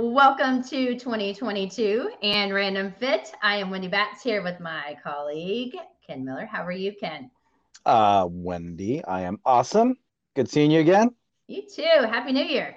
Welcome 0.00 0.62
to 0.62 0.96
2022 0.96 2.08
and 2.22 2.54
Random 2.54 2.94
Fit. 3.00 3.32
I 3.42 3.56
am 3.56 3.68
Wendy 3.68 3.88
Batts 3.88 4.22
here 4.22 4.44
with 4.44 4.60
my 4.60 4.96
colleague 5.02 5.74
Ken 6.06 6.24
Miller. 6.24 6.46
How 6.46 6.64
are 6.64 6.70
you, 6.70 6.92
Ken? 6.92 7.32
Uh, 7.84 8.28
Wendy, 8.30 9.04
I 9.04 9.22
am 9.22 9.40
awesome. 9.44 9.96
Good 10.36 10.48
seeing 10.48 10.70
you 10.70 10.78
again. 10.78 11.10
You 11.48 11.62
too. 11.62 11.82
Happy 11.82 12.30
New 12.30 12.44
Year. 12.44 12.76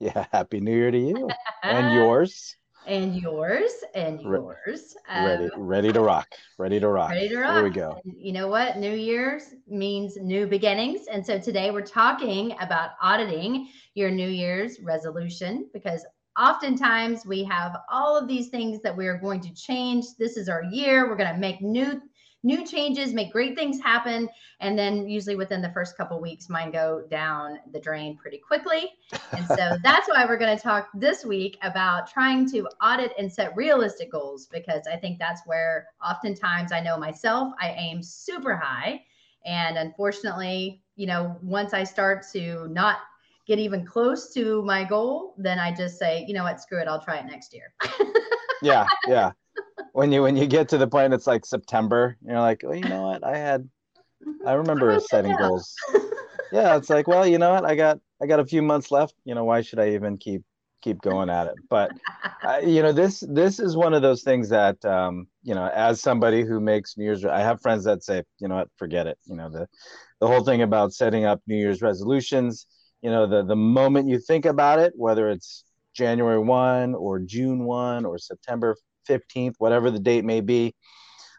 Yeah, 0.00 0.26
Happy 0.32 0.58
New 0.58 0.76
Year 0.76 0.90
to 0.90 0.98
you 0.98 1.30
and 1.62 1.94
yours. 1.94 2.56
And 2.84 3.14
yours 3.14 3.72
and 3.94 4.20
yours. 4.20 4.96
Ready, 5.08 5.44
um, 5.44 5.60
ready 5.60 5.92
to 5.92 6.00
rock. 6.00 6.26
Ready 6.58 6.80
to 6.80 6.88
rock. 6.88 7.10
Ready 7.10 7.28
to 7.28 7.38
rock. 7.38 7.54
Here 7.54 7.62
we 7.62 7.70
go. 7.70 8.00
And 8.04 8.14
you 8.18 8.32
know 8.32 8.48
what? 8.48 8.76
New 8.76 8.94
Year's 8.94 9.54
means 9.68 10.16
new 10.16 10.48
beginnings. 10.48 11.02
And 11.12 11.24
so 11.24 11.38
today 11.38 11.70
we're 11.70 11.82
talking 11.82 12.56
about 12.60 12.90
auditing 13.00 13.68
your 13.94 14.10
New 14.10 14.28
Year's 14.28 14.80
resolution 14.80 15.68
because 15.72 16.04
oftentimes 16.38 17.26
we 17.26 17.44
have 17.44 17.76
all 17.90 18.16
of 18.16 18.28
these 18.28 18.48
things 18.48 18.80
that 18.82 18.96
we 18.96 19.06
are 19.06 19.18
going 19.18 19.40
to 19.40 19.54
change. 19.54 20.04
This 20.18 20.36
is 20.36 20.48
our 20.48 20.62
year. 20.64 21.08
We're 21.08 21.16
going 21.16 21.32
to 21.32 21.40
make 21.40 21.60
new 21.62 22.00
new 22.42 22.64
changes, 22.64 23.12
make 23.12 23.32
great 23.32 23.56
things 23.56 23.80
happen, 23.80 24.28
and 24.60 24.78
then 24.78 25.08
usually 25.08 25.34
within 25.34 25.60
the 25.60 25.70
first 25.70 25.96
couple 25.96 26.20
weeks, 26.20 26.48
mine 26.48 26.70
go 26.70 27.02
down 27.10 27.58
the 27.72 27.80
drain 27.80 28.16
pretty 28.16 28.38
quickly. 28.38 28.92
And 29.32 29.44
so 29.48 29.76
that's 29.82 30.08
why 30.08 30.24
we're 30.24 30.36
going 30.36 30.56
to 30.56 30.62
talk 30.62 30.88
this 30.94 31.24
week 31.24 31.58
about 31.62 32.08
trying 32.08 32.48
to 32.52 32.68
audit 32.80 33.12
and 33.18 33.32
set 33.32 33.56
realistic 33.56 34.12
goals 34.12 34.46
because 34.46 34.86
I 34.86 34.96
think 34.96 35.18
that's 35.18 35.42
where 35.44 35.88
oftentimes 36.08 36.70
I 36.70 36.80
know 36.80 36.96
myself 36.96 37.52
I 37.60 37.70
aim 37.70 38.00
super 38.00 38.54
high, 38.54 39.02
and 39.44 39.76
unfortunately, 39.76 40.82
you 40.94 41.06
know, 41.06 41.36
once 41.42 41.74
I 41.74 41.82
start 41.82 42.24
to 42.32 42.68
not 42.68 42.98
get 43.46 43.58
even 43.58 43.86
close 43.86 44.32
to 44.34 44.62
my 44.62 44.84
goal, 44.84 45.34
then 45.38 45.58
I 45.58 45.72
just 45.72 45.98
say, 45.98 46.24
you 46.26 46.34
know 46.34 46.42
what, 46.42 46.60
screw 46.60 46.80
it, 46.80 46.88
I'll 46.88 47.02
try 47.02 47.18
it 47.18 47.26
next 47.26 47.54
year. 47.54 47.72
yeah, 48.62 48.86
yeah. 49.06 49.30
When 49.92 50.12
you 50.12 50.22
when 50.22 50.36
you 50.36 50.46
get 50.46 50.68
to 50.70 50.78
the 50.78 50.86
point, 50.86 51.14
it's 51.14 51.26
like 51.26 51.46
September. 51.46 52.16
You're 52.26 52.40
like, 52.40 52.62
well, 52.64 52.74
you 52.74 52.88
know 52.88 53.02
what, 53.02 53.24
I 53.24 53.36
had, 53.36 53.68
I 54.44 54.54
remember 54.54 54.98
setting 55.10 55.34
goals. 55.36 55.74
yeah, 56.52 56.76
it's 56.76 56.90
like, 56.90 57.06
well, 57.06 57.26
you 57.26 57.38
know 57.38 57.52
what, 57.52 57.64
I 57.64 57.76
got 57.76 58.00
I 58.20 58.26
got 58.26 58.40
a 58.40 58.46
few 58.46 58.62
months 58.62 58.90
left. 58.90 59.14
You 59.24 59.34
know, 59.34 59.44
why 59.44 59.62
should 59.62 59.78
I 59.78 59.90
even 59.90 60.18
keep 60.18 60.42
keep 60.82 61.00
going 61.00 61.30
at 61.30 61.46
it? 61.46 61.54
But 61.70 61.92
uh, 62.42 62.60
you 62.64 62.82
know, 62.82 62.92
this 62.92 63.20
this 63.28 63.60
is 63.60 63.76
one 63.76 63.94
of 63.94 64.02
those 64.02 64.22
things 64.22 64.48
that 64.48 64.84
um, 64.84 65.28
you 65.44 65.54
know, 65.54 65.68
as 65.68 66.00
somebody 66.00 66.42
who 66.42 66.60
makes 66.60 66.96
New 66.96 67.04
Year's, 67.04 67.24
I 67.24 67.40
have 67.40 67.62
friends 67.62 67.84
that 67.84 68.02
say, 68.02 68.24
you 68.40 68.48
know 68.48 68.56
what, 68.56 68.68
forget 68.76 69.06
it. 69.06 69.18
You 69.24 69.36
know, 69.36 69.48
the 69.50 69.68
the 70.20 70.26
whole 70.26 70.42
thing 70.42 70.62
about 70.62 70.92
setting 70.92 71.24
up 71.24 71.40
New 71.46 71.56
Year's 71.56 71.80
resolutions 71.80 72.66
you 73.02 73.10
know 73.10 73.26
the 73.26 73.44
the 73.44 73.56
moment 73.56 74.08
you 74.08 74.18
think 74.18 74.44
about 74.44 74.78
it 74.78 74.92
whether 74.96 75.28
it's 75.30 75.64
january 75.94 76.38
1 76.38 76.94
or 76.94 77.18
june 77.18 77.64
1 77.64 78.04
or 78.04 78.18
september 78.18 78.76
15th 79.08 79.54
whatever 79.58 79.90
the 79.90 80.00
date 80.00 80.24
may 80.24 80.40
be 80.40 80.74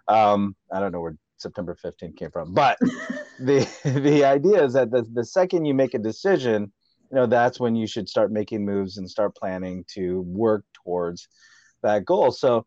um, 0.07 0.55
i 0.71 0.79
don't 0.79 0.91
know 0.91 1.01
where 1.01 1.15
september 1.37 1.75
15th 1.83 2.15
came 2.15 2.31
from 2.31 2.53
but 2.53 2.77
the 3.39 3.67
the 3.83 4.23
idea 4.23 4.63
is 4.63 4.73
that 4.73 4.91
the, 4.91 5.05
the 5.13 5.25
second 5.25 5.65
you 5.65 5.73
make 5.73 5.93
a 5.93 5.99
decision 5.99 6.71
you 7.11 7.15
know 7.15 7.25
that's 7.25 7.59
when 7.59 7.75
you 7.75 7.87
should 7.87 8.09
start 8.09 8.31
making 8.31 8.65
moves 8.65 8.97
and 8.97 9.09
start 9.09 9.35
planning 9.35 9.85
to 9.93 10.21
work 10.21 10.65
towards 10.83 11.27
that 11.83 12.05
goal. 12.05 12.31
So 12.31 12.65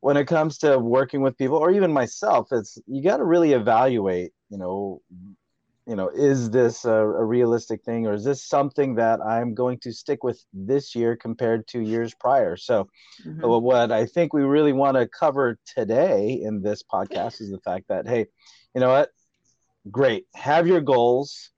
when 0.00 0.16
it 0.16 0.26
comes 0.26 0.58
to 0.58 0.78
working 0.78 1.22
with 1.22 1.36
people 1.36 1.56
or 1.56 1.70
even 1.70 1.92
myself 1.92 2.48
it's 2.52 2.78
you 2.86 3.02
got 3.02 3.16
to 3.16 3.24
really 3.24 3.52
evaluate 3.52 4.32
you 4.50 4.58
know 4.58 5.00
you 5.86 5.94
know, 5.94 6.08
is 6.08 6.50
this 6.50 6.84
a, 6.84 6.90
a, 6.90 7.24
realistic 7.24 7.84
thing 7.84 8.06
or 8.08 8.14
is 8.14 8.24
this 8.24 8.44
something 8.44 8.96
that 8.96 9.20
I'm 9.20 9.54
going 9.54 9.78
to 9.80 9.92
stick 9.92 10.24
with 10.24 10.44
this 10.52 10.96
year 10.96 11.14
compared 11.14 11.68
to 11.68 11.80
years 11.80 12.12
prior? 12.12 12.56
So, 12.56 12.88
mm-hmm. 13.24 13.46
what 13.62 13.92
I 13.92 14.04
think 14.04 14.32
we 14.32 14.42
really 14.42 14.72
want 14.72 14.96
to 14.96 15.06
cover 15.06 15.58
today 15.64 16.40
in 16.42 16.60
this 16.60 16.82
podcast 16.82 17.40
is 17.40 17.50
the 17.50 17.60
fact 17.60 17.86
that, 17.88 18.08
hey, 18.08 18.26
you 18.74 18.80
know 18.80 18.88
what? 18.88 19.10
Great. 19.88 20.26
Have 20.34 20.66
your 20.66 20.80
goals. 20.80 21.50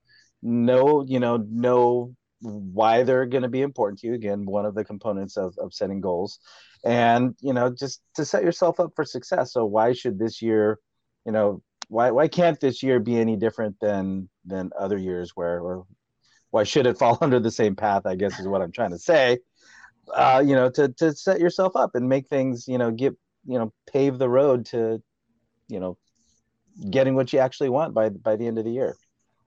Know, 0.43 1.03
you 1.05 1.19
know, 1.19 1.43
know 1.49 2.15
why 2.41 3.03
they're 3.03 3.25
going 3.25 3.43
to 3.43 3.49
be 3.49 3.61
important 3.61 3.99
to 3.99 4.07
you. 4.07 4.13
Again, 4.13 4.45
one 4.45 4.65
of 4.65 4.75
the 4.75 4.85
components 4.85 5.37
of, 5.37 5.55
of 5.57 5.73
setting 5.73 6.01
goals. 6.01 6.39
And, 6.85 7.35
you 7.41 7.51
know, 7.51 7.73
just 7.73 8.01
to 8.15 8.23
set 8.23 8.43
yourself 8.43 8.79
up 8.79 8.91
for 8.95 9.03
success. 9.03 9.53
So, 9.53 9.65
why 9.65 9.91
should 9.93 10.19
this 10.19 10.39
year, 10.39 10.77
you 11.25 11.31
know, 11.31 11.63
why 11.89 12.11
why 12.11 12.27
can't 12.27 12.59
this 12.59 12.81
year 12.81 12.99
be 12.99 13.17
any 13.17 13.35
different 13.35 13.75
than 13.81 14.29
than 14.45 14.71
other 14.79 14.97
years 14.97 15.31
where 15.35 15.59
or 15.59 15.85
why 16.51 16.63
should 16.63 16.87
it 16.87 16.97
fall 16.99 17.17
under 17.21 17.39
the 17.39 17.51
same 17.51 17.75
path 17.75 18.05
i 18.05 18.15
guess 18.15 18.39
is 18.39 18.47
what 18.47 18.61
i'm 18.61 18.71
trying 18.71 18.91
to 18.91 18.99
say? 18.99 19.39
Uh, 20.15 20.43
you 20.43 20.55
know 20.55 20.71
to 20.71 20.89
to 20.89 21.13
set 21.13 21.39
yourself 21.39 21.75
up 21.75 21.93
and 21.93 22.09
make 22.09 22.27
things 22.27 22.67
you 22.67 22.79
know 22.79 22.89
get 22.89 23.15
you 23.45 23.59
know 23.59 23.71
pave 23.91 24.17
the 24.17 24.27
road 24.27 24.65
to 24.65 24.99
you 25.67 25.79
know 25.79 25.97
getting 26.89 27.13
what 27.13 27.31
you 27.31 27.37
actually 27.37 27.69
want 27.69 27.93
by 27.93 28.09
by 28.09 28.35
the 28.35 28.47
end 28.47 28.57
of 28.57 28.65
the 28.65 28.71
year 28.71 28.95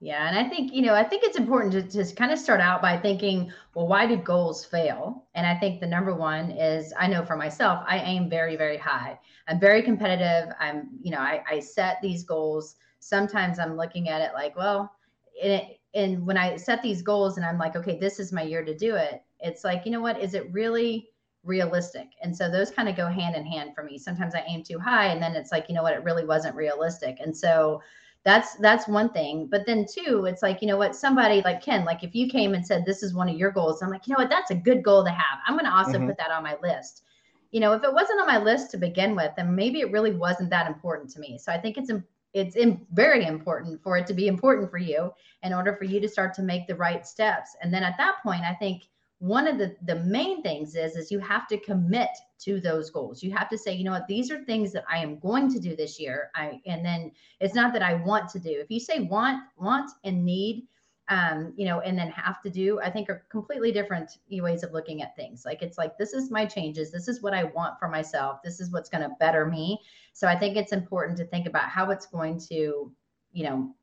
yeah, 0.03 0.27
and 0.27 0.37
I 0.37 0.49
think, 0.49 0.73
you 0.73 0.81
know, 0.81 0.93
I 0.93 1.03
think 1.05 1.23
it's 1.23 1.37
important 1.37 1.71
to 1.71 1.81
just 1.81 2.17
kind 2.17 2.29
of 2.29 2.37
start 2.37 2.59
out 2.59 2.81
by 2.81 2.97
thinking, 2.97 3.49
well, 3.73 3.87
why 3.87 4.05
do 4.05 4.17
goals 4.17 4.65
fail? 4.65 5.23
And 5.33 5.47
I 5.47 5.55
think 5.55 5.79
the 5.79 5.87
number 5.87 6.13
one 6.13 6.51
is 6.51 6.93
I 6.99 7.07
know 7.07 7.23
for 7.23 7.37
myself, 7.37 7.85
I 7.87 7.99
aim 7.99 8.29
very, 8.29 8.57
very 8.57 8.75
high. 8.75 9.17
I'm 9.47 9.61
very 9.61 9.81
competitive. 9.81 10.53
I'm, 10.59 10.89
you 11.01 11.11
know, 11.11 11.19
I, 11.19 11.41
I 11.49 11.59
set 11.61 12.01
these 12.01 12.25
goals. 12.25 12.75
Sometimes 12.99 13.59
I'm 13.59 13.77
looking 13.77 14.09
at 14.09 14.19
it 14.19 14.31
like, 14.33 14.57
well, 14.57 14.91
it, 15.35 15.79
and 15.93 16.27
when 16.27 16.35
I 16.35 16.57
set 16.57 16.83
these 16.83 17.01
goals 17.01 17.37
and 17.37 17.45
I'm 17.45 17.57
like, 17.57 17.77
okay, 17.77 17.97
this 17.97 18.19
is 18.19 18.33
my 18.33 18.41
year 18.41 18.65
to 18.65 18.75
do 18.75 18.95
it, 18.95 19.23
it's 19.39 19.63
like, 19.63 19.85
you 19.85 19.91
know 19.93 20.01
what, 20.01 20.19
is 20.19 20.33
it 20.33 20.51
really 20.51 21.07
realistic? 21.45 22.09
And 22.21 22.35
so 22.35 22.51
those 22.51 22.71
kind 22.71 22.89
of 22.89 22.97
go 22.97 23.07
hand 23.07 23.37
in 23.37 23.45
hand 23.45 23.73
for 23.73 23.85
me. 23.85 23.97
Sometimes 23.97 24.35
I 24.35 24.43
aim 24.49 24.63
too 24.63 24.79
high 24.79 25.07
and 25.13 25.23
then 25.23 25.33
it's 25.33 25.53
like, 25.53 25.69
you 25.69 25.75
know 25.75 25.83
what, 25.83 25.93
it 25.93 26.03
really 26.03 26.25
wasn't 26.25 26.57
realistic. 26.57 27.19
And 27.21 27.35
so, 27.35 27.81
that's 28.25 28.55
that's 28.55 28.87
one 28.87 29.09
thing. 29.09 29.47
But 29.47 29.65
then 29.65 29.85
two 29.85 30.25
it's 30.25 30.41
like 30.41 30.61
you 30.61 30.67
know 30.67 30.77
what 30.77 30.95
somebody 30.95 31.41
like 31.41 31.61
ken 31.61 31.83
like 31.85 32.03
if 32.03 32.15
you 32.15 32.27
came 32.29 32.53
and 32.53 32.65
said 32.65 32.85
this 32.85 33.03
is 33.03 33.13
one 33.13 33.29
of 33.29 33.35
your 33.35 33.51
goals 33.51 33.81
i'm 33.81 33.89
like 33.89 34.07
you 34.07 34.13
know 34.13 34.21
what 34.21 34.29
that's 34.29 34.51
a 34.51 34.55
good 34.55 34.83
goal 34.83 35.03
to 35.03 35.11
have. 35.11 35.39
I'm 35.45 35.55
going 35.55 35.65
to 35.65 35.75
also 35.75 35.93
mm-hmm. 35.93 36.07
put 36.07 36.17
that 36.17 36.31
on 36.31 36.43
my 36.43 36.57
list. 36.61 37.03
You 37.51 37.59
know 37.59 37.73
if 37.73 37.83
it 37.83 37.93
wasn't 37.93 38.21
on 38.21 38.27
my 38.27 38.37
list 38.37 38.71
to 38.71 38.77
begin 38.77 39.15
with 39.15 39.31
then 39.35 39.55
maybe 39.55 39.81
it 39.81 39.91
really 39.91 40.13
wasn't 40.13 40.49
that 40.51 40.67
important 40.67 41.09
to 41.11 41.19
me. 41.19 41.37
So 41.37 41.51
i 41.51 41.57
think 41.59 41.77
it's 41.77 41.91
it's 42.33 42.55
in, 42.55 42.83
very 42.93 43.25
important 43.25 43.83
for 43.83 43.95
it 43.97 44.07
to 44.07 44.13
be 44.13 44.27
important 44.27 44.71
for 44.71 44.79
you 44.79 45.11
in 45.43 45.53
order 45.53 45.75
for 45.75 45.83
you 45.83 45.99
to 45.99 46.09
start 46.09 46.33
to 46.33 46.41
make 46.41 46.65
the 46.65 46.75
right 46.75 47.05
steps. 47.05 47.55
And 47.61 47.73
then 47.73 47.83
at 47.83 47.97
that 47.97 48.15
point 48.23 48.43
i 48.43 48.53
think 48.53 48.83
one 49.23 49.47
of 49.47 49.57
the 49.57 49.73
the 49.85 49.95
main 50.03 50.43
things 50.43 50.75
is 50.75 50.97
is 50.97 51.09
you 51.09 51.17
have 51.17 51.47
to 51.47 51.57
commit 51.57 52.09
to 52.39 52.59
those 52.59 52.89
goals. 52.89 53.23
You 53.23 53.31
have 53.31 53.47
to 53.51 53.57
say 53.57 53.73
you 53.73 53.85
know 53.85 53.93
what? 53.93 54.05
These 54.05 54.29
are 54.29 54.43
things 54.43 54.73
that 54.73 54.83
i 54.89 54.97
am 54.97 55.17
going 55.19 55.49
to 55.53 55.61
do 55.61 55.77
this 55.77 55.97
year. 55.97 56.29
I 56.35 56.59
and 56.65 56.85
then 56.85 57.09
it's 57.39 57.55
not 57.55 57.71
that 57.71 57.81
i 57.81 57.93
want 57.93 58.29
to 58.31 58.39
do. 58.39 58.49
If 58.49 58.69
you 58.69 58.81
say 58.81 58.99
want 58.99 59.41
want 59.55 59.89
and 60.03 60.25
need 60.25 60.67
um 61.07 61.53
you 61.55 61.65
know 61.65 61.79
and 61.79 61.97
then 61.97 62.09
have 62.11 62.41
to 62.41 62.49
do 62.49 62.79
i 62.79 62.89
think 62.89 63.09
are 63.09 63.25
completely 63.29 63.73
different 63.73 64.09
ways 64.29 64.61
of 64.61 64.73
looking 64.73 65.01
at 65.01 65.15
things. 65.15 65.45
Like 65.45 65.61
it's 65.61 65.77
like 65.77 65.97
this 65.97 66.11
is 66.11 66.29
my 66.29 66.45
changes. 66.45 66.91
This 66.91 67.07
is 67.07 67.21
what 67.21 67.33
i 67.33 67.45
want 67.45 67.79
for 67.79 67.87
myself. 67.87 68.41
This 68.43 68.59
is 68.59 68.71
what's 68.71 68.89
going 68.89 69.03
to 69.03 69.15
better 69.21 69.45
me. 69.45 69.79
So 70.11 70.27
i 70.27 70.37
think 70.37 70.57
it's 70.57 70.73
important 70.73 71.17
to 71.19 71.25
think 71.25 71.47
about 71.47 71.69
how 71.69 71.91
it's 71.91 72.07
going 72.07 72.41
to 72.49 72.91
you 73.31 73.43
know 73.45 73.73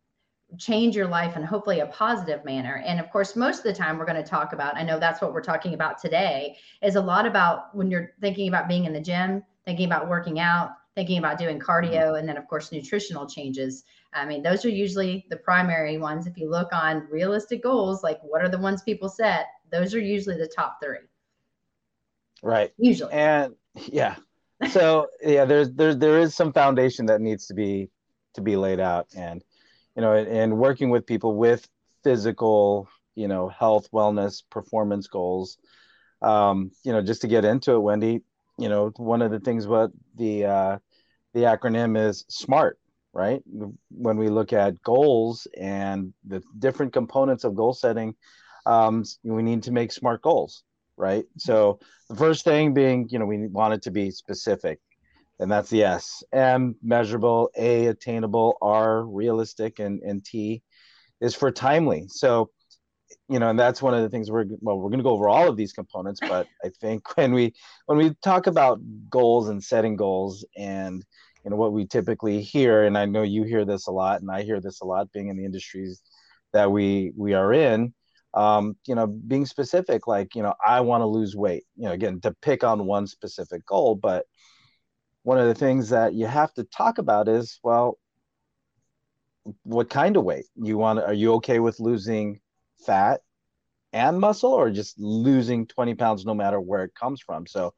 change 0.58 0.96
your 0.96 1.06
life 1.06 1.36
in 1.36 1.42
hopefully 1.42 1.80
a 1.80 1.86
positive 1.86 2.44
manner. 2.44 2.82
And 2.86 3.00
of 3.00 3.10
course, 3.10 3.36
most 3.36 3.58
of 3.58 3.64
the 3.64 3.74
time 3.74 3.98
we're 3.98 4.06
going 4.06 4.22
to 4.22 4.28
talk 4.28 4.52
about, 4.52 4.76
I 4.76 4.82
know 4.82 4.98
that's 4.98 5.20
what 5.20 5.32
we're 5.32 5.42
talking 5.42 5.74
about 5.74 6.00
today, 6.00 6.56
is 6.82 6.96
a 6.96 7.00
lot 7.00 7.26
about 7.26 7.74
when 7.74 7.90
you're 7.90 8.12
thinking 8.20 8.48
about 8.48 8.68
being 8.68 8.84
in 8.84 8.92
the 8.92 9.00
gym, 9.00 9.42
thinking 9.64 9.86
about 9.86 10.08
working 10.08 10.40
out, 10.40 10.70
thinking 10.94 11.18
about 11.18 11.38
doing 11.38 11.58
cardio, 11.58 11.92
mm-hmm. 11.92 12.16
and 12.16 12.28
then 12.28 12.36
of 12.36 12.46
course, 12.48 12.72
nutritional 12.72 13.26
changes. 13.28 13.84
I 14.12 14.26
mean, 14.26 14.42
those 14.42 14.64
are 14.64 14.70
usually 14.70 15.26
the 15.30 15.36
primary 15.36 15.98
ones. 15.98 16.26
If 16.26 16.36
you 16.36 16.50
look 16.50 16.72
on 16.72 17.06
realistic 17.10 17.62
goals, 17.62 18.02
like 18.02 18.18
what 18.22 18.42
are 18.42 18.48
the 18.48 18.58
ones 18.58 18.82
people 18.82 19.08
set, 19.08 19.46
those 19.70 19.94
are 19.94 20.00
usually 20.00 20.36
the 20.36 20.48
top 20.48 20.78
three. 20.82 20.98
Right. 22.42 22.72
Usually. 22.76 23.12
And 23.12 23.54
yeah. 23.86 24.16
So 24.70 25.08
yeah, 25.22 25.44
there's 25.44 25.70
there 25.72 25.94
there 25.94 26.18
is 26.18 26.34
some 26.34 26.52
foundation 26.52 27.06
that 27.06 27.20
needs 27.20 27.46
to 27.46 27.54
be 27.54 27.88
to 28.34 28.40
be 28.40 28.56
laid 28.56 28.80
out. 28.80 29.06
And 29.16 29.42
you 30.00 30.06
know, 30.06 30.14
and 30.14 30.56
working 30.56 30.88
with 30.88 31.04
people 31.04 31.36
with 31.36 31.68
physical, 32.02 32.88
you 33.16 33.28
know, 33.28 33.48
health, 33.50 33.90
wellness, 33.92 34.42
performance 34.48 35.06
goals. 35.08 35.58
Um, 36.22 36.70
you 36.84 36.92
know, 36.92 37.02
just 37.02 37.20
to 37.20 37.28
get 37.28 37.44
into 37.44 37.72
it, 37.72 37.80
Wendy, 37.80 38.22
you 38.56 38.70
know, 38.70 38.92
one 38.96 39.20
of 39.20 39.30
the 39.30 39.40
things 39.40 39.66
what 39.66 39.90
the 40.16 40.46
uh, 40.46 40.78
the 41.34 41.40
acronym 41.40 41.98
is 41.98 42.24
SMART, 42.30 42.78
right? 43.12 43.42
When 43.90 44.16
we 44.16 44.30
look 44.30 44.54
at 44.54 44.82
goals 44.82 45.46
and 45.60 46.14
the 46.26 46.42
different 46.58 46.94
components 46.94 47.44
of 47.44 47.54
goal 47.54 47.74
setting, 47.74 48.14
um, 48.64 49.04
we 49.22 49.42
need 49.42 49.64
to 49.64 49.70
make 49.70 49.92
SMART 49.92 50.22
goals, 50.22 50.62
right? 50.96 51.26
So 51.36 51.78
the 52.08 52.16
first 52.16 52.44
thing 52.44 52.72
being, 52.72 53.06
you 53.10 53.18
know, 53.18 53.26
we 53.26 53.48
want 53.48 53.74
it 53.74 53.82
to 53.82 53.90
be 53.90 54.10
specific 54.10 54.80
and 55.40 55.50
that's 55.50 55.70
the 55.70 55.82
S. 55.82 56.22
M 56.32 56.76
measurable, 56.82 57.50
A 57.56 57.86
attainable, 57.86 58.58
R 58.62 59.04
realistic, 59.04 59.78
and 59.78 60.00
and 60.02 60.24
T 60.24 60.62
is 61.20 61.34
for 61.34 61.50
timely. 61.50 62.04
So 62.08 62.50
you 63.28 63.38
know, 63.38 63.48
and 63.48 63.58
that's 63.58 63.82
one 63.82 63.94
of 63.94 64.02
the 64.02 64.08
things 64.08 64.30
we're 64.30 64.44
well, 64.60 64.78
we're 64.78 64.90
going 64.90 64.98
to 64.98 65.04
go 65.04 65.10
over 65.10 65.28
all 65.28 65.48
of 65.48 65.56
these 65.56 65.72
components, 65.72 66.20
but 66.20 66.46
I 66.64 66.70
think 66.80 67.02
when 67.16 67.32
we 67.32 67.54
when 67.86 67.98
we 67.98 68.14
talk 68.22 68.46
about 68.46 68.80
goals 69.08 69.48
and 69.48 69.62
setting 69.62 69.96
goals 69.96 70.44
and 70.56 71.04
you 71.44 71.50
know 71.50 71.56
what 71.56 71.72
we 71.72 71.86
typically 71.86 72.42
hear, 72.42 72.84
and 72.84 72.98
I 72.98 73.06
know 73.06 73.22
you 73.22 73.44
hear 73.44 73.64
this 73.64 73.86
a 73.86 73.92
lot, 73.92 74.20
and 74.20 74.30
I 74.30 74.42
hear 74.42 74.60
this 74.60 74.82
a 74.82 74.84
lot, 74.84 75.10
being 75.12 75.28
in 75.28 75.36
the 75.38 75.44
industries 75.46 76.02
that 76.52 76.70
we 76.70 77.12
we 77.16 77.34
are 77.34 77.52
in. 77.52 77.94
Um, 78.32 78.76
you 78.86 78.94
know, 78.94 79.08
being 79.08 79.46
specific, 79.46 80.06
like 80.06 80.34
you 80.34 80.42
know, 80.42 80.54
I 80.64 80.82
want 80.82 81.00
to 81.00 81.06
lose 81.06 81.34
weight. 81.34 81.64
You 81.76 81.86
know, 81.86 81.92
again, 81.92 82.20
to 82.20 82.36
pick 82.42 82.62
on 82.62 82.86
one 82.86 83.06
specific 83.06 83.64
goal, 83.66 83.96
but 83.96 84.26
one 85.22 85.38
of 85.38 85.46
the 85.46 85.54
things 85.54 85.90
that 85.90 86.14
you 86.14 86.26
have 86.26 86.52
to 86.54 86.64
talk 86.64 86.98
about 86.98 87.28
is, 87.28 87.58
well, 87.62 87.98
what 89.62 89.90
kind 89.90 90.16
of 90.16 90.24
weight 90.24 90.46
you 90.56 90.78
want? 90.78 91.00
Are 91.00 91.14
you 91.14 91.34
okay 91.34 91.58
with 91.58 91.80
losing 91.80 92.40
fat 92.86 93.20
and 93.92 94.20
muscle 94.20 94.52
or 94.52 94.70
just 94.70 94.98
losing 94.98 95.66
20 95.66 95.94
pounds 95.94 96.24
no 96.24 96.34
matter 96.34 96.60
where 96.60 96.84
it 96.84 96.94
comes 96.94 97.20
from 97.20 97.46
so 97.46 97.72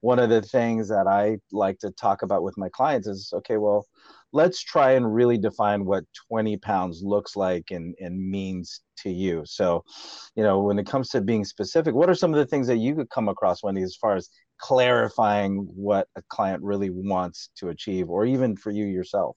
one 0.00 0.18
of 0.18 0.30
the 0.30 0.40
things 0.40 0.88
that 0.88 1.06
i 1.06 1.36
like 1.52 1.78
to 1.78 1.90
talk 1.90 2.22
about 2.22 2.42
with 2.42 2.56
my 2.56 2.68
clients 2.70 3.06
is 3.06 3.30
okay 3.34 3.58
well 3.58 3.86
let's 4.32 4.62
try 4.62 4.92
and 4.92 5.14
really 5.14 5.36
define 5.36 5.84
what 5.84 6.04
20 6.30 6.56
pounds 6.58 7.02
looks 7.02 7.36
like 7.36 7.70
and, 7.70 7.94
and 8.00 8.30
means 8.30 8.80
to 8.96 9.10
you 9.10 9.42
so 9.44 9.84
you 10.34 10.42
know 10.42 10.60
when 10.60 10.78
it 10.78 10.86
comes 10.86 11.08
to 11.10 11.20
being 11.20 11.44
specific 11.44 11.94
what 11.94 12.08
are 12.08 12.14
some 12.14 12.32
of 12.32 12.38
the 12.38 12.46
things 12.46 12.66
that 12.66 12.78
you 12.78 12.94
could 12.94 13.10
come 13.10 13.28
across 13.28 13.62
wendy 13.62 13.82
as 13.82 13.96
far 13.96 14.16
as 14.16 14.30
clarifying 14.58 15.68
what 15.74 16.08
a 16.16 16.22
client 16.28 16.62
really 16.62 16.90
wants 16.90 17.50
to 17.56 17.68
achieve 17.68 18.08
or 18.10 18.26
even 18.26 18.56
for 18.56 18.70
you 18.70 18.84
yourself 18.84 19.36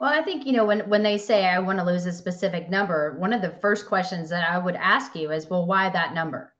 well, 0.00 0.12
I 0.12 0.22
think, 0.22 0.46
you 0.46 0.52
know, 0.52 0.64
when, 0.64 0.80
when 0.88 1.02
they 1.02 1.18
say 1.18 1.46
I 1.46 1.58
want 1.58 1.78
to 1.78 1.84
lose 1.84 2.06
a 2.06 2.12
specific 2.12 2.68
number, 2.68 3.16
one 3.18 3.32
of 3.32 3.42
the 3.42 3.56
first 3.60 3.86
questions 3.86 4.28
that 4.30 4.48
I 4.48 4.58
would 4.58 4.76
ask 4.76 5.14
you 5.16 5.32
is, 5.32 5.48
well, 5.48 5.66
why 5.66 5.88
that 5.90 6.14
number? 6.14 6.54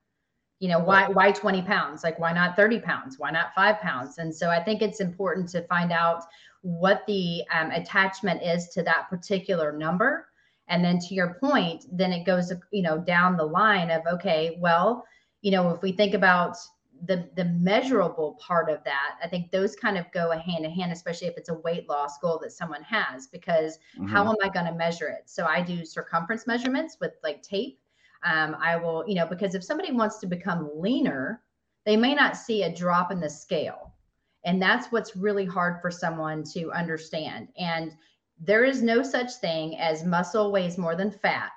You 0.58 0.68
know, 0.68 0.78
why, 0.78 1.08
why 1.08 1.32
20 1.32 1.62
pounds? 1.62 2.02
Like, 2.02 2.18
why 2.18 2.32
not 2.32 2.56
30 2.56 2.80
pounds? 2.80 3.18
Why 3.18 3.30
not 3.30 3.54
five 3.54 3.78
pounds? 3.80 4.16
And 4.18 4.34
so 4.34 4.48
I 4.48 4.62
think 4.62 4.80
it's 4.80 5.00
important 5.00 5.48
to 5.50 5.66
find 5.66 5.92
out 5.92 6.24
what 6.62 7.04
the 7.06 7.42
um, 7.52 7.70
attachment 7.70 8.42
is 8.42 8.68
to 8.70 8.82
that 8.84 9.10
particular 9.10 9.70
number. 9.70 10.28
And 10.68 10.82
then 10.82 10.98
to 11.00 11.14
your 11.14 11.34
point, 11.34 11.84
then 11.92 12.12
it 12.12 12.24
goes, 12.24 12.52
you 12.72 12.82
know, 12.82 12.98
down 12.98 13.36
the 13.36 13.44
line 13.44 13.90
of, 13.90 14.02
okay, 14.14 14.56
well, 14.60 15.04
you 15.42 15.50
know, 15.50 15.70
if 15.70 15.82
we 15.82 15.92
think 15.92 16.14
about 16.14 16.56
the 17.04 17.28
the 17.36 17.44
measurable 17.44 18.38
part 18.40 18.70
of 18.70 18.82
that 18.84 19.16
i 19.22 19.28
think 19.28 19.50
those 19.50 19.76
kind 19.76 19.98
of 19.98 20.10
go 20.12 20.32
a 20.32 20.38
hand 20.38 20.64
in 20.64 20.70
hand 20.70 20.90
especially 20.90 21.26
if 21.26 21.36
it's 21.36 21.50
a 21.50 21.54
weight 21.60 21.88
loss 21.88 22.18
goal 22.18 22.38
that 22.42 22.52
someone 22.52 22.82
has 22.82 23.26
because 23.26 23.78
mm-hmm. 23.96 24.06
how 24.06 24.26
am 24.28 24.36
i 24.42 24.48
going 24.48 24.66
to 24.66 24.72
measure 24.72 25.08
it? 25.08 25.24
So 25.26 25.44
i 25.44 25.60
do 25.60 25.84
circumference 25.84 26.46
measurements 26.46 26.96
with 27.00 27.12
like 27.22 27.42
tape. 27.42 27.78
Um, 28.24 28.56
i 28.60 28.76
will 28.76 29.04
you 29.06 29.14
know 29.14 29.26
because 29.26 29.54
if 29.54 29.62
somebody 29.62 29.92
wants 29.92 30.18
to 30.20 30.26
become 30.26 30.70
leaner 30.74 31.42
they 31.86 31.96
may 31.96 32.14
not 32.14 32.36
see 32.36 32.64
a 32.64 32.74
drop 32.74 33.10
in 33.10 33.20
the 33.20 33.30
scale. 33.30 33.94
And 34.44 34.60
that's 34.60 34.92
what's 34.92 35.16
really 35.16 35.46
hard 35.46 35.80
for 35.80 35.90
someone 35.90 36.42
to 36.52 36.70
understand. 36.72 37.48
And 37.56 37.92
there 38.38 38.64
is 38.64 38.82
no 38.82 39.02
such 39.02 39.36
thing 39.36 39.78
as 39.78 40.04
muscle 40.04 40.52
weighs 40.52 40.76
more 40.76 40.94
than 40.94 41.10
fat 41.10 41.52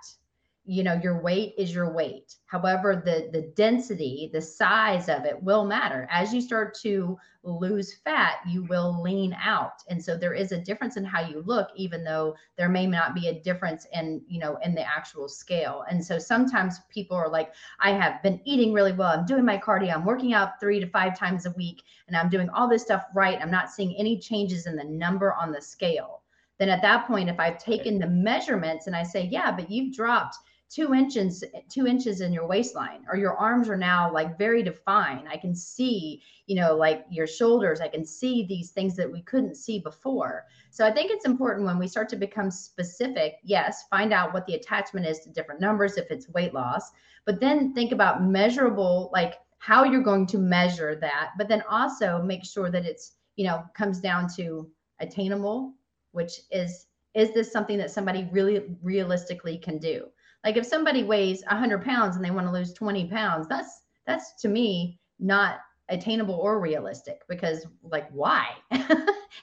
you 0.70 0.84
know 0.84 1.00
your 1.02 1.20
weight 1.20 1.56
is 1.58 1.74
your 1.74 1.92
weight. 1.92 2.36
However 2.46 3.02
the 3.04 3.28
the 3.34 3.52
density 3.56 4.30
the 4.32 4.42
size 4.42 5.10
of 5.10 5.26
it 5.26 5.42
will 5.42 5.66
matter. 5.66 6.08
As 6.12 6.32
you 6.32 6.42
start 6.42 6.76
to 6.82 7.18
lose 7.42 7.96
fat 8.06 8.36
you 8.48 8.66
will 8.66 9.02
lean 9.02 9.36
out. 9.42 9.82
And 9.90 10.04
so 10.04 10.16
there 10.16 10.36
is 10.36 10.52
a 10.52 10.62
difference 10.62 10.96
in 10.96 11.04
how 11.04 11.22
you 11.28 11.42
look 11.42 11.70
even 11.76 12.04
though 12.04 12.36
there 12.56 12.70
may 12.70 12.86
not 12.86 13.16
be 13.16 13.30
a 13.30 13.42
difference 13.42 13.88
in 13.94 14.22
you 14.28 14.40
know 14.40 14.60
in 14.64 14.76
the 14.76 14.88
actual 14.88 15.28
scale. 15.28 15.86
And 15.90 16.06
so 16.06 16.20
sometimes 16.20 16.82
people 16.94 17.18
are 17.18 17.30
like 17.30 17.52
i 17.80 17.90
have 17.92 18.22
been 18.22 18.40
eating 18.46 18.72
really 18.72 18.94
well. 18.94 19.10
I'm 19.10 19.26
doing 19.26 19.46
my 19.46 19.58
cardio. 19.58 19.96
I'm 19.96 20.06
working 20.06 20.36
out 20.36 20.60
three 20.60 20.80
to 20.80 20.88
five 20.88 21.18
times 21.18 21.48
a 21.48 21.52
week 21.58 21.82
and 22.08 22.16
i'm 22.16 22.30
doing 22.30 22.50
all 22.52 22.70
this 22.70 22.84
stuff 22.84 23.06
right. 23.16 23.42
I'm 23.42 23.50
not 23.50 23.72
seeing 23.72 23.96
any 23.98 24.20
changes 24.20 24.68
in 24.68 24.76
the 24.76 24.84
number 24.84 25.34
on 25.34 25.52
the 25.52 25.62
scale. 25.62 26.22
Then 26.60 26.70
at 26.70 26.84
that 26.84 27.08
point 27.08 27.30
if 27.30 27.40
i've 27.40 27.58
taken 27.58 27.98
the 27.98 28.08
measurements 28.08 28.86
and 28.86 28.96
i 28.96 29.02
say 29.02 29.28
yeah 29.32 29.50
but 29.50 29.72
you've 29.72 29.96
dropped 29.96 30.38
two 30.70 30.94
inches 30.94 31.44
two 31.70 31.88
inches 31.88 32.22
in 32.22 32.32
your 32.32 32.48
waistline 32.48 33.04
or 33.10 33.18
your 33.18 33.36
arms 33.36 33.70
are 33.70 33.78
now 33.78 34.12
like 34.12 34.38
very 34.38 34.62
defined. 34.62 35.28
I 35.28 35.38
can 35.38 35.56
see 35.56 36.22
you 36.46 36.56
know 36.56 36.76
like 36.76 37.06
your 37.10 37.28
shoulders. 37.28 37.82
I 37.82 37.88
can 37.88 38.06
see 38.06 38.46
these 38.46 38.72
things 38.72 38.96
that 38.96 39.12
we 39.12 39.22
couldn't 39.24 39.56
see 39.56 39.80
before. 39.80 40.46
So 40.72 40.86
i 40.86 40.92
think 40.92 41.12
it's 41.12 41.26
important 41.26 41.66
when 41.66 41.80
we 41.80 41.88
start 41.88 42.10
to 42.10 42.16
become 42.16 42.52
specific 42.52 43.36
yes 43.44 43.86
find 43.90 44.14
out 44.14 44.34
what 44.34 44.46
the 44.46 44.54
attachment 44.54 45.06
is 45.06 45.20
to 45.22 45.30
different 45.30 45.60
numbers 45.60 45.98
if 45.98 46.12
it's 46.12 46.30
weight 46.30 46.54
loss 46.54 46.92
but 47.26 47.40
then 47.40 47.74
think 47.74 47.92
about 47.92 48.24
measurable 48.24 49.10
like 49.12 49.36
how 49.58 49.84
you're 49.84 50.04
going 50.04 50.26
to 50.28 50.38
measure 50.38 50.96
that 50.96 51.32
but 51.38 51.48
then 51.48 51.64
also 51.70 52.22
make 52.22 52.46
sure 52.46 52.70
that 52.70 52.86
it's 52.86 53.14
you 53.36 53.46
know 53.46 53.64
comes 53.74 54.00
down 54.00 54.28
to 54.36 54.70
attainable 55.00 55.74
which 56.12 56.42
is 56.52 56.86
is 57.16 57.34
this 57.34 57.52
something 57.52 57.78
that 57.78 57.92
somebody 57.92 58.30
really 58.32 58.76
realistically 58.82 59.58
can 59.58 59.78
do 59.80 60.08
like 60.44 60.58
if 60.58 60.66
somebody 60.66 61.04
weighs 61.04 61.44
100 61.48 61.84
pounds 61.84 62.16
and 62.16 62.24
they 62.24 62.32
want 62.32 62.48
to 62.48 62.54
lose 62.54 62.74
20 62.74 63.08
pounds, 63.08 63.48
that's 63.48 63.82
that's 64.06 64.34
to 64.42 64.48
me 64.48 65.00
not 65.20 65.60
attainable 65.90 66.36
or 66.36 66.60
realistic 66.60 67.22
because 67.28 67.66
like 67.84 68.10
why? 68.12 68.48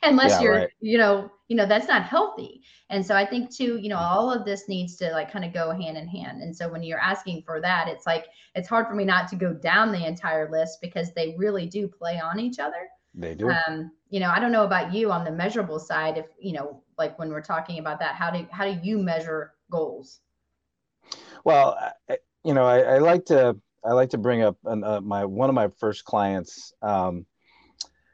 Unless 0.03 0.33
yeah, 0.33 0.41
you're 0.41 0.53
right. 0.53 0.69
you 0.81 0.99
know 0.99 1.31
you 1.49 1.57
know 1.57 1.67
that's 1.67 1.89
not 1.89 2.05
healthy. 2.05 2.63
And 2.91 3.05
so 3.05 3.15
I 3.15 3.27
think 3.27 3.55
too 3.55 3.79
you 3.79 3.89
know 3.89 3.99
all 3.99 4.33
of 4.33 4.45
this 4.45 4.69
needs 4.69 4.97
to 4.97 5.11
like 5.11 5.31
kind 5.31 5.45
of 5.45 5.53
go 5.53 5.71
hand 5.71 5.97
in 5.97 6.09
hand. 6.09 6.43
And 6.43 6.57
so 6.57 6.69
when 6.69 6.83
you're 6.83 7.01
asking 7.01 7.43
for 7.43 7.61
that, 7.61 7.89
it's 7.89 8.07
like 8.07 8.27
it's 8.55 8.69
hard 8.69 8.87
for 8.87 8.95
me 8.95 9.05
not 9.05 9.29
to 9.29 9.37
go 9.37 9.53
down 9.53 9.93
the 9.93 10.07
entire 10.07 10.51
list 10.51 10.79
because 10.81 11.13
they 11.13 11.35
really 11.37 11.67
do 11.67 11.89
play 11.89 12.21
on 12.21 12.41
each 12.41 12.59
other. 12.59 12.89
They 13.15 13.35
do. 13.35 13.51
Um, 13.51 13.91
you 14.11 14.21
know, 14.21 14.31
I 14.31 14.39
don't 14.39 14.53
know 14.53 14.65
about 14.65 14.93
you 14.93 15.11
on 15.11 15.25
the 15.25 15.31
measurable 15.31 15.79
side. 15.79 16.19
If 16.19 16.27
you 16.39 16.53
know, 16.53 16.83
like 16.99 17.19
when 17.19 17.31
we're 17.31 17.43
talking 17.43 17.79
about 17.79 17.99
that, 18.01 18.15
how 18.15 18.31
do 18.31 18.47
how 18.51 18.65
do 18.65 18.79
you 18.83 18.99
measure 18.99 19.55
goals? 19.71 20.21
Well, 21.45 21.77
I, 22.09 22.19
you 22.45 22.55
know, 22.55 22.65
I, 22.65 22.81
I, 22.81 22.99
like 22.99 23.25
to 23.27 23.57
I 23.85 23.93
like 23.93 24.11
to 24.11 24.19
bring 24.19 24.43
up 24.43 24.57
an, 24.65 24.85
uh, 24.85 25.01
my 25.01 25.25
one 25.25 25.49
of 25.49 25.55
my 25.55 25.69
first 25.79 26.05
clients 26.05 26.73
um, 26.83 27.27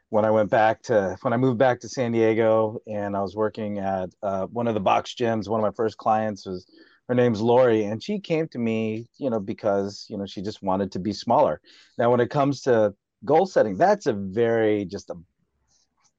when 0.09 0.25
I 0.25 0.31
went 0.31 0.49
back 0.49 0.83
to 0.83 1.17
when 1.21 1.33
I 1.33 1.37
moved 1.37 1.57
back 1.57 1.79
to 1.81 1.89
San 1.89 2.11
Diego 2.11 2.79
and 2.87 3.15
I 3.15 3.21
was 3.21 3.35
working 3.35 3.79
at 3.79 4.09
uh, 4.21 4.45
one 4.47 4.67
of 4.67 4.73
the 4.73 4.79
box 4.79 5.15
gyms. 5.15 5.47
One 5.47 5.59
of 5.59 5.63
my 5.63 5.75
first 5.75 5.97
clients 5.97 6.45
was 6.45 6.65
her 7.09 7.15
name's 7.15 7.41
Lori, 7.41 7.83
and 7.83 8.01
she 8.01 8.19
came 8.19 8.47
to 8.49 8.59
me, 8.59 9.07
you 9.17 9.29
know, 9.29 9.39
because 9.39 10.05
you 10.09 10.17
know 10.17 10.25
she 10.25 10.41
just 10.41 10.61
wanted 10.61 10.91
to 10.93 10.99
be 10.99 11.13
smaller. 11.13 11.61
Now, 11.97 12.11
when 12.11 12.19
it 12.19 12.29
comes 12.29 12.61
to 12.61 12.93
goal 13.25 13.45
setting, 13.45 13.77
that's 13.77 14.05
a 14.05 14.13
very 14.13 14.85
just 14.85 15.09
a 15.09 15.15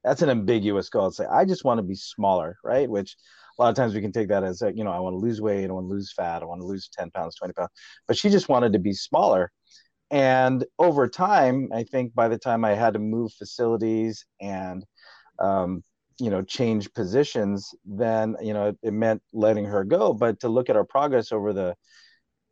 that's 0.02 0.22
an 0.22 0.28
ambiguous 0.28 0.90
goal. 0.90 1.10
Say, 1.10 1.24
I 1.24 1.44
just 1.44 1.64
want 1.64 1.78
to 1.78 1.82
be 1.82 1.94
smaller, 1.94 2.58
right? 2.62 2.88
Which 2.88 3.16
a 3.58 3.62
lot 3.62 3.70
of 3.70 3.76
times 3.76 3.94
we 3.94 4.00
can 4.00 4.12
take 4.12 4.28
that 4.28 4.44
as 4.44 4.62
a, 4.62 4.74
you 4.74 4.84
know, 4.84 4.90
I 4.90 4.98
want 4.98 5.14
to 5.14 5.18
lose 5.18 5.40
weight, 5.40 5.68
I 5.68 5.72
want 5.72 5.84
to 5.84 5.92
lose 5.92 6.12
fat, 6.12 6.42
I 6.42 6.46
want 6.46 6.60
to 6.60 6.66
lose 6.66 6.88
10 6.92 7.10
pounds, 7.10 7.36
20 7.36 7.54
pounds. 7.54 7.70
But 8.06 8.16
she 8.16 8.30
just 8.30 8.48
wanted 8.48 8.72
to 8.72 8.78
be 8.78 8.92
smaller. 8.92 9.50
And 10.10 10.64
over 10.78 11.08
time, 11.08 11.70
I 11.72 11.84
think 11.84 12.14
by 12.14 12.28
the 12.28 12.38
time 12.38 12.64
I 12.64 12.74
had 12.74 12.94
to 12.94 12.98
move 12.98 13.32
facilities 13.32 14.24
and, 14.40 14.84
um, 15.38 15.82
you 16.20 16.30
know, 16.30 16.42
change 16.42 16.92
positions, 16.92 17.74
then, 17.84 18.36
you 18.40 18.54
know, 18.54 18.68
it, 18.68 18.78
it 18.82 18.92
meant 18.92 19.22
letting 19.32 19.64
her 19.64 19.84
go. 19.84 20.12
But 20.12 20.40
to 20.40 20.48
look 20.48 20.70
at 20.70 20.76
our 20.76 20.84
progress 20.84 21.32
over 21.32 21.52
the 21.52 21.74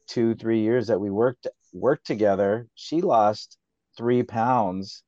two, 0.08 0.34
three 0.34 0.60
years 0.60 0.88
that 0.88 1.00
we 1.00 1.10
worked 1.10 1.46
worked 1.72 2.06
together, 2.06 2.66
she 2.74 3.00
lost 3.00 3.56
three 3.96 4.22
pounds 4.22 5.02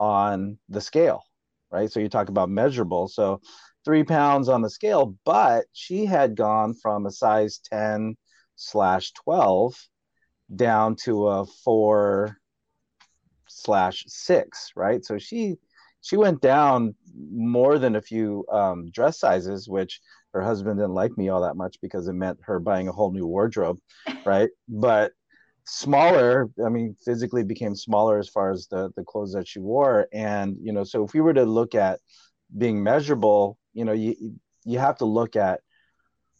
on 0.00 0.58
the 0.68 0.80
scale, 0.80 1.22
right? 1.70 1.90
So 1.90 2.00
you 2.00 2.08
talk 2.08 2.28
about 2.28 2.48
measurable. 2.48 3.08
So 3.08 3.40
three 3.88 4.04
pounds 4.04 4.50
on 4.50 4.60
the 4.60 4.68
scale, 4.68 5.16
but 5.24 5.64
she 5.72 6.04
had 6.04 6.36
gone 6.36 6.74
from 6.74 7.06
a 7.06 7.10
size 7.10 7.58
10 7.72 8.18
slash 8.54 9.12
12 9.12 9.74
down 10.54 10.94
to 10.94 11.26
a 11.26 11.46
four 11.64 12.36
slash 13.48 14.04
six, 14.06 14.72
right? 14.76 15.02
So 15.02 15.16
she 15.16 15.56
she 16.02 16.18
went 16.18 16.42
down 16.42 16.96
more 17.32 17.78
than 17.78 17.96
a 17.96 18.02
few 18.02 18.44
um, 18.52 18.90
dress 18.90 19.18
sizes, 19.20 19.70
which 19.70 20.02
her 20.34 20.42
husband 20.42 20.78
didn't 20.78 20.92
like 20.92 21.16
me 21.16 21.30
all 21.30 21.40
that 21.40 21.56
much 21.56 21.78
because 21.80 22.08
it 22.08 22.12
meant 22.12 22.38
her 22.42 22.60
buying 22.60 22.88
a 22.88 22.92
whole 22.92 23.10
new 23.10 23.26
wardrobe, 23.26 23.78
right? 24.26 24.50
but 24.68 25.12
smaller, 25.64 26.50
I 26.62 26.68
mean, 26.68 26.94
physically 27.06 27.42
became 27.42 27.74
smaller 27.74 28.18
as 28.18 28.28
far 28.28 28.50
as 28.50 28.66
the 28.70 28.90
the 28.96 29.04
clothes 29.04 29.32
that 29.32 29.48
she 29.48 29.60
wore, 29.60 30.08
and 30.12 30.58
you 30.60 30.74
know, 30.74 30.84
so 30.84 31.04
if 31.04 31.14
we 31.14 31.22
were 31.22 31.32
to 31.32 31.46
look 31.46 31.74
at 31.74 32.00
being 32.54 32.82
measurable 32.82 33.57
you 33.74 33.84
know 33.84 33.92
you 33.92 34.34
you 34.64 34.78
have 34.78 34.96
to 34.96 35.04
look 35.04 35.36
at 35.36 35.60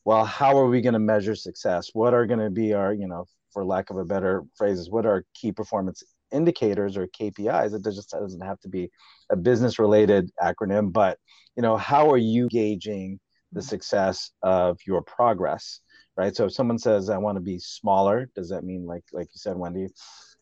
well 0.05 0.25
how 0.25 0.57
are 0.57 0.67
we 0.67 0.81
going 0.81 0.95
to 0.95 0.99
measure 0.99 1.35
success 1.35 1.91
what 1.93 2.15
are 2.15 2.27
going 2.27 2.41
to 2.41 2.51
be 2.51 2.73
our 2.73 2.93
you 2.93 3.09
know 3.09 3.25
for 3.53 3.65
lack 3.65 3.91
of 3.91 3.97
a 3.97 4.05
better 4.05 4.45
phrases 4.57 4.91
what 4.91 5.07
are 5.07 5.25
key 5.35 5.53
performance 5.53 6.03
indicators 6.33 6.97
or 6.97 7.07
kpis 7.09 7.75
it 7.75 7.85
just 7.85 8.11
doesn't 8.11 8.45
have 8.45 8.61
to 8.61 8.69
be 8.69 8.91
a 9.31 9.37
business 9.37 9.79
related 9.79 10.31
acronym 10.43 10.93
but 10.93 11.19
you 11.57 11.63
know 11.63 11.77
how 11.77 12.11
are 12.11 12.19
you 12.19 12.49
gauging 12.49 13.19
the 13.53 13.61
mm-hmm. 13.61 13.69
success 13.69 14.31
of 14.43 14.79
your 14.87 15.03
progress 15.03 15.81
right? 16.19 16.35
So 16.35 16.47
if 16.47 16.53
someone 16.53 16.79
says, 16.79 17.09
I 17.09 17.17
want 17.17 17.37
to 17.37 17.41
be 17.41 17.59
smaller, 17.61 18.29
does 18.35 18.51
that 18.51 18.65
mean 18.65 18.85
like, 18.85 19.05
like 19.13 19.29
you 19.29 19.39
said, 19.39 19.57
Wendy, 19.57 19.87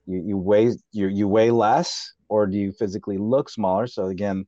you, 0.07 0.23
you 0.27 0.39
weigh, 0.39 0.73
you, 0.91 1.09
you 1.09 1.29
weigh 1.29 1.51
less 1.51 2.13
or 2.29 2.47
do 2.47 2.57
you 2.57 2.73
physically 2.73 3.19
look 3.19 3.51
smaller? 3.51 3.87
So 3.87 4.07
again, 4.07 4.47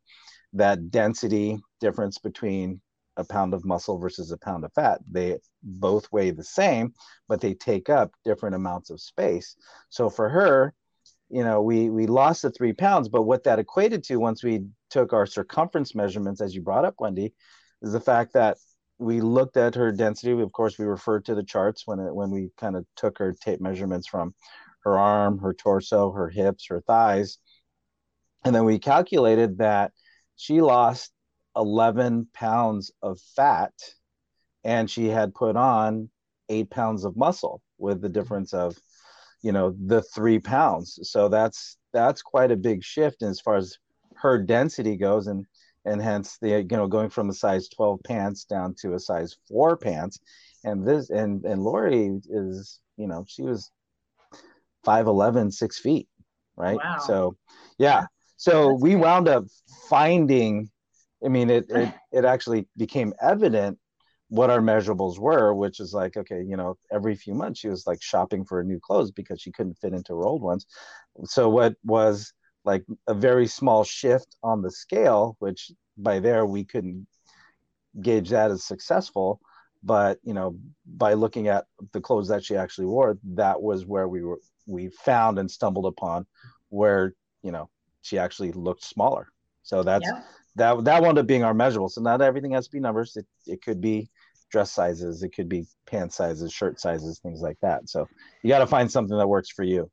that 0.55 0.91
density 0.91 1.59
difference 1.81 2.19
between 2.19 2.81
a 3.17 3.25
pound 3.25 3.53
of 3.53 3.65
muscle 3.65 3.99
versus 3.99 4.31
a 4.31 4.39
pound 4.39 4.65
of 4.65 4.73
fat. 4.73 5.01
They 5.11 5.39
both 5.63 6.11
weigh 6.13 6.31
the 6.31 6.45
same, 6.45 6.95
but 7.29 7.41
they 7.41 7.55
take 7.55 7.91
up 7.91 8.13
different 8.25 8.55
amounts 8.55 8.91
of 8.91 9.01
space. 9.01 9.57
So 9.91 10.09
for 10.09 10.29
her, 10.29 10.73
you 11.29 11.45
know, 11.45 11.61
we 11.61 11.91
we 11.91 12.07
lost 12.07 12.43
the 12.43 12.51
three 12.51 12.73
pounds, 12.73 13.09
but 13.09 13.23
what 13.23 13.45
that 13.45 13.59
equated 13.59 14.03
to 14.05 14.17
once 14.17 14.43
we 14.43 14.65
took 14.89 15.13
our 15.13 15.27
circumference 15.27 15.95
measurements, 15.95 16.41
as 16.41 16.55
you 16.55 16.63
brought 16.63 16.85
up, 16.85 16.95
Wendy, 16.99 17.35
is 17.83 17.93
the 17.93 18.01
fact 18.01 18.33
that 18.33 18.57
we 18.99 19.21
looked 19.21 19.57
at 19.57 19.75
her 19.75 19.93
density. 19.93 20.33
Of 20.41 20.53
course, 20.53 20.79
we 20.79 20.87
referred 20.87 21.27
to 21.27 21.35
the 21.35 21.43
charts 21.43 21.87
when 21.87 22.01
it, 22.01 22.15
when 22.15 22.31
we 22.31 22.51
kind 22.57 22.77
of 22.77 22.87
took 22.97 23.19
her 23.19 23.33
tape 23.33 23.61
measurements 23.61 24.07
from 24.07 24.35
her 24.85 24.99
arm, 24.99 25.39
her 25.41 25.53
torso, 25.53 26.13
her 26.13 26.29
hips, 26.29 26.67
her 26.69 26.81
thighs, 26.81 27.39
and 28.45 28.55
then 28.55 28.65
we 28.65 28.79
calculated 28.79 29.59
that 29.59 29.93
she 30.37 30.61
lost 30.61 31.13
11 31.59 32.29
pounds 32.33 32.91
of 33.03 33.21
fat 33.37 33.73
and 34.65 34.91
she 34.91 35.09
had 35.09 35.35
put 35.35 35.57
on 35.57 36.09
eight 36.49 36.71
pounds 36.71 37.05
of 37.05 37.17
muscle 37.17 37.61
with 37.79 38.01
the 38.01 38.09
difference 38.09 38.55
of 38.55 38.77
you 39.43 39.53
know 39.53 39.75
the 39.87 40.03
three 40.03 40.39
pounds. 40.39 40.99
So 41.03 41.29
that's 41.29 41.77
that's 41.93 42.23
quite 42.23 42.51
a 42.51 42.57
big 42.57 42.83
shift 42.83 43.23
as 43.23 43.41
far 43.41 43.57
as 43.57 43.77
her 44.17 44.39
density 44.39 44.97
goes 44.97 45.27
and 45.27 45.45
and 45.85 46.03
hence 46.03 46.39
the 46.41 46.49
you 46.49 46.77
know 46.77 46.87
going 46.87 47.11
from 47.11 47.29
a 47.29 47.33
size 47.35 47.69
12 47.69 48.01
pants 48.05 48.45
down 48.45 48.75
to 48.81 48.95
a 48.95 48.99
size 48.99 49.37
4 49.49 49.77
pants. 49.77 50.19
And 50.65 50.87
this 50.87 51.11
and 51.11 51.45
and 51.45 51.63
lori 51.63 52.21
is 52.29 52.81
you 52.97 53.07
know 53.07 53.25
she 53.29 53.43
was 53.43 53.71
5'11 54.87 55.53
6 55.53 55.79
feet 55.79 56.09
right? 56.59 56.77
Wow. 56.77 56.99
so 56.99 57.37
yeah. 57.79 58.07
So 58.37 58.75
we 58.75 58.97
wound 58.97 59.29
up 59.29 59.45
finding 59.89 60.71
I 61.25 61.29
mean, 61.29 61.51
it, 61.51 61.67
it, 61.69 61.93
it 62.13 62.25
actually 62.25 62.69
became 62.77 63.13
evident 63.21 63.79
what 64.29 64.51
our 64.51 64.61
measurables 64.61 65.19
were, 65.19 65.55
which 65.55 65.81
is 65.81 65.93
like, 65.93 66.17
okay, 66.17 66.43
you 66.47 66.57
know, 66.57 66.77
every 66.93 67.15
few 67.15 67.35
months 67.35 67.61
she 67.61 67.69
was 67.69 67.87
like 67.87 68.03
shopping 68.03 68.45
for 68.45 68.63
new 68.63 68.79
clothes 68.79 69.11
because 69.11 69.41
she 69.41 69.51
couldn't 69.51 69.79
fit 69.79 69.95
into 69.95 70.15
her 70.15 70.27
old 70.27 70.43
ones. 70.43 70.67
So 71.25 71.49
what 71.49 71.75
was 71.83 72.33
like 72.65 72.85
a 73.07 73.15
very 73.15 73.47
small 73.47 73.85
shift 73.85 74.37
on 74.43 74.63
the 74.63 74.71
scale, 74.71 75.37
which 75.39 75.73
by 75.97 76.21
there 76.21 76.45
we 76.45 76.65
couldn't 76.65 77.07
gauge 78.01 78.29
that 78.31 78.51
as 78.51 78.65
successful. 78.65 79.41
But 79.83 80.19
you 80.23 80.35
know, 80.35 80.57
by 80.87 81.15
looking 81.15 81.49
at 81.49 81.65
the 81.93 82.01
clothes 82.01 82.29
that 82.29 82.45
she 82.45 82.57
actually 82.57 82.87
wore, 82.87 83.19
that 83.35 83.63
was 83.63 83.87
where 83.87 84.09
we 84.09 84.23
were 84.23 84.41
we 84.67 84.91
found 85.05 85.39
and 85.39 85.51
stumbled 85.51 85.87
upon 85.87 86.27
where 86.69 87.15
you 87.43 87.53
know 87.53 87.71
she 88.03 88.19
actually 88.19 88.53
looked 88.53 88.85
smaller. 88.85 89.29
So 89.63 89.83
that's 89.83 90.07
yeah 90.07 90.23
that 90.59 90.85
that 90.85 91.03
wound 91.03 91.19
up 91.19 91.27
being 91.27 91.45
our 91.45 91.55
measurable. 91.55 91.89
So 91.89 92.01
not 92.01 92.21
everything 92.21 92.53
has 92.53 92.67
to 92.67 92.73
be 92.73 92.81
numbers. 92.81 93.17
It 93.17 93.27
it 93.47 93.63
could 93.63 93.81
be 93.81 94.11
dress 94.51 94.73
sizes, 94.73 95.23
it 95.23 95.35
could 95.35 95.49
be 95.49 95.67
pant 95.87 96.13
sizes, 96.13 96.53
shirt 96.53 96.81
sizes, 96.81 97.19
things 97.19 97.41
like 97.41 97.59
that. 97.61 97.89
So 97.89 98.07
you 98.43 98.49
got 98.49 98.61
to 98.61 98.67
find 98.67 98.91
something 98.91 99.17
that 99.17 99.29
works 99.29 99.51
for 99.51 99.63
you. 99.63 99.91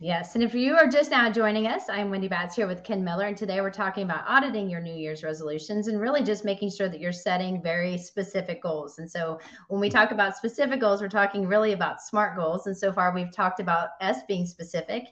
Yes. 0.00 0.36
And 0.36 0.44
if 0.44 0.54
you 0.54 0.76
are 0.76 0.86
just 0.86 1.10
now 1.10 1.28
joining 1.28 1.66
us, 1.66 1.88
I'm 1.88 2.08
Wendy 2.08 2.28
Batts 2.28 2.54
here 2.54 2.68
with 2.68 2.84
Ken 2.84 3.02
Miller. 3.02 3.26
And 3.26 3.36
today 3.36 3.60
we're 3.60 3.72
talking 3.72 4.04
about 4.04 4.22
auditing 4.28 4.70
your 4.70 4.80
New 4.80 4.94
Year's 4.94 5.24
resolutions 5.24 5.88
and 5.88 6.00
really 6.00 6.22
just 6.22 6.44
making 6.44 6.70
sure 6.70 6.88
that 6.88 7.00
you're 7.00 7.10
setting 7.10 7.60
very 7.60 7.98
specific 7.98 8.62
goals. 8.62 9.00
And 9.00 9.10
so 9.10 9.40
when 9.66 9.80
we 9.80 9.90
talk 9.90 10.12
about 10.12 10.36
specific 10.36 10.78
goals, 10.78 11.00
we're 11.00 11.08
talking 11.08 11.48
really 11.48 11.72
about 11.72 12.00
SMART 12.00 12.36
goals. 12.36 12.68
And 12.68 12.78
so 12.78 12.92
far 12.92 13.12
we've 13.12 13.32
talked 13.32 13.58
about 13.58 13.88
S 14.00 14.20
being 14.28 14.46
specific 14.46 15.08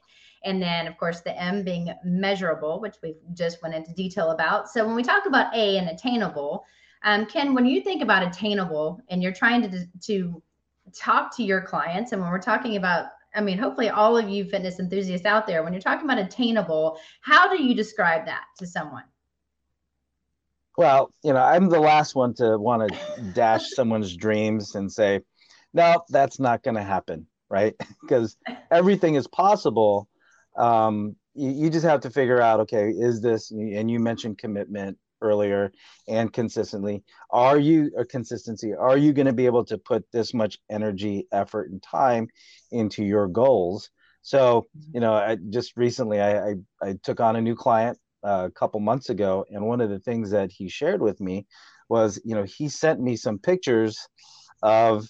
and 0.47 0.63
then 0.63 0.87
of 0.87 0.97
course 0.97 1.21
the 1.21 1.39
M 1.39 1.63
being 1.63 1.93
measurable, 2.05 2.81
which 2.81 2.97
we 3.03 3.17
just 3.35 3.63
went 3.63 3.75
into 3.75 3.93
detail 3.93 4.31
about. 4.31 4.71
So 4.71 4.87
when 4.87 4.95
we 4.95 5.03
talk 5.03 5.27
about 5.27 5.55
A 5.55 5.77
and 5.77 5.91
attainable, 5.91 6.65
um, 7.03 7.27
Ken, 7.27 7.53
when 7.53 7.67
you 7.67 7.83
think 7.83 8.03
about 8.03 8.27
attainable 8.27 9.01
and 9.11 9.23
you're 9.23 9.33
trying 9.33 9.63
to 9.63 9.87
to 10.07 10.43
talk 10.95 11.37
to 11.37 11.43
your 11.43 11.61
clients, 11.61 12.13
and 12.13 12.23
when 12.23 12.31
we're 12.31 12.39
talking 12.39 12.77
about 12.77 13.07
I 13.35 13.43
mean, 13.43 13.59
hopefully, 13.59 13.91
all 13.91 14.17
of 14.17 14.31
you 14.31 14.47
fitness 14.47 14.81
enthusiasts 14.81 15.27
out 15.27 15.47
there, 15.47 15.63
when 15.63 15.75
you're 15.75 15.83
talking 15.83 16.07
about 16.07 16.19
attainable, 16.19 16.99
how 17.21 17.55
do 17.55 17.63
you 17.63 17.75
describe 17.75 18.25
that 18.25 18.45
to 18.59 18.67
someone? 18.67 19.05
Well, 20.79 21.13
you 21.23 21.35
know, 21.35 21.43
I'm 21.43 21.69
the 21.69 21.79
last 21.81 22.15
one 22.15 22.33
to 22.35 22.59
want 22.59 22.91
to 22.91 23.23
dash 23.35 23.71
someone's 23.71 24.17
dreams 24.17 24.75
and 24.75 24.91
say, 24.91 25.21
no, 25.75 26.03
that's 26.09 26.41
not 26.41 26.63
going 26.63 26.77
to 26.77 26.83
happen, 26.83 27.27
right? 27.51 27.75
because 28.01 28.39
everything 28.71 29.17
is 29.17 29.27
possible 29.27 30.09
um, 30.57 31.17
you, 31.35 31.51
you 31.51 31.71
just 31.71 31.85
have 31.85 32.01
to 32.01 32.11
figure 32.11 32.41
out 32.41 32.61
okay 32.61 32.91
is 32.91 33.21
this 33.21 33.51
and 33.51 33.91
you 33.91 33.99
mentioned 34.01 34.39
commitment 34.39 34.99
earlier 35.23 35.73
and 36.09 36.33
consistently. 36.33 37.03
Are 37.31 37.59
you 37.59 37.91
a 37.97 38.05
consistency 38.05 38.75
are 38.75 38.99
you 38.99 39.13
going 39.13 39.27
to 39.27 39.33
be 39.33 39.47
able 39.47 39.65
to 39.67 39.79
put 39.79 40.05
this 40.13 40.35
much 40.35 40.59
energy 40.71 41.27
effort 41.33 41.71
and 41.71 41.83
time 41.83 42.29
into 42.71 43.05
your 43.05 43.27
goals? 43.27 43.91
So 44.23 44.67
you 44.93 45.01
know 45.01 45.15
I, 45.15 45.37
just 45.51 45.77
recently 45.77 46.21
I, 46.21 46.51
I, 46.51 46.55
I 46.83 46.95
took 47.03 47.21
on 47.21 47.37
a 47.37 47.41
new 47.41 47.55
client 47.55 47.99
uh, 48.25 48.47
a 48.47 48.51
couple 48.51 48.81
months 48.81 49.11
ago 49.11 49.45
and 49.51 49.65
one 49.65 49.81
of 49.81 49.91
the 49.91 50.01
things 50.01 50.31
that 50.31 50.51
he 50.51 50.69
shared 50.69 51.01
with 51.01 51.21
me 51.21 51.47
was 51.89 52.21
you 52.25 52.35
know 52.35 52.45
he 52.45 52.69
sent 52.69 53.01
me 53.01 53.17
some 53.17 53.39
pictures 53.39 53.99
of 54.63 55.07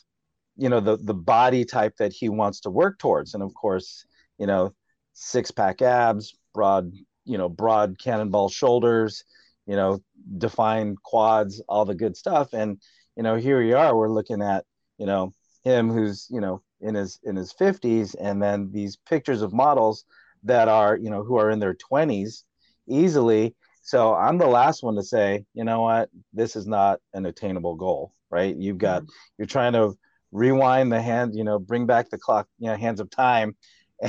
you 0.57 0.69
know 0.69 0.81
the 0.81 0.97
the 0.97 1.15
body 1.15 1.65
type 1.65 1.95
that 1.99 2.13
he 2.13 2.29
wants 2.29 2.61
to 2.61 2.71
work 2.71 2.99
towards. 2.99 3.35
And 3.35 3.43
of 3.43 3.55
course 3.55 4.05
you 4.39 4.47
know 4.47 4.75
six 5.17 5.51
pack 5.51 5.81
abs, 5.81 6.37
broad, 6.55 6.93
you 7.25 7.39
know, 7.39 7.49
broad 7.49 7.99
cannonball 7.99 8.51
shoulders, 8.51 9.25
you 9.67 9.75
know, 9.75 9.99
defined 10.39 11.03
quads, 11.03 11.61
all 11.69 11.85
the 11.85 11.95
good 11.95 12.17
stuff. 12.17 12.53
And, 12.53 12.79
you 13.17 13.23
know, 13.23 13.37
here 13.37 13.59
we 13.59 13.73
are, 13.73 13.97
we're 13.97 14.13
looking 14.13 14.43
at, 14.43 14.65
you 14.99 15.07
know, 15.07 15.33
him 15.65 15.91
who's, 15.91 16.29
you 16.31 16.41
know, 16.41 16.63
in 16.83 16.95
his 16.95 17.19
in 17.25 17.35
his 17.35 17.53
50s 17.55 18.15
and 18.21 18.43
then 18.43 18.71
these 18.71 18.97
pictures 19.09 19.41
of 19.41 19.55
models 19.55 20.05
that 20.45 20.69
are, 20.69 20.97
you 20.97 21.09
know, 21.09 21.25
who 21.25 21.37
are 21.39 21.51
in 21.51 21.59
their 21.59 21.75
20s 21.75 22.43
easily. 22.87 23.57
So 23.83 24.15
I'm 24.15 24.37
the 24.37 24.47
last 24.47 24.83
one 24.83 24.97
to 24.97 25.03
say, 25.03 25.47
you 25.55 25.65
know 25.65 25.81
what, 25.81 26.11
this 26.35 26.57
is 26.57 26.67
not 26.67 27.01
an 27.15 27.25
attainable 27.25 27.77
goal, 27.77 28.13
right? 28.31 28.55
You've 28.55 28.79
got 28.79 29.03
mm-hmm. 29.03 29.11
you're 29.39 29.47
trying 29.47 29.73
to 29.73 29.95
rewind 30.31 30.93
the 30.93 31.01
hand, 31.01 31.35
you 31.35 31.45
know, 31.45 31.59
bring 31.59 31.87
back 31.87 32.11
the 32.11 32.19
clock, 32.19 32.49
you 32.59 32.67
know, 32.67 32.77
hands 32.77 33.01
of 33.01 33.09
time 33.09 33.57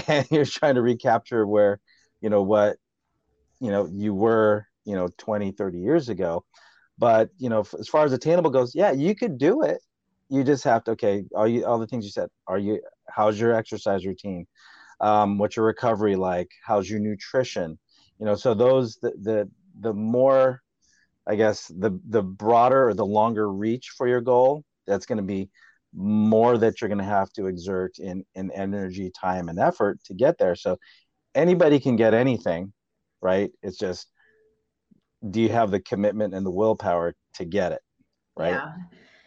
and 0.08 0.27
you're 0.32 0.46
trying 0.46 0.75
to 0.75 0.82
recapture 0.82 1.46
where 1.46 1.79
you 2.22 2.29
know 2.29 2.41
what 2.44 2.77
you 3.60 3.72
know 3.72 3.88
you 3.91 4.13
were 4.13 4.67
you 4.86 4.96
know 4.96 5.10
20 5.17 5.51
30 5.51 5.79
years 5.79 6.10
ago. 6.10 6.44
But 6.98 7.29
you 7.38 7.50
know 7.50 7.65
as 7.79 7.88
far 7.88 8.06
as 8.06 8.13
attainable 8.13 8.51
goes 8.51 8.74
yeah 8.75 8.91
you 8.91 9.15
could 9.15 9.38
do 9.38 9.62
it. 9.63 9.79
You 10.29 10.44
just 10.44 10.63
have 10.65 10.84
to 10.86 10.91
okay 10.91 11.24
all 11.36 11.48
you 11.48 11.65
all 11.65 11.79
the 11.79 11.88
things 11.88 12.06
you 12.06 12.12
said 12.12 12.29
are 12.48 12.60
you 12.60 12.82
how's 13.10 13.39
your 13.39 13.53
exercise 13.53 14.06
routine? 14.06 14.48
Um, 15.00 15.38
what's 15.38 15.56
your 15.56 15.65
recovery 15.65 16.15
like? 16.15 16.50
How's 16.65 16.89
your 16.89 17.00
nutrition? 17.00 17.77
You 18.20 18.25
know 18.25 18.36
so 18.36 18.53
those 18.53 18.98
the 19.01 19.12
the, 19.22 19.50
the 19.79 19.94
more 19.94 20.62
i 21.27 21.36
guess 21.36 21.67
the 21.67 22.00
the 22.10 22.24
broader 22.24 22.88
or 22.88 22.94
the 22.94 23.06
longer 23.06 23.51
reach 23.51 23.94
for 23.98 24.08
your 24.08 24.22
goal 24.22 24.63
that's 24.88 25.06
going 25.06 25.17
to 25.17 25.24
be 25.24 25.50
more 25.94 26.58
that 26.58 26.79
you're 26.79 26.89
going 26.89 26.98
to 26.98 27.03
have 27.03 27.32
to 27.34 27.48
exert 27.48 27.98
in 28.00 28.24
in 28.36 28.51
energy 28.51 29.12
time 29.20 29.50
and 29.50 29.60
effort 29.60 30.00
to 30.06 30.13
get 30.13 30.38
there. 30.38 30.56
So 30.56 30.77
anybody 31.36 31.79
can 31.79 31.96
get 31.96 32.13
anything 32.13 32.74
right? 33.22 33.51
It's 33.62 33.77
just 33.77 34.08
do 35.27 35.41
you 35.41 35.50
have 35.50 35.72
the 35.72 35.79
commitment 35.79 36.34
and 36.34 36.46
the 36.46 36.51
willpower 36.51 37.15
to 37.36 37.46
get 37.46 37.72
it 37.72 37.82
right? 38.36 38.51
Yeah. 38.51 38.74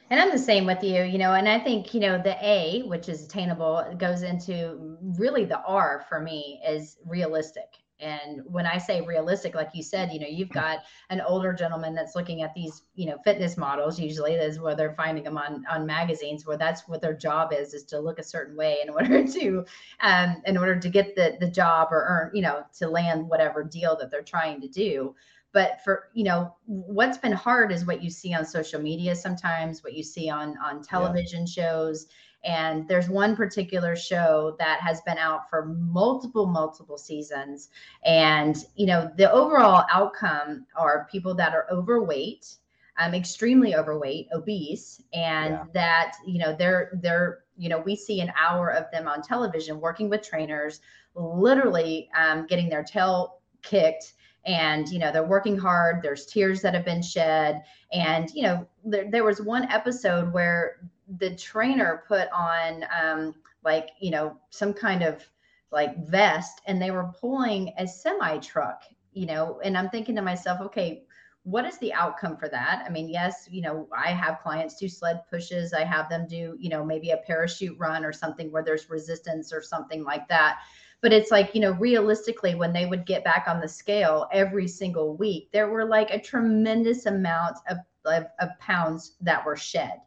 And 0.09 0.21
i'm 0.21 0.31
the 0.31 0.39
same 0.39 0.67
with 0.67 0.83
you 0.83 1.05
you 1.05 1.19
know 1.19 1.35
and 1.35 1.49
i 1.49 1.57
think 1.57 1.95
you 1.95 2.01
know 2.01 2.21
the 2.21 2.37
a 2.45 2.83
which 2.83 3.09
is 3.09 3.25
attainable 3.25 3.95
goes 3.97 4.23
into 4.23 4.97
really 5.17 5.45
the 5.45 5.61
r 5.61 6.05
for 6.09 6.21
me 6.21 6.61
is 6.67 6.97
realistic 7.07 7.69
and 8.01 8.43
when 8.45 8.67
I 8.67 8.79
say 8.79 9.01
realistic, 9.01 9.55
like 9.55 9.71
you 9.75 9.83
said, 9.83 10.13
you 10.13 10.21
know, 10.21 10.27
you've 10.27 10.51
got 10.51 10.81
an 11.11 11.21
older 11.21 11.53
gentleman 11.53 11.95
that's 11.95 12.15
looking 12.15 12.43
at 12.43 12.55
these, 12.55 12.83
you 12.95 13.07
know, 13.07 13.19
fitness 13.25 13.57
models. 13.57 13.99
Usually, 13.99 14.37
that's 14.37 14.59
where 14.59 14.75
they're 14.75 14.95
finding 14.95 15.25
them 15.25 15.39
on 15.39 15.65
on 15.71 15.87
magazines, 15.87 16.47
where 16.47 16.57
that's 16.57 16.89
what 16.89 17.01
their 17.01 17.15
job 17.15 17.53
is, 17.53 17.75
is 17.75 17.85
to 17.85 18.01
look 18.01 18.19
a 18.19 18.25
certain 18.25 18.57
way 18.57 18.79
in 18.83 18.91
order 18.91 19.27
to, 19.27 19.65
um, 20.01 20.43
in 20.47 20.57
order 20.57 20.79
to 20.79 20.89
get 20.89 21.15
the 21.15 21.37
the 21.41 21.51
job 21.51 21.89
or 21.91 22.05
earn, 22.09 22.31
you 22.35 22.43
know, 22.43 22.65
to 22.79 22.89
land 22.89 23.29
whatever 23.29 23.63
deal 23.63 23.97
that 23.97 24.11
they're 24.11 24.23
trying 24.23 24.61
to 24.61 24.69
do. 24.69 25.15
But 25.53 25.81
for 25.83 26.09
you 26.15 26.25
know, 26.25 26.55
what's 26.67 27.19
been 27.19 27.33
hard 27.33 27.73
is 27.73 27.85
what 27.85 28.03
you 28.03 28.11
see 28.11 28.33
on 28.35 28.45
social 28.45 28.81
media 28.81 29.15
sometimes, 29.17 29.83
what 29.83 29.95
you 29.95 30.03
see 30.03 30.31
on 30.31 30.57
on 30.59 30.83
television 30.83 31.41
yeah. 31.41 31.53
shows 31.53 32.07
and 32.45 32.89
there's 32.89 33.09
one 33.09 33.37
particular 33.37 33.95
show 33.95 34.57
that 34.59 34.81
has 34.81 35.01
been 35.03 35.19
out 35.19 35.51
for 35.51 35.67
multiple, 35.67 36.47
multiple 36.47 36.97
seasons. 36.97 37.69
And, 38.05 38.57
you 38.77 38.87
know, 38.87 39.11
the 39.17 39.31
overall 39.31 39.85
outcome 39.93 40.67
are 40.75 41.07
people 41.11 41.35
that 41.35 41.53
are 41.53 41.67
overweight. 41.71 42.57
um, 43.01 43.15
extremely 43.15 43.75
overweight, 43.75 44.29
obese, 44.33 45.03
and 45.13 45.55
yeah. 45.55 45.65
that 45.73 46.13
you 46.27 46.39
know 46.39 46.55
they're 46.55 46.91
they're 47.03 47.41
you 47.57 47.69
know 47.69 47.79
we 47.79 47.97
see 47.97 48.21
an 48.21 48.31
hour 48.39 48.71
of 48.71 48.91
them 48.93 49.09
on 49.09 49.23
television 49.23 49.81
working 49.81 50.09
with 50.11 50.23
trainers, 50.23 50.81
literally 51.15 52.11
um, 52.17 52.47
getting 52.47 52.69
their 52.69 52.85
tail 52.85 53.41
kicked 53.63 54.15
and 54.47 54.89
you 54.89 54.99
know 54.99 55.13
they're 55.13 55.23
working 55.23 55.59
hard 55.59 56.01
there's 56.03 56.25
tears 56.25 56.63
that 56.63 56.73
have 56.73 56.85
been 56.85 57.03
shed 57.03 57.63
and 57.93 58.31
you 58.31 58.43
know 58.43 58.67
there, 58.87 59.11
there 59.11 59.23
was 59.23 59.43
one 59.43 59.65
episode 59.65 60.33
where 60.33 60.79
the 61.19 61.35
trainer 61.35 62.05
put 62.07 62.29
on 62.33 62.85
um, 63.03 63.35
like 63.65 63.91
you 64.01 64.11
know 64.11 64.37
some 64.51 64.73
kind 64.73 65.03
of 65.03 65.25
like 65.73 66.07
vest 66.07 66.61
and 66.67 66.81
they 66.81 66.91
were 66.91 67.13
pulling 67.21 67.73
a 67.79 67.87
semi 67.87 68.39
truck 68.39 68.83
you 69.13 69.27
know 69.27 69.61
and 69.65 69.77
i'm 69.77 69.89
thinking 69.91 70.15
to 70.17 70.23
myself 70.23 70.61
okay 70.61 71.05
what 71.45 71.65
is 71.65 71.79
the 71.79 71.93
outcome 71.95 72.37
for 72.37 72.51
that? 72.51 72.85
I 72.87 72.91
mean 72.91 73.09
yes 73.09 73.49
you 73.51 73.63
know 73.63 73.89
i 73.97 74.11
have 74.11 74.41
clients 74.43 74.77
do 74.77 74.89
sled 74.89 75.23
pushes 75.31 75.73
i 75.73 75.85
have 75.85 76.09
them 76.09 76.27
do 76.29 76.55
you 76.59 76.69
know 76.69 76.85
maybe 76.85 77.11
a 77.11 77.17
parachute 77.17 77.77
run 77.79 78.05
or 78.05 78.13
something 78.13 78.53
where 78.53 78.63
there's 78.63 78.91
resistance 78.91 79.53
or 79.53 79.63
something 79.63 80.05
like 80.05 80.29
that. 80.29 80.59
But 81.01 81.15
it's 81.15 81.31
like 81.31 81.55
you 81.55 81.63
know 81.63 81.73
realistically 81.73 82.55
when 82.55 82.73
they 82.73 82.87
would 82.87 83.07
get 83.07 83.25
back 83.25 83.47
on 83.49 83.61
the 83.61 83.69
scale 83.69 84.29
every 84.33 84.69
single 84.69 85.17
week 85.17 85.49
there 85.51 85.71
were 85.71 85.87
like 85.87 86.11
a 86.11 86.21
tremendous 86.21 87.07
amount 87.07 87.57
of, 87.69 87.79
of, 88.05 88.27
of 88.39 88.51
pounds 88.61 89.17
that 89.23 89.45
were 89.45 89.57
shed 89.57 90.01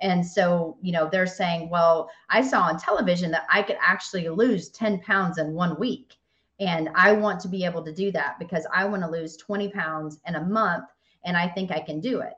and 0.00 0.24
so, 0.24 0.76
you 0.82 0.92
know, 0.92 1.08
they're 1.10 1.26
saying, 1.26 1.70
well, 1.70 2.10
I 2.28 2.42
saw 2.42 2.62
on 2.62 2.78
television 2.78 3.30
that 3.30 3.46
I 3.50 3.62
could 3.62 3.78
actually 3.80 4.28
lose 4.28 4.68
10 4.70 5.00
pounds 5.00 5.38
in 5.38 5.54
one 5.54 5.78
week. 5.78 6.16
And 6.60 6.88
I 6.94 7.12
want 7.12 7.40
to 7.40 7.48
be 7.48 7.64
able 7.64 7.82
to 7.84 7.92
do 7.92 8.10
that 8.12 8.38
because 8.38 8.66
I 8.72 8.84
want 8.84 9.02
to 9.02 9.10
lose 9.10 9.36
20 9.36 9.70
pounds 9.70 10.18
in 10.26 10.36
a 10.36 10.44
month. 10.44 10.86
And 11.24 11.36
I 11.36 11.48
think 11.48 11.70
I 11.70 11.80
can 11.80 12.00
do 12.00 12.20
it. 12.20 12.34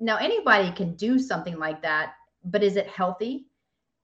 Now, 0.00 0.16
anybody 0.16 0.70
can 0.72 0.94
do 0.94 1.18
something 1.18 1.58
like 1.58 1.82
that, 1.82 2.14
but 2.44 2.62
is 2.62 2.76
it 2.76 2.86
healthy? 2.86 3.46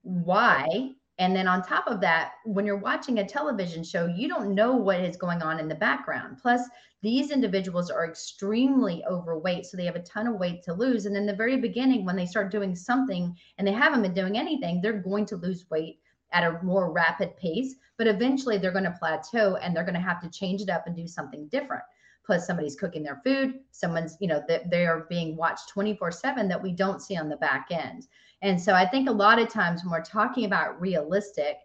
Why? 0.03 0.91
And 1.19 1.35
then 1.35 1.47
on 1.47 1.63
top 1.63 1.87
of 1.87 2.01
that, 2.01 2.33
when 2.45 2.67
you're 2.67 2.77
watching 2.77 3.19
a 3.19 3.27
television 3.27 3.85
show, 3.85 4.07
you 4.07 4.29
don't 4.29 4.55
know 4.55 4.75
what 4.75 5.01
is 5.01 5.17
going 5.17 5.43
on 5.43 5.61
in 5.61 5.69
the 5.69 5.75
background. 5.75 6.39
Plus, 6.43 6.63
these 7.03 7.31
individuals 7.31 7.91
are 7.91 8.09
extremely 8.09 9.05
overweight, 9.05 9.67
so 9.67 9.77
they 9.77 9.85
have 9.85 9.95
a 9.95 10.03
ton 10.03 10.27
of 10.27 10.41
weight 10.41 10.63
to 10.65 10.73
lose. 10.73 11.07
And 11.07 11.17
in 11.17 11.27
the 11.27 11.35
very 11.35 11.57
beginning, 11.57 12.05
when 12.05 12.17
they 12.17 12.27
start 12.27 12.51
doing 12.51 12.75
something 12.75 13.37
and 13.59 13.69
they 13.69 13.73
haven't 13.73 14.03
been 14.03 14.15
doing 14.15 14.37
anything, 14.37 14.81
they're 14.81 14.95
going 14.95 15.27
to 15.27 15.37
lose 15.37 15.71
weight 15.71 16.01
at 16.33 16.43
a 16.43 16.61
more 16.65 16.91
rapid 16.91 17.37
pace. 17.37 17.77
But 17.97 18.09
eventually, 18.09 18.59
they're 18.59 18.73
going 18.73 18.85
to 18.85 18.97
plateau 18.99 19.57
and 19.57 19.77
they're 19.77 19.85
going 19.85 19.95
to 19.95 20.01
have 20.01 20.21
to 20.23 20.31
change 20.31 20.63
it 20.63 20.71
up 20.71 20.87
and 20.87 20.97
do 20.97 21.07
something 21.07 21.47
different. 21.49 21.85
Plus, 22.27 22.47
somebody's 22.47 22.75
cooking 22.75 23.03
their 23.03 23.21
food, 23.23 23.61
someone's, 23.71 24.17
you 24.19 24.27
know, 24.27 24.43
they 24.49 24.87
are 24.87 25.07
being 25.11 25.37
watched 25.37 25.69
24 25.69 26.11
7 26.11 26.49
that 26.49 26.63
we 26.63 26.73
don't 26.73 27.03
see 27.03 27.17
on 27.17 27.29
the 27.29 27.37
back 27.37 27.69
end. 27.71 28.09
And 28.45 28.61
so 28.61 28.75
I 28.75 28.87
think 28.87 29.09
a 29.09 29.13
lot 29.13 29.39
of 29.39 29.49
times 29.49 29.83
when 29.83 29.91
we're 29.91 30.03
talking 30.05 30.45
about 30.45 30.81
realistic, 30.81 31.57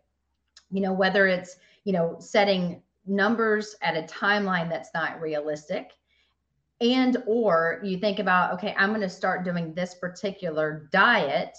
you 0.72 0.82
know, 0.82 0.94
whether 0.94 1.28
it's, 1.28 1.58
you 1.84 1.92
know, 1.92 2.16
setting 2.20 2.82
numbers 3.06 3.76
at 3.82 3.98
a 3.98 4.04
timeline 4.04 4.70
that's 4.70 4.92
not 4.94 5.20
realistic 5.20 5.92
and 6.82 7.18
or 7.26 7.82
you 7.84 7.98
think 7.98 8.20
about 8.20 8.54
okay 8.54 8.74
i'm 8.78 8.90
going 8.90 9.02
to 9.02 9.10
start 9.10 9.44
doing 9.44 9.74
this 9.74 9.96
particular 9.96 10.88
diet 10.92 11.58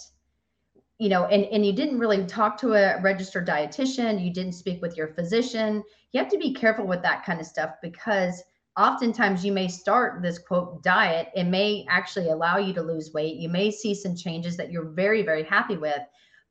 you 0.97 1.09
know 1.09 1.25
and, 1.25 1.45
and 1.45 1.65
you 1.65 1.73
didn't 1.73 1.99
really 1.99 2.25
talk 2.25 2.57
to 2.57 2.73
a 2.73 2.99
registered 3.01 3.47
dietitian 3.47 4.23
you 4.23 4.31
didn't 4.31 4.53
speak 4.53 4.81
with 4.81 4.95
your 4.97 5.09
physician 5.09 5.83
you 6.11 6.19
have 6.19 6.31
to 6.31 6.37
be 6.37 6.53
careful 6.53 6.87
with 6.87 7.01
that 7.01 7.25
kind 7.25 7.39
of 7.39 7.45
stuff 7.45 7.71
because 7.81 8.43
oftentimes 8.77 9.43
you 9.45 9.51
may 9.51 9.67
start 9.67 10.21
this 10.21 10.39
quote 10.39 10.81
diet 10.81 11.27
it 11.35 11.43
may 11.43 11.85
actually 11.89 12.29
allow 12.29 12.57
you 12.57 12.73
to 12.73 12.81
lose 12.81 13.13
weight. 13.13 13.35
You 13.35 13.49
may 13.49 13.69
see 13.69 13.93
some 13.93 14.15
changes 14.15 14.55
that 14.57 14.71
you're 14.71 14.89
very 14.91 15.23
very 15.23 15.43
happy 15.43 15.77
with 15.77 16.01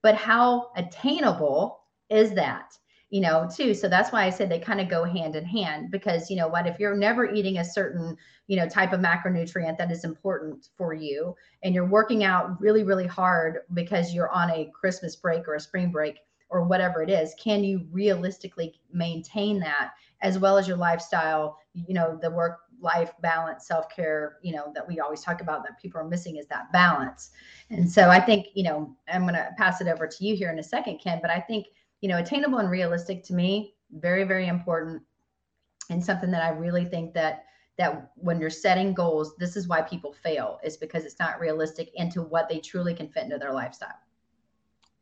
but 0.02 0.14
how 0.14 0.70
attainable 0.76 1.80
is 2.09 2.33
that? 2.33 2.72
You 3.11 3.22
know 3.22 3.48
too 3.52 3.74
so 3.74 3.88
that's 3.88 4.12
why 4.12 4.24
i 4.24 4.30
said 4.30 4.48
they 4.48 4.61
kind 4.61 4.80
of 4.80 4.88
go 4.88 5.02
hand 5.02 5.35
in 5.35 5.44
hand 5.44 5.90
because 5.90 6.30
you 6.30 6.37
know 6.37 6.46
what 6.46 6.68
if 6.68 6.78
you're 6.78 6.94
never 6.94 7.28
eating 7.28 7.59
a 7.59 7.64
certain 7.64 8.16
you 8.46 8.56
know 8.56 8.68
type 8.68 8.92
of 8.92 9.00
macronutrient 9.00 9.78
that 9.78 9.90
is 9.90 10.04
important 10.04 10.68
for 10.76 10.94
you 10.94 11.35
and 11.64 11.74
you're 11.74 11.88
working 11.88 12.22
out 12.22 12.61
really 12.61 12.85
really 12.85 13.09
hard 13.09 13.62
because 13.74 14.14
you're 14.14 14.30
on 14.30 14.48
a 14.50 14.70
christmas 14.78 15.16
break 15.16 15.48
or 15.48 15.56
a 15.56 15.61
spring 15.61 15.90
break 15.90 16.20
or 16.50 16.64
whatever 16.64 17.02
it 17.02 17.10
is 17.10 17.34
can 17.42 17.64
you 17.64 17.86
realistically 17.90 18.80
maintain 18.92 19.58
that 19.60 19.92
as 20.22 20.38
well 20.38 20.58
as 20.58 20.68
your 20.68 20.76
lifestyle? 20.76 21.58
You 21.74 21.94
know 21.94 22.18
the 22.20 22.30
work 22.30 22.58
life 22.80 23.12
balance 23.20 23.66
self-care 23.66 24.38
you 24.42 24.52
know 24.52 24.72
that 24.74 24.86
we 24.86 25.00
always 25.00 25.22
talk 25.22 25.40
about 25.40 25.62
that 25.62 25.80
people 25.80 26.00
are 26.00 26.08
missing 26.08 26.36
is 26.36 26.46
that 26.46 26.72
balance. 26.72 27.30
And 27.70 27.90
so 27.90 28.08
i 28.08 28.20
think 28.20 28.48
you 28.54 28.64
know 28.64 28.96
i'm 29.12 29.22
going 29.22 29.34
to 29.34 29.50
pass 29.56 29.80
it 29.80 29.86
over 29.86 30.06
to 30.06 30.24
you 30.24 30.34
here 30.34 30.50
in 30.50 30.58
a 30.58 30.62
second 30.62 30.98
ken 30.98 31.20
but 31.22 31.30
i 31.30 31.40
think 31.40 31.66
you 32.00 32.08
know 32.08 32.18
attainable 32.18 32.58
and 32.58 32.70
realistic 32.70 33.22
to 33.24 33.34
me 33.34 33.74
very 33.92 34.24
very 34.24 34.48
important 34.48 35.02
and 35.90 36.04
something 36.04 36.30
that 36.30 36.42
i 36.42 36.48
really 36.48 36.84
think 36.84 37.14
that 37.14 37.44
that 37.78 38.10
when 38.16 38.40
you're 38.40 38.50
setting 38.50 38.92
goals 38.92 39.36
this 39.36 39.56
is 39.56 39.68
why 39.68 39.82
people 39.82 40.12
fail 40.12 40.58
is 40.64 40.76
because 40.76 41.04
it's 41.04 41.18
not 41.18 41.38
realistic 41.38 41.90
into 41.94 42.22
what 42.22 42.48
they 42.48 42.58
truly 42.58 42.94
can 42.94 43.08
fit 43.08 43.24
into 43.24 43.38
their 43.38 43.52
lifestyle. 43.52 43.98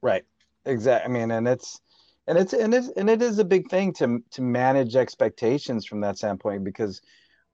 Right 0.02 0.24
exactly 0.68 1.11
i 1.11 1.12
mean 1.12 1.31
and 1.31 1.48
it's 1.48 1.81
and 2.28 2.38
it's 2.38 2.52
and 2.52 2.74
it's 2.74 2.88
and 2.90 3.09
it 3.11 3.22
is 3.22 3.38
a 3.38 3.44
big 3.44 3.68
thing 3.70 3.92
to 3.94 4.22
to 4.31 4.42
manage 4.42 4.94
expectations 4.94 5.87
from 5.87 6.00
that 6.00 6.18
standpoint 6.18 6.62
because 6.62 7.00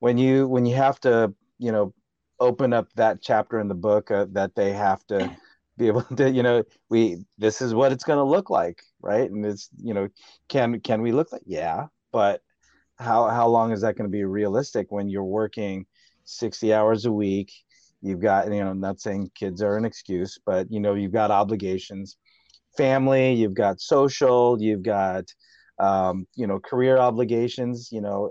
when 0.01 0.19
you 0.19 0.49
when 0.49 0.67
you 0.67 0.75
have 0.75 0.99
to 1.01 1.33
you 1.59 1.73
know 1.73 1.95
open 2.41 2.73
up 2.73 2.89
that 2.97 3.23
chapter 3.23 3.61
in 3.61 3.69
the 3.69 3.75
book 3.75 4.11
uh, 4.11 4.27
that 4.33 4.55
they 4.55 4.73
have 4.73 5.07
to 5.07 5.31
be 5.79 5.87
able 5.87 6.03
to 6.17 6.31
you 6.31 6.43
know 6.43 6.63
we 6.91 7.25
this 7.39 7.63
is 7.63 7.73
what 7.73 7.93
it's 7.93 8.05
going 8.05 8.19
to 8.19 8.25
look 8.25 8.51
like 8.51 8.83
right? 9.01 9.31
And 9.31 9.45
it's 9.47 9.69
you 9.77 9.95
know 9.95 10.09
can 10.49 10.81
can 10.81 11.03
we 11.03 11.13
look 11.13 11.33
like 11.33 11.43
yeah 11.47 11.87
but 12.13 12.43
how 12.99 13.29
how 13.29 13.47
long 13.49 13.73
is 13.73 13.83
that 13.83 13.97
going 13.97 14.11
to 14.11 14.13
be 14.13 14.25
realistic 14.25 14.91
when 14.91 15.09
you're 15.09 15.25
working 15.25 15.87
60 16.25 16.75
hours 16.75 17.05
a 17.07 17.13
week? 17.13 17.53
You've 18.03 18.21
got 18.21 18.53
you 18.53 18.61
know 18.65 18.71
I'm 18.71 18.81
not 18.81 19.01
saying 19.01 19.31
kids 19.35 19.63
are 19.63 19.77
an 19.77 19.85
excuse 19.85 20.39
but 20.45 20.71
you 20.71 20.81
know 20.81 20.95
you've 20.95 21.13
got 21.13 21.31
obligations 21.31 22.17
family, 22.77 23.35
you've 23.35 23.55
got 23.55 23.81
social, 23.81 24.61
you've 24.61 24.83
got 24.83 25.25
um, 25.79 26.27
you 26.35 26.47
know 26.47 26.59
career 26.61 26.99
obligations. 26.99 27.91
You 27.93 28.01
know, 28.01 28.31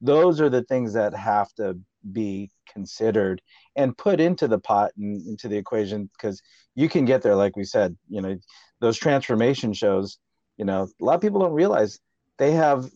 those 0.00 0.40
are 0.40 0.50
the 0.50 0.62
things 0.64 0.92
that 0.94 1.14
have 1.14 1.52
to 1.54 1.78
be 2.12 2.50
considered 2.70 3.40
and 3.76 3.96
put 3.96 4.20
into 4.20 4.48
the 4.48 4.58
pot 4.58 4.92
and 4.96 5.26
into 5.26 5.48
the 5.48 5.56
equation 5.56 6.10
because 6.12 6.42
you 6.74 6.88
can 6.88 7.04
get 7.04 7.22
there 7.22 7.36
like 7.36 7.56
we 7.56 7.64
said 7.64 7.96
you 8.08 8.20
know 8.20 8.36
those 8.80 8.98
transformation 8.98 9.72
shows 9.72 10.18
you 10.56 10.64
know 10.64 10.88
a 11.00 11.04
lot 11.04 11.14
of 11.14 11.20
people 11.20 11.40
don't 11.40 11.52
realize 11.52 12.00
they 12.38 12.52
have 12.52 12.90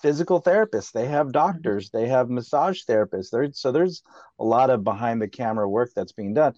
physical 0.00 0.40
therapists 0.40 0.92
they 0.92 1.06
have 1.06 1.32
doctors 1.32 1.90
they 1.90 2.06
have 2.06 2.30
massage 2.30 2.82
therapists 2.88 3.30
there 3.30 3.48
so 3.52 3.72
there's 3.72 4.02
a 4.38 4.44
lot 4.44 4.70
of 4.70 4.84
behind 4.84 5.20
the 5.20 5.28
camera 5.28 5.68
work 5.68 5.90
that's 5.94 6.12
being 6.12 6.34
done 6.34 6.54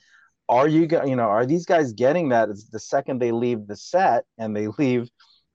are 0.48 0.68
you 0.68 0.88
you 1.06 1.16
know 1.16 1.24
are 1.24 1.46
these 1.46 1.66
guys 1.66 1.92
getting 1.92 2.30
that 2.30 2.48
the 2.72 2.80
second 2.80 3.20
they 3.20 3.32
leave 3.32 3.66
the 3.66 3.76
set 3.76 4.24
and 4.38 4.56
they 4.56 4.68
leave 4.78 5.08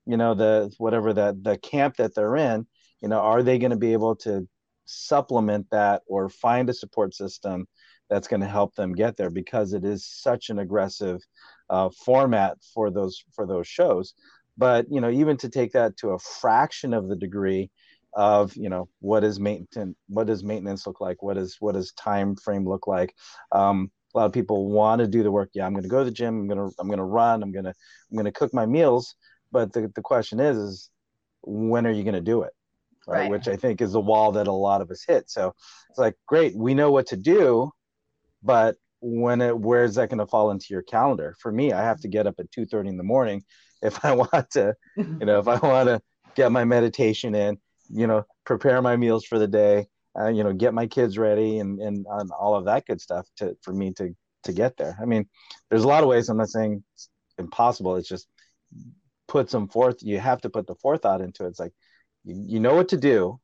you 0.06 0.16
know 0.16 0.34
the 0.34 0.72
whatever 0.78 1.12
the 1.12 1.36
the 1.42 1.56
camp 1.58 1.96
that 1.96 2.14
they're 2.14 2.36
in 2.36 2.66
you 3.00 3.08
know 3.08 3.18
are 3.18 3.42
they 3.42 3.58
going 3.58 3.70
to 3.70 3.76
be 3.76 3.92
able 3.92 4.14
to 4.14 4.46
supplement 4.86 5.66
that 5.70 6.02
or 6.06 6.28
find 6.28 6.68
a 6.68 6.74
support 6.74 7.14
system 7.14 7.66
that's 8.10 8.28
going 8.28 8.40
to 8.40 8.46
help 8.46 8.74
them 8.74 8.92
get 8.92 9.16
there? 9.16 9.30
Because 9.30 9.72
it 9.72 9.84
is 9.84 10.06
such 10.06 10.50
an 10.50 10.58
aggressive 10.58 11.20
uh, 11.70 11.88
format 12.04 12.58
for 12.74 12.90
those 12.90 13.24
for 13.34 13.46
those 13.46 13.66
shows. 13.66 14.14
But 14.56 14.86
you 14.90 15.00
know 15.00 15.10
even 15.10 15.36
to 15.38 15.48
take 15.48 15.72
that 15.72 15.96
to 15.98 16.10
a 16.10 16.18
fraction 16.18 16.94
of 16.94 17.08
the 17.08 17.16
degree 17.16 17.70
of 18.16 18.54
you 18.56 18.68
know 18.68 18.88
what 19.00 19.24
is 19.24 19.40
maintenance 19.40 19.96
what 20.08 20.26
does 20.26 20.44
maintenance 20.44 20.86
look 20.86 21.00
like? 21.00 21.22
What 21.22 21.36
is 21.36 21.56
what 21.60 21.74
does 21.74 21.92
time 21.92 22.36
frame 22.36 22.68
look 22.68 22.86
like? 22.86 23.14
Um, 23.52 23.90
a 24.14 24.18
lot 24.18 24.26
of 24.26 24.32
people 24.32 24.70
want 24.70 25.00
to 25.00 25.06
do 25.06 25.22
the 25.22 25.30
work. 25.30 25.50
Yeah 25.54 25.66
i'm 25.66 25.72
going 25.72 25.82
to 25.82 25.88
go 25.88 25.98
to 25.98 26.04
the 26.04 26.10
gym. 26.10 26.40
I'm 26.40 26.48
going 26.48 26.70
to 26.70 26.74
i'm 26.78 26.86
going 26.86 26.98
to 26.98 27.04
run. 27.04 27.42
I'm 27.42 27.52
going 27.52 27.64
to 27.64 27.74
i'm 28.10 28.16
going 28.16 28.24
to 28.26 28.32
cook 28.32 28.54
my 28.54 28.66
meals. 28.66 29.14
But 29.52 29.72
the, 29.72 29.90
the 29.94 30.02
question 30.02 30.40
is 30.40 30.56
is 30.56 30.90
when 31.42 31.86
are 31.86 31.92
you 31.92 32.02
going 32.02 32.14
to 32.14 32.20
do 32.20 32.42
it? 32.42 32.52
Right? 33.06 33.20
right? 33.20 33.30
which 33.30 33.48
i 33.48 33.56
think 33.56 33.82
is 33.82 33.92
the 33.92 34.00
wall 34.00 34.32
that 34.32 34.46
a 34.46 34.52
lot 34.52 34.80
of 34.80 34.90
us 34.90 35.04
hit. 35.06 35.30
So 35.30 35.54
it's 35.90 35.98
like 35.98 36.14
great 36.26 36.56
we 36.56 36.74
know 36.74 36.90
what 36.90 37.06
to 37.08 37.16
do 37.16 37.70
but 38.42 38.76
when 39.00 39.40
it 39.40 39.58
where 39.58 39.84
is 39.84 39.96
that 39.96 40.08
going 40.08 40.18
to 40.18 40.26
fall 40.26 40.50
into 40.50 40.66
your 40.70 40.82
calendar? 40.82 41.34
For 41.40 41.50
me 41.50 41.72
i 41.72 41.82
have 41.82 42.00
to 42.00 42.08
get 42.08 42.26
up 42.26 42.36
at 42.38 42.50
2 42.52 42.66
30 42.66 42.90
in 42.90 42.96
the 42.96 43.02
morning 43.02 43.42
if 43.82 44.04
i 44.04 44.14
want 44.14 44.50
to 44.52 44.74
you 44.96 45.26
know 45.26 45.38
if 45.38 45.48
i 45.48 45.58
want 45.58 45.88
to 45.88 46.00
get 46.36 46.50
my 46.52 46.64
meditation 46.64 47.34
in 47.34 47.58
you 47.90 48.06
know 48.06 48.24
prepare 48.44 48.80
my 48.80 48.96
meals 48.96 49.24
for 49.24 49.38
the 49.38 49.48
day 49.48 49.86
uh, 50.18 50.28
you 50.28 50.44
know, 50.44 50.52
get 50.52 50.74
my 50.74 50.86
kids 50.86 51.18
ready 51.18 51.58
and, 51.58 51.80
and, 51.80 52.06
and 52.08 52.30
all 52.32 52.54
of 52.54 52.66
that 52.66 52.86
good 52.86 53.00
stuff 53.00 53.26
to, 53.36 53.56
for 53.62 53.72
me 53.72 53.92
to, 53.94 54.14
to 54.44 54.52
get 54.52 54.76
there. 54.76 54.96
I 55.00 55.04
mean, 55.04 55.26
there's 55.70 55.84
a 55.84 55.88
lot 55.88 56.02
of 56.02 56.08
ways 56.08 56.28
I'm 56.28 56.36
not 56.36 56.48
saying 56.48 56.82
it's 56.94 57.08
impossible. 57.38 57.96
It's 57.96 58.08
just 58.08 58.28
put 59.26 59.50
some 59.50 59.68
forth. 59.68 59.98
You 60.02 60.18
have 60.20 60.40
to 60.42 60.50
put 60.50 60.66
the 60.66 60.76
forethought 60.76 61.20
into 61.20 61.44
it. 61.44 61.48
It's 61.48 61.60
like, 61.60 61.72
you, 62.24 62.44
you 62.46 62.60
know 62.60 62.74
what 62.74 62.88
to 62.88 62.96
do. 62.96 63.40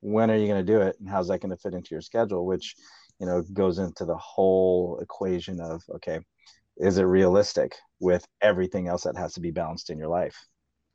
When 0.00 0.30
are 0.30 0.36
you 0.36 0.46
going 0.46 0.64
to 0.64 0.72
do 0.72 0.80
it? 0.80 0.96
And 1.00 1.08
how's 1.08 1.28
that 1.28 1.40
going 1.40 1.50
to 1.50 1.56
fit 1.56 1.74
into 1.74 1.90
your 1.90 2.00
schedule? 2.00 2.46
Which, 2.46 2.74
you 3.18 3.26
know 3.26 3.42
goes 3.52 3.78
into 3.78 4.04
the 4.04 4.16
whole 4.16 4.98
equation 5.00 5.60
of 5.60 5.82
okay 5.94 6.20
is 6.76 6.98
it 6.98 7.02
realistic 7.02 7.74
with 8.00 8.24
everything 8.40 8.88
else 8.88 9.02
that 9.02 9.16
has 9.16 9.34
to 9.34 9.40
be 9.40 9.50
balanced 9.50 9.90
in 9.90 9.98
your 9.98 10.08
life 10.08 10.36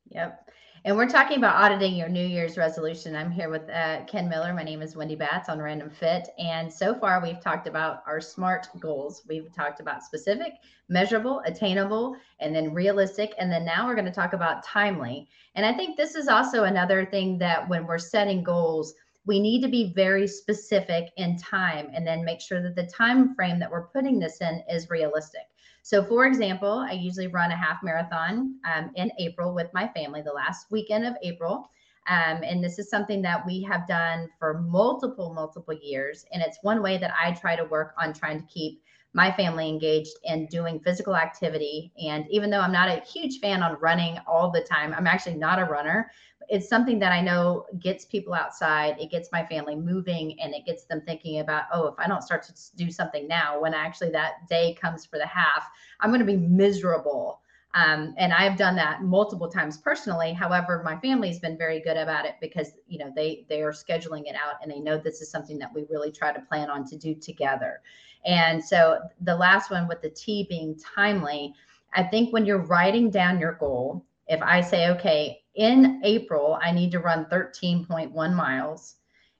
yep 0.10 0.43
and 0.86 0.98
we're 0.98 1.08
talking 1.08 1.38
about 1.38 1.56
auditing 1.56 1.96
your 1.96 2.10
New 2.10 2.26
Year's 2.26 2.58
resolution. 2.58 3.16
I'm 3.16 3.32
here 3.32 3.50
with 3.50 3.70
uh, 3.70 4.04
Ken 4.04 4.28
Miller. 4.28 4.54
My 4.54 4.64
name 4.64 4.82
is 4.82 4.98
Wendy 4.98 5.16
Batts 5.16 5.48
on 5.48 5.60
Random 5.60 5.90
Fit. 5.90 6.28
And 6.38 6.72
so 6.72 6.94
far, 6.94 7.22
we've 7.22 7.40
talked 7.40 7.68
about 7.68 8.04
our 8.06 8.20
SMART 8.20 8.68
goals. 8.82 9.22
We've 9.26 9.50
talked 9.56 9.80
about 9.80 10.04
specific, 10.04 10.56
measurable, 10.90 11.42
attainable, 11.46 12.18
and 12.42 12.54
then 12.54 12.74
realistic. 12.74 13.34
And 13.40 13.50
then 13.50 13.64
now 13.64 13.88
we're 13.88 13.96
going 13.96 14.04
to 14.04 14.12
talk 14.12 14.34
about 14.34 14.66
timely. 14.66 15.30
And 15.56 15.66
I 15.66 15.72
think 15.74 15.96
this 15.96 16.16
is 16.16 16.28
also 16.28 16.66
another 16.66 17.06
thing 17.06 17.38
that 17.38 17.70
when 17.70 17.88
we're 17.88 17.98
setting 17.98 18.44
goals, 18.44 18.94
we 19.26 19.40
need 19.40 19.62
to 19.62 19.70
be 19.70 19.94
very 19.94 20.28
specific 20.28 21.12
in 21.16 21.38
time 21.38 21.92
and 21.94 22.06
then 22.06 22.26
make 22.26 22.42
sure 22.42 22.62
that 22.62 22.76
the 22.76 22.88
time 22.88 23.34
frame 23.36 23.58
that 23.60 23.72
we're 23.72 23.88
putting 23.88 24.20
this 24.20 24.42
in 24.42 24.62
is 24.70 24.90
realistic. 24.90 25.44
So, 25.84 26.04
for 26.04 26.26
example, 26.26 26.86
I 26.90 26.94
usually 26.94 27.28
run 27.28 27.52
a 27.52 27.58
half 27.58 27.84
marathon 27.84 28.56
um, 28.74 28.92
in 28.96 29.12
April 29.20 29.54
with 29.54 29.68
my 29.74 29.88
family, 29.90 30.22
the 30.22 30.32
last 30.32 30.72
weekend 30.72 31.06
of 31.06 31.16
April. 31.22 31.70
Um, 32.08 32.42
and 32.44 32.64
this 32.64 32.80
is 32.80 32.90
something 32.90 33.22
that 33.22 33.46
we 33.46 33.62
have 33.64 33.88
done 33.88 34.30
for 34.38 34.62
multiple, 34.62 35.34
multiple 35.34 35.74
years. 35.74 36.26
And 36.34 36.42
it's 36.42 36.58
one 36.62 36.82
way 36.82 36.98
that 36.98 37.14
I 37.22 37.32
try 37.32 37.56
to 37.56 37.66
work 37.66 37.94
on 38.02 38.14
trying 38.14 38.40
to 38.40 38.46
keep 38.46 38.82
my 39.14 39.32
family 39.32 39.70
engaged 39.70 40.18
in 40.24 40.48
doing 40.48 40.80
physical 40.80 41.16
activity. 41.16 41.92
And 42.04 42.26
even 42.30 42.50
though 42.50 42.60
I'm 42.60 42.72
not 42.72 42.90
a 42.90 43.02
huge 43.02 43.40
fan 43.40 43.62
on 43.62 43.80
running 43.80 44.18
all 44.28 44.50
the 44.52 44.62
time, 44.62 44.94
I'm 44.94 45.08
actually 45.08 45.36
not 45.36 45.60
a 45.60 45.66
runner, 45.66 46.10
it's 46.50 46.68
something 46.68 47.00
that 47.00 47.12
I 47.12 47.22
know 47.22 47.66
gets 47.80 48.06
people 48.06 48.34
outside. 48.34 48.98
It 49.00 49.12
gets 49.12 49.30
my 49.32 49.46
family 49.46 49.76
moving 49.76 50.40
and 50.42 50.54
it 50.54 50.66
gets 50.66 50.86
them 50.86 51.02
thinking 51.06 51.40
about, 51.40 51.64
oh, 51.74 51.88
if 51.88 51.96
I 51.98 52.08
don't 52.08 52.22
start 52.22 52.44
to 52.44 52.54
do 52.76 52.92
something 52.92 53.28
now, 53.28 53.62
when 53.62 53.74
actually 53.74 54.12
that 54.12 54.48
day 54.50 54.74
comes 54.80 55.06
for 55.06 55.18
the 55.18 55.26
half, 55.26 55.70
I'm 56.00 56.10
going 56.10 56.20
to 56.20 56.26
be 56.26 56.38
miserable. 56.38 57.42
Um, 57.76 58.14
and 58.18 58.34
I've 58.34 58.56
done 58.56 58.76
that 58.76 59.02
multiple 59.02 59.50
times 59.50 59.78
personally. 59.78 60.32
However, 60.32 60.84
my 60.86 61.00
family's 61.00 61.40
been 61.40 61.58
very 61.58 61.82
good 61.82 61.98
about 61.98 62.26
it 62.26 62.36
because 62.40 62.74
you 62.88 63.00
know 63.00 63.12
they 63.16 63.48
they 63.50 63.64
are 63.64 63.72
scheduling 63.72 64.28
it 64.28 64.36
out 64.36 64.56
and 64.62 64.72
they 64.72 64.80
know 64.80 64.98
this 64.98 65.22
is 65.22 65.32
something 65.32 65.58
that 65.58 65.74
we 65.74 65.86
really 65.90 66.12
try 66.12 66.32
to 66.32 66.40
plan 66.42 66.70
on 66.70 66.86
to 66.86 66.98
do 66.98 67.16
together. 67.16 67.82
And 68.26 68.64
so 68.64 69.00
the 69.22 69.36
last 69.36 69.72
one 69.72 69.88
with 69.88 70.02
the 70.02 70.10
T 70.10 70.46
being 70.50 70.80
timely, 70.96 71.54
I 71.94 72.04
think 72.04 72.32
when 72.32 72.46
you're 72.46 72.66
writing 72.66 73.10
down 73.10 73.40
your 73.40 73.54
goal, 73.54 74.06
if 74.28 74.42
I 74.42 74.62
say, 74.62 74.90
okay, 74.90 75.42
in 75.56 76.02
April, 76.04 76.58
I 76.62 76.72
need 76.72 76.92
to 76.92 77.00
run 77.00 77.26
13.1 77.26 78.34
miles, 78.34 78.96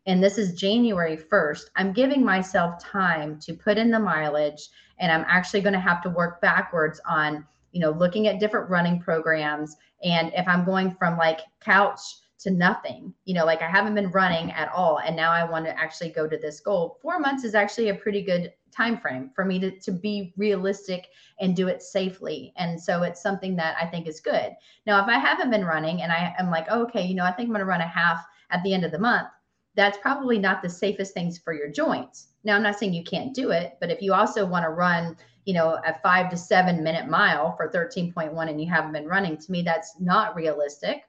and 0.06 0.22
this 0.22 0.38
is 0.38 0.54
January 0.54 1.18
1st, 1.18 1.64
I'm 1.76 1.94
giving 1.94 2.24
myself 2.24 2.84
time 2.84 3.40
to 3.40 3.54
put 3.54 3.78
in 3.78 3.90
the 3.90 4.00
mileage, 4.00 4.70
and 5.00 5.12
I'm 5.12 5.26
actually 5.28 5.62
going 5.62 5.74
to 5.74 5.80
have 5.80 6.02
to 6.04 6.10
work 6.10 6.42
backwards 6.42 7.00
on, 7.08 7.48
you 7.72 7.80
know, 7.80 7.92
looking 7.92 8.28
at 8.28 8.40
different 8.40 8.70
running 8.70 9.00
programs. 9.00 9.78
And 10.04 10.32
if 10.36 10.48
I'm 10.48 10.66
going 10.66 10.94
from 10.96 11.18
like 11.18 11.40
couch 11.62 12.00
to 12.44 12.52
nothing, 12.52 13.14
you 13.26 13.34
know, 13.34 13.46
like 13.46 13.62
I 13.62 13.70
haven't 13.70 13.96
been 13.96 14.12
running 14.12 14.52
at 14.52 14.72
all, 14.72 15.00
and 15.00 15.16
now 15.16 15.32
I 15.32 15.50
want 15.50 15.66
to 15.66 15.80
actually 15.80 16.10
go 16.10 16.28
to 16.28 16.38
this 16.38 16.60
goal, 16.60 17.00
four 17.02 17.20
months 17.20 17.44
is 17.44 17.56
actually 17.56 17.90
a 17.90 17.96
pretty 17.96 18.22
good 18.22 18.54
time 18.74 18.98
frame 18.98 19.30
for 19.36 19.46
me 19.46 19.60
to, 19.60 19.80
to 19.80 19.92
be 19.92 20.34
realistic 20.36 21.08
and 21.40 21.56
do 21.56 21.68
it 21.68 21.82
safely 21.82 22.54
and 22.58 22.82
so 22.82 23.04
it's 23.04 23.22
something 23.22 23.56
that 23.56 23.76
i 23.80 23.86
think 23.86 24.08
is 24.08 24.20
good. 24.20 24.56
Now 24.86 25.02
if 25.02 25.08
i 25.08 25.18
haven't 25.18 25.52
been 25.52 25.66
running 25.66 26.02
and 26.02 26.12
i 26.12 26.34
am 26.38 26.50
like 26.50 26.68
oh, 26.70 26.84
okay 26.84 27.06
you 27.06 27.16
know 27.16 27.26
i 27.26 27.32
think 27.32 27.48
i'm 27.48 27.54
going 27.54 27.60
to 27.60 27.66
run 27.66 27.82
a 27.82 27.88
half 27.88 28.26
at 28.50 28.64
the 28.64 28.74
end 28.74 28.84
of 28.84 28.92
the 28.92 29.00
month 29.00 29.28
that's 29.76 29.98
probably 29.98 30.38
not 30.38 30.62
the 30.62 30.70
safest 30.70 31.16
things 31.16 31.40
for 31.40 31.52
your 31.54 31.70
joints. 31.70 32.28
Now 32.44 32.56
i'm 32.56 32.64
not 32.64 32.78
saying 32.78 32.94
you 32.94 33.04
can't 33.04 33.34
do 33.34 33.52
it 33.52 33.78
but 33.80 33.92
if 33.92 34.02
you 34.02 34.14
also 34.14 34.46
want 34.46 34.64
to 34.64 34.70
run 34.70 35.16
you 35.46 35.54
know 35.54 35.80
a 35.86 36.00
five 36.02 36.30
to 36.32 36.38
seven 36.38 36.84
minute 36.84 37.08
mile 37.08 37.56
for 37.56 37.70
13.1 37.70 38.50
and 38.50 38.62
you 38.62 38.70
haven't 38.70 38.94
been 38.94 39.08
running 39.08 39.38
to 39.38 39.52
me 39.52 39.62
that's 39.62 40.00
not 40.00 40.36
realistic 40.36 41.04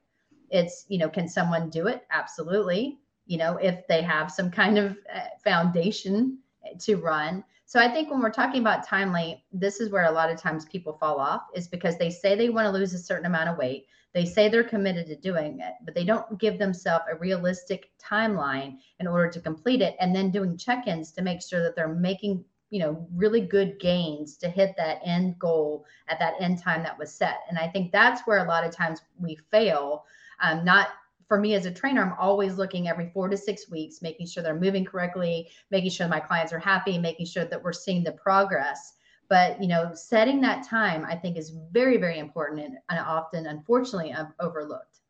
it's 0.54 0.86
you 0.88 0.98
know 0.98 1.08
can 1.08 1.28
someone 1.28 1.68
do 1.68 1.86
it? 1.88 2.04
Absolutely. 2.10 2.98
You 3.26 3.38
know 3.38 3.56
if 3.56 3.86
they 3.88 4.02
have 4.02 4.30
some 4.30 4.50
kind 4.50 4.78
of 4.78 4.96
uh, 5.14 5.20
foundation 5.42 6.38
to 6.80 6.96
run. 6.96 7.44
So 7.66 7.80
I 7.80 7.88
think 7.88 8.10
when 8.10 8.20
we're 8.20 8.30
talking 8.30 8.60
about 8.60 8.86
timely, 8.86 9.44
this 9.52 9.80
is 9.80 9.90
where 9.90 10.04
a 10.04 10.12
lot 10.12 10.30
of 10.30 10.38
times 10.38 10.64
people 10.66 10.92
fall 10.92 11.18
off 11.18 11.42
is 11.54 11.66
because 11.66 11.98
they 11.98 12.10
say 12.10 12.34
they 12.34 12.50
want 12.50 12.66
to 12.66 12.70
lose 12.70 12.94
a 12.94 12.98
certain 12.98 13.26
amount 13.26 13.48
of 13.48 13.58
weight. 13.58 13.86
They 14.12 14.24
say 14.24 14.48
they're 14.48 14.62
committed 14.62 15.06
to 15.08 15.16
doing 15.16 15.58
it, 15.60 15.74
but 15.84 15.94
they 15.94 16.04
don't 16.04 16.38
give 16.38 16.58
themselves 16.58 17.06
a 17.10 17.16
realistic 17.16 17.90
timeline 17.98 18.78
in 19.00 19.08
order 19.08 19.28
to 19.30 19.40
complete 19.40 19.82
it 19.82 19.96
and 19.98 20.14
then 20.14 20.30
doing 20.30 20.56
check-ins 20.56 21.10
to 21.12 21.22
make 21.22 21.42
sure 21.42 21.62
that 21.62 21.74
they're 21.74 21.88
making 21.88 22.44
you 22.70 22.80
know 22.80 23.06
really 23.14 23.40
good 23.40 23.78
gains 23.80 24.36
to 24.38 24.48
hit 24.48 24.74
that 24.76 24.98
end 25.04 25.38
goal 25.38 25.84
at 26.08 26.18
that 26.18 26.34
end 26.40 26.60
time 26.60 26.82
that 26.82 26.98
was 26.98 27.14
set. 27.14 27.40
And 27.48 27.58
i 27.58 27.68
think 27.68 27.92
that's 27.92 28.22
where 28.26 28.38
a 28.38 28.48
lot 28.48 28.64
of 28.64 28.74
times 28.74 29.00
we 29.18 29.38
fail 29.50 30.04
um, 30.40 30.64
not 30.64 30.88
for 31.26 31.38
me 31.38 31.54
as 31.54 31.66
a 31.66 31.70
trainer, 31.70 32.02
I'm 32.02 32.14
always 32.18 32.56
looking 32.56 32.88
every 32.88 33.10
four 33.12 33.28
to 33.28 33.36
six 33.36 33.70
weeks, 33.70 34.02
making 34.02 34.26
sure 34.26 34.42
they're 34.42 34.58
moving 34.58 34.84
correctly, 34.84 35.48
making 35.70 35.90
sure 35.90 36.06
my 36.06 36.20
clients 36.20 36.52
are 36.52 36.58
happy, 36.58 36.98
making 36.98 37.26
sure 37.26 37.44
that 37.44 37.62
we're 37.62 37.72
seeing 37.72 38.04
the 38.04 38.12
progress. 38.12 38.94
But 39.28 39.60
you 39.60 39.68
know, 39.68 39.92
setting 39.94 40.40
that 40.42 40.66
time, 40.66 41.06
I 41.08 41.16
think, 41.16 41.36
is 41.36 41.56
very, 41.72 41.96
very 41.96 42.18
important 42.18 42.60
and, 42.60 42.76
and 42.90 42.98
often, 43.00 43.46
unfortunately, 43.46 44.14
overlooked. 44.38 45.00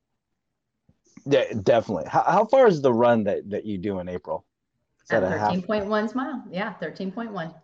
Yeah, 1.26 1.44
definitely. 1.62 2.08
How, 2.08 2.22
how 2.22 2.44
far 2.44 2.68
is 2.68 2.80
the 2.80 2.92
run 2.92 3.24
that 3.24 3.50
that 3.50 3.64
you 3.64 3.78
do 3.78 3.98
in 3.98 4.08
April? 4.08 4.44
At 5.10 5.22
13.1 5.22 6.14
mile. 6.14 6.42
Yeah, 6.50 6.74
13.1. 6.80 7.54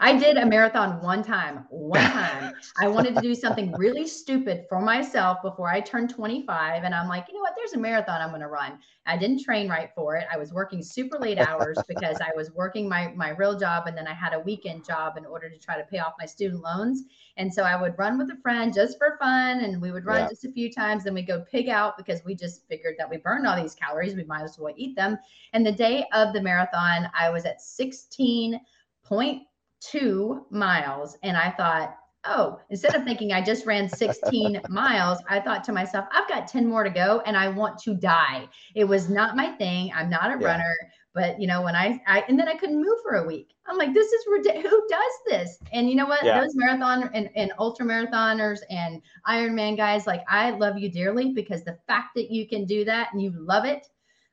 I 0.00 0.16
did 0.16 0.36
a 0.36 0.46
marathon 0.46 1.02
one 1.02 1.22
time, 1.22 1.66
one 1.70 2.00
time. 2.00 2.54
I 2.78 2.88
wanted 2.88 3.14
to 3.16 3.20
do 3.20 3.34
something 3.34 3.72
really 3.72 4.06
stupid 4.06 4.64
for 4.68 4.80
myself 4.80 5.42
before 5.42 5.68
I 5.68 5.80
turned 5.80 6.10
25. 6.10 6.84
And 6.84 6.94
I'm 6.94 7.08
like, 7.08 7.26
you 7.28 7.34
know 7.34 7.40
what? 7.40 7.54
There's 7.56 7.74
a 7.74 7.78
marathon 7.78 8.20
I'm 8.20 8.30
going 8.30 8.40
to 8.40 8.48
run. 8.48 8.78
I 9.06 9.16
didn't 9.16 9.42
train 9.42 9.68
right 9.68 9.90
for 9.94 10.16
it. 10.16 10.26
I 10.32 10.38
was 10.38 10.52
working 10.52 10.82
super 10.82 11.18
late 11.18 11.38
hours 11.38 11.78
because 11.88 12.18
I 12.20 12.30
was 12.34 12.52
working 12.52 12.88
my, 12.88 13.12
my 13.14 13.30
real 13.30 13.58
job. 13.58 13.86
And 13.86 13.96
then 13.96 14.06
I 14.06 14.14
had 14.14 14.32
a 14.32 14.40
weekend 14.40 14.84
job 14.84 15.16
in 15.16 15.26
order 15.26 15.50
to 15.50 15.58
try 15.58 15.76
to 15.76 15.84
pay 15.84 15.98
off 15.98 16.14
my 16.18 16.26
student 16.26 16.62
loans. 16.62 17.02
And 17.36 17.52
so 17.52 17.62
I 17.62 17.80
would 17.80 17.98
run 17.98 18.18
with 18.18 18.30
a 18.30 18.40
friend 18.40 18.72
just 18.72 18.96
for 18.98 19.16
fun. 19.20 19.60
And 19.60 19.80
we 19.80 19.90
would 19.90 20.06
run 20.06 20.20
yeah. 20.20 20.28
just 20.28 20.44
a 20.44 20.52
few 20.52 20.72
times. 20.72 21.04
Then 21.04 21.14
we'd 21.14 21.26
go 21.26 21.44
pig 21.50 21.68
out 21.68 21.96
because 21.96 22.24
we 22.24 22.34
just 22.34 22.66
figured 22.68 22.94
that 22.98 23.10
we 23.10 23.18
burned 23.18 23.46
all 23.46 23.60
these 23.60 23.74
calories. 23.74 24.14
We 24.14 24.24
might 24.24 24.42
as 24.42 24.58
well 24.58 24.74
eat 24.76 24.96
them. 24.96 25.18
And 25.52 25.66
the 25.66 25.72
day 25.72 26.06
of 26.12 26.32
the 26.32 26.40
marathon, 26.40 27.10
I 27.18 27.30
was 27.30 27.44
at 27.44 27.60
16 27.60 28.60
point 29.04 29.42
two 29.90 30.46
miles. 30.50 31.16
And 31.22 31.36
I 31.36 31.50
thought, 31.50 31.96
oh, 32.26 32.58
instead 32.70 32.94
of 32.94 33.04
thinking 33.04 33.32
I 33.32 33.42
just 33.42 33.66
ran 33.66 33.88
16 33.88 34.60
miles, 34.68 35.18
I 35.28 35.40
thought 35.40 35.64
to 35.64 35.72
myself, 35.72 36.06
I've 36.12 36.28
got 36.28 36.48
10 36.48 36.66
more 36.66 36.84
to 36.84 36.90
go 36.90 37.22
and 37.26 37.36
I 37.36 37.48
want 37.48 37.78
to 37.80 37.94
die. 37.94 38.48
It 38.74 38.84
was 38.84 39.08
not 39.08 39.36
my 39.36 39.50
thing. 39.52 39.92
I'm 39.94 40.10
not 40.10 40.26
a 40.26 40.40
yeah. 40.40 40.46
runner. 40.46 40.74
But 41.14 41.40
you 41.40 41.46
know, 41.46 41.62
when 41.62 41.76
I, 41.76 42.00
I 42.08 42.24
and 42.28 42.36
then 42.36 42.48
I 42.48 42.54
couldn't 42.54 42.82
move 42.82 42.98
for 43.02 43.16
a 43.16 43.26
week. 43.26 43.54
I'm 43.66 43.78
like, 43.78 43.94
this 43.94 44.10
is 44.12 44.24
ridiculous. 44.28 44.68
Who 44.68 44.86
does 44.90 45.12
this? 45.26 45.58
And 45.72 45.88
you 45.88 45.94
know 45.94 46.06
what? 46.06 46.24
Yeah. 46.24 46.40
Those 46.40 46.56
marathon 46.56 47.08
and, 47.14 47.30
and 47.36 47.52
ultra 47.58 47.86
marathoners 47.86 48.58
and 48.68 49.00
Ironman 49.28 49.76
guys, 49.76 50.08
like 50.08 50.24
I 50.28 50.50
love 50.50 50.76
you 50.76 50.90
dearly 50.90 51.30
because 51.30 51.62
the 51.62 51.78
fact 51.86 52.16
that 52.16 52.32
you 52.32 52.48
can 52.48 52.64
do 52.64 52.84
that 52.86 53.10
and 53.12 53.22
you 53.22 53.30
love 53.30 53.64
it, 53.64 53.86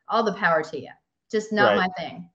all 0.10 0.24
the 0.24 0.34
power 0.34 0.64
to 0.64 0.80
you. 0.80 0.90
Just 1.32 1.54
not 1.54 1.78
right. 1.78 1.88
my 1.88 2.04
thing. 2.04 2.28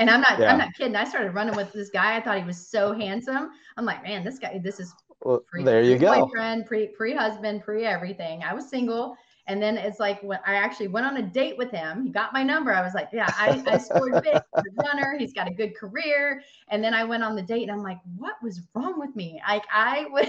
And 0.00 0.08
I'm 0.08 0.22
not, 0.22 0.38
yeah. 0.38 0.50
I'm 0.50 0.58
not 0.58 0.74
kidding. 0.74 0.96
I 0.96 1.04
started 1.04 1.34
running 1.34 1.54
with 1.54 1.72
this 1.72 1.90
guy. 1.90 2.16
I 2.16 2.20
thought 2.20 2.38
he 2.38 2.44
was 2.44 2.66
so 2.66 2.94
handsome. 2.94 3.50
I'm 3.76 3.84
like, 3.84 4.02
man, 4.02 4.24
this 4.24 4.38
guy, 4.38 4.58
this 4.64 4.80
is 4.80 4.94
well, 5.22 5.44
pre, 5.46 5.62
there 5.62 5.82
you 5.82 5.98
go. 5.98 6.24
Boyfriend, 6.24 6.64
pre, 6.64 6.86
pre 6.86 7.14
husband, 7.14 7.62
pre 7.62 7.84
everything. 7.84 8.42
I 8.42 8.54
was 8.54 8.68
single. 8.68 9.14
And 9.46 9.60
then 9.60 9.76
it's 9.76 10.00
like 10.00 10.22
when 10.22 10.38
I 10.46 10.54
actually 10.54 10.88
went 10.88 11.06
on 11.06 11.16
a 11.18 11.22
date 11.22 11.58
with 11.58 11.70
him, 11.70 12.04
he 12.04 12.10
got 12.10 12.32
my 12.32 12.42
number. 12.42 12.72
I 12.72 12.82
was 12.82 12.94
like, 12.94 13.08
yeah, 13.12 13.26
I, 13.36 13.62
I 13.66 13.78
scored 13.78 14.22
big. 14.22 14.40
runner. 14.84 15.16
He's 15.18 15.32
got 15.32 15.48
a 15.48 15.52
good 15.52 15.76
career. 15.76 16.42
And 16.68 16.82
then 16.82 16.94
I 16.94 17.04
went 17.04 17.22
on 17.22 17.36
the 17.36 17.42
date 17.42 17.62
and 17.62 17.72
I'm 17.72 17.82
like, 17.82 17.98
what 18.16 18.36
was 18.42 18.62
wrong 18.74 18.98
with 18.98 19.14
me? 19.14 19.40
Like 19.46 19.64
I 19.70 20.04
was, 20.10 20.28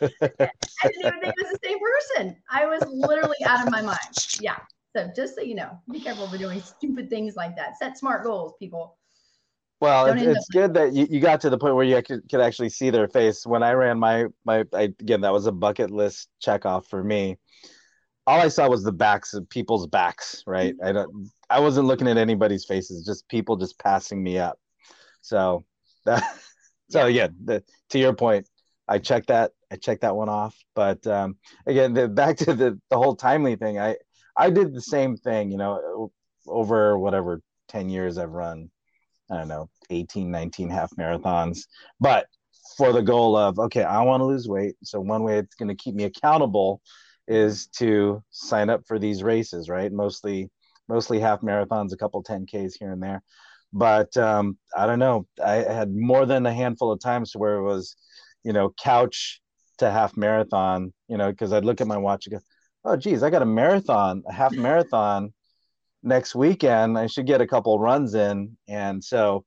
like, 0.00 0.12
I 0.82 0.88
didn't 0.88 1.06
even 1.06 1.20
think 1.20 1.34
it 1.36 1.44
was 1.44 1.52
the 1.52 1.58
same 1.64 1.78
person. 1.78 2.36
I 2.50 2.66
was 2.66 2.82
literally 2.86 3.36
out 3.44 3.66
of 3.66 3.70
my 3.70 3.82
mind. 3.82 4.38
Yeah. 4.40 4.56
So 4.96 5.08
just 5.14 5.36
so 5.36 5.42
you 5.42 5.54
know, 5.54 5.78
be 5.90 6.00
careful 6.00 6.28
for 6.28 6.38
doing 6.38 6.60
stupid 6.64 7.08
things 7.10 7.36
like 7.36 7.56
that. 7.56 7.78
Set 7.78 7.98
smart 7.98 8.24
goals, 8.24 8.54
people. 8.58 8.96
Well, 9.80 10.06
it's, 10.06 10.22
it's 10.22 10.48
good 10.50 10.74
that 10.74 10.92
you, 10.92 11.06
you 11.08 11.20
got 11.20 11.40
to 11.40 11.50
the 11.50 11.56
point 11.56 11.74
where 11.74 11.84
you 11.84 12.02
could, 12.02 12.28
could 12.30 12.40
actually 12.40 12.68
see 12.68 12.90
their 12.90 13.08
face. 13.08 13.46
When 13.46 13.62
I 13.62 13.72
ran 13.72 13.98
my 13.98 14.26
my 14.44 14.64
I, 14.74 14.82
again, 15.00 15.22
that 15.22 15.32
was 15.32 15.46
a 15.46 15.52
bucket 15.52 15.90
list 15.90 16.28
check 16.40 16.66
off 16.66 16.86
for 16.86 17.02
me. 17.02 17.38
All 18.26 18.40
I 18.40 18.48
saw 18.48 18.68
was 18.68 18.84
the 18.84 18.92
backs 18.92 19.32
of 19.32 19.48
people's 19.48 19.86
backs, 19.86 20.42
right? 20.46 20.74
I 20.84 20.92
don't 20.92 21.30
I 21.48 21.60
wasn't 21.60 21.86
looking 21.86 22.08
at 22.08 22.18
anybody's 22.18 22.66
faces, 22.66 23.06
just 23.06 23.26
people 23.28 23.56
just 23.56 23.78
passing 23.78 24.22
me 24.22 24.38
up. 24.38 24.58
So 25.22 25.64
that 26.04 26.22
so 26.90 27.06
yeah, 27.06 27.28
the, 27.42 27.64
to 27.90 27.98
your 27.98 28.12
point, 28.12 28.46
I 28.86 28.98
checked 28.98 29.28
that 29.28 29.52
I 29.72 29.76
checked 29.76 30.02
that 30.02 30.14
one 30.14 30.28
off. 30.28 30.56
But 30.74 31.06
um, 31.06 31.36
again, 31.66 31.94
the, 31.94 32.06
back 32.22 32.36
to 32.38 32.52
the 32.54 32.78
the 32.90 32.98
whole 32.98 33.16
timely 33.16 33.56
thing. 33.56 33.78
I 33.78 33.96
I 34.40 34.48
did 34.48 34.74
the 34.74 34.80
same 34.80 35.18
thing, 35.18 35.50
you 35.50 35.58
know, 35.58 36.10
over 36.46 36.98
whatever 36.98 37.42
10 37.68 37.90
years 37.90 38.16
I've 38.16 38.30
run. 38.30 38.70
I 39.30 39.36
don't 39.36 39.48
know, 39.48 39.68
18, 39.90 40.30
19 40.30 40.70
half 40.70 40.90
marathons. 40.98 41.66
But 42.00 42.26
for 42.78 42.92
the 42.92 43.02
goal 43.02 43.36
of, 43.36 43.58
okay, 43.58 43.84
I 43.84 44.02
want 44.02 44.22
to 44.22 44.24
lose 44.24 44.48
weight. 44.48 44.76
So 44.82 44.98
one 44.98 45.24
way 45.24 45.38
it's 45.38 45.54
going 45.56 45.68
to 45.68 45.74
keep 45.74 45.94
me 45.94 46.04
accountable 46.04 46.80
is 47.28 47.66
to 47.78 48.22
sign 48.30 48.70
up 48.70 48.80
for 48.88 48.98
these 48.98 49.22
races, 49.22 49.68
right? 49.68 49.92
Mostly, 49.92 50.50
mostly 50.88 51.20
half 51.20 51.42
marathons, 51.42 51.92
a 51.92 51.98
couple 51.98 52.22
10Ks 52.22 52.72
here 52.78 52.92
and 52.92 53.02
there. 53.02 53.22
But 53.74 54.16
um, 54.16 54.56
I 54.74 54.86
don't 54.86 54.98
know. 54.98 55.26
I 55.44 55.56
had 55.56 55.94
more 55.94 56.24
than 56.24 56.46
a 56.46 56.54
handful 56.54 56.90
of 56.90 57.00
times 57.00 57.32
where 57.36 57.56
it 57.56 57.62
was, 57.62 57.94
you 58.42 58.54
know, 58.54 58.72
couch 58.82 59.42
to 59.78 59.90
half 59.90 60.16
marathon, 60.16 60.94
you 61.08 61.18
know, 61.18 61.30
because 61.30 61.52
I'd 61.52 61.66
look 61.66 61.82
at 61.82 61.86
my 61.86 61.98
watch 61.98 62.26
and 62.26 62.32
go, 62.32 62.40
oh, 62.84 62.96
geez, 62.96 63.22
I 63.22 63.30
got 63.30 63.42
a 63.42 63.46
marathon, 63.46 64.22
a 64.26 64.32
half 64.32 64.52
marathon 64.52 65.32
next 66.02 66.34
weekend. 66.34 66.98
I 66.98 67.06
should 67.06 67.26
get 67.26 67.40
a 67.40 67.46
couple 67.46 67.78
runs 67.78 68.14
in. 68.14 68.56
And 68.68 69.02
so 69.02 69.44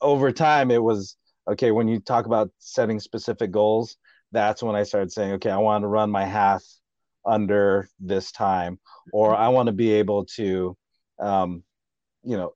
over 0.00 0.32
time, 0.32 0.70
it 0.70 0.82
was 0.82 1.16
okay. 1.48 1.70
When 1.70 1.88
you 1.88 2.00
talk 2.00 2.26
about 2.26 2.50
setting 2.58 2.98
specific 3.00 3.50
goals, 3.50 3.96
that's 4.32 4.62
when 4.62 4.74
I 4.74 4.82
started 4.84 5.12
saying, 5.12 5.32
okay, 5.32 5.50
I 5.50 5.58
want 5.58 5.82
to 5.82 5.88
run 5.88 6.10
my 6.10 6.24
half 6.24 6.62
under 7.24 7.88
this 8.00 8.32
time, 8.32 8.80
or 9.12 9.34
I 9.34 9.48
want 9.48 9.66
to 9.66 9.72
be 9.72 9.92
able 9.92 10.24
to, 10.36 10.76
um, 11.20 11.62
you 12.24 12.36
know, 12.36 12.54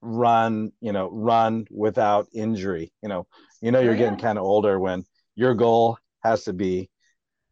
run, 0.00 0.70
you 0.80 0.92
know, 0.92 1.08
run 1.10 1.64
without 1.70 2.28
injury. 2.32 2.92
You 3.02 3.08
know, 3.08 3.26
you 3.60 3.72
know, 3.72 3.80
you're 3.80 3.92
oh, 3.92 3.94
yeah. 3.94 4.04
getting 4.04 4.18
kind 4.18 4.38
of 4.38 4.44
older 4.44 4.78
when 4.78 5.04
your 5.34 5.54
goal 5.54 5.98
has 6.22 6.44
to 6.44 6.52
be 6.52 6.90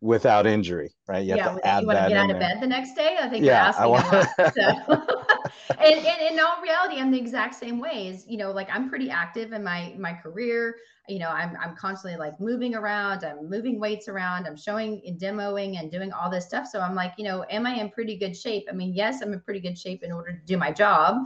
without 0.01 0.47
injury, 0.47 0.91
right? 1.09 1.25
You 1.25 1.37
yeah, 1.37 1.81
you 1.81 1.87
want 1.87 1.99
to 1.99 2.09
get 2.09 2.17
out 2.17 2.31
of 2.31 2.39
bed 2.39 2.59
the 2.61 2.67
next 2.67 2.95
day. 2.95 3.17
I 3.21 3.29
think 3.29 3.45
yeah, 3.45 3.73
you're 3.79 3.91
asking 3.91 3.91
want... 3.91 4.13
a 4.13 4.43
lot. 4.43 4.55
So. 4.55 5.25
and, 5.71 6.07
and 6.07 6.33
in 6.33 6.41
all 6.41 6.61
reality, 6.63 7.01
I'm 7.01 7.11
the 7.11 7.19
exact 7.19 7.55
same 7.55 7.79
ways. 7.79 8.25
You 8.29 8.37
know, 8.37 8.53
like 8.53 8.69
I'm 8.71 8.89
pretty 8.89 9.11
active 9.11 9.53
in 9.53 9.65
my 9.65 9.95
my 9.99 10.13
career. 10.13 10.77
You 11.09 11.19
know, 11.19 11.29
I'm 11.29 11.57
I'm 11.61 11.77
constantly 11.77 12.19
like 12.19 12.39
moving 12.41 12.75
around. 12.75 13.25
I'm 13.25 13.49
moving 13.49 13.81
weights 13.81 14.09
around. 14.09 14.47
I'm 14.47 14.57
showing 14.57 15.01
and 15.07 15.19
demoing 15.19 15.79
and 15.79 15.91
doing 15.91 16.13
all 16.13 16.31
this 16.31 16.47
stuff. 16.47 16.67
So 16.67 16.81
I'm 16.81 16.95
like, 16.95 17.13
you 17.19 17.25
know, 17.25 17.45
am 17.51 17.67
I 17.67 17.75
in 17.75 17.91
pretty 17.91 18.17
good 18.17 18.37
shape? 18.37 18.67
I 18.71 18.73
mean, 18.73 18.93
yes, 18.95 19.23
I'm 19.23 19.33
in 19.33 19.41
pretty 19.41 19.61
good 19.61 19.79
shape 19.79 20.03
in 20.03 20.13
order 20.13 20.33
to 20.33 20.45
do 20.45 20.57
my 20.57 20.71
job. 20.71 21.25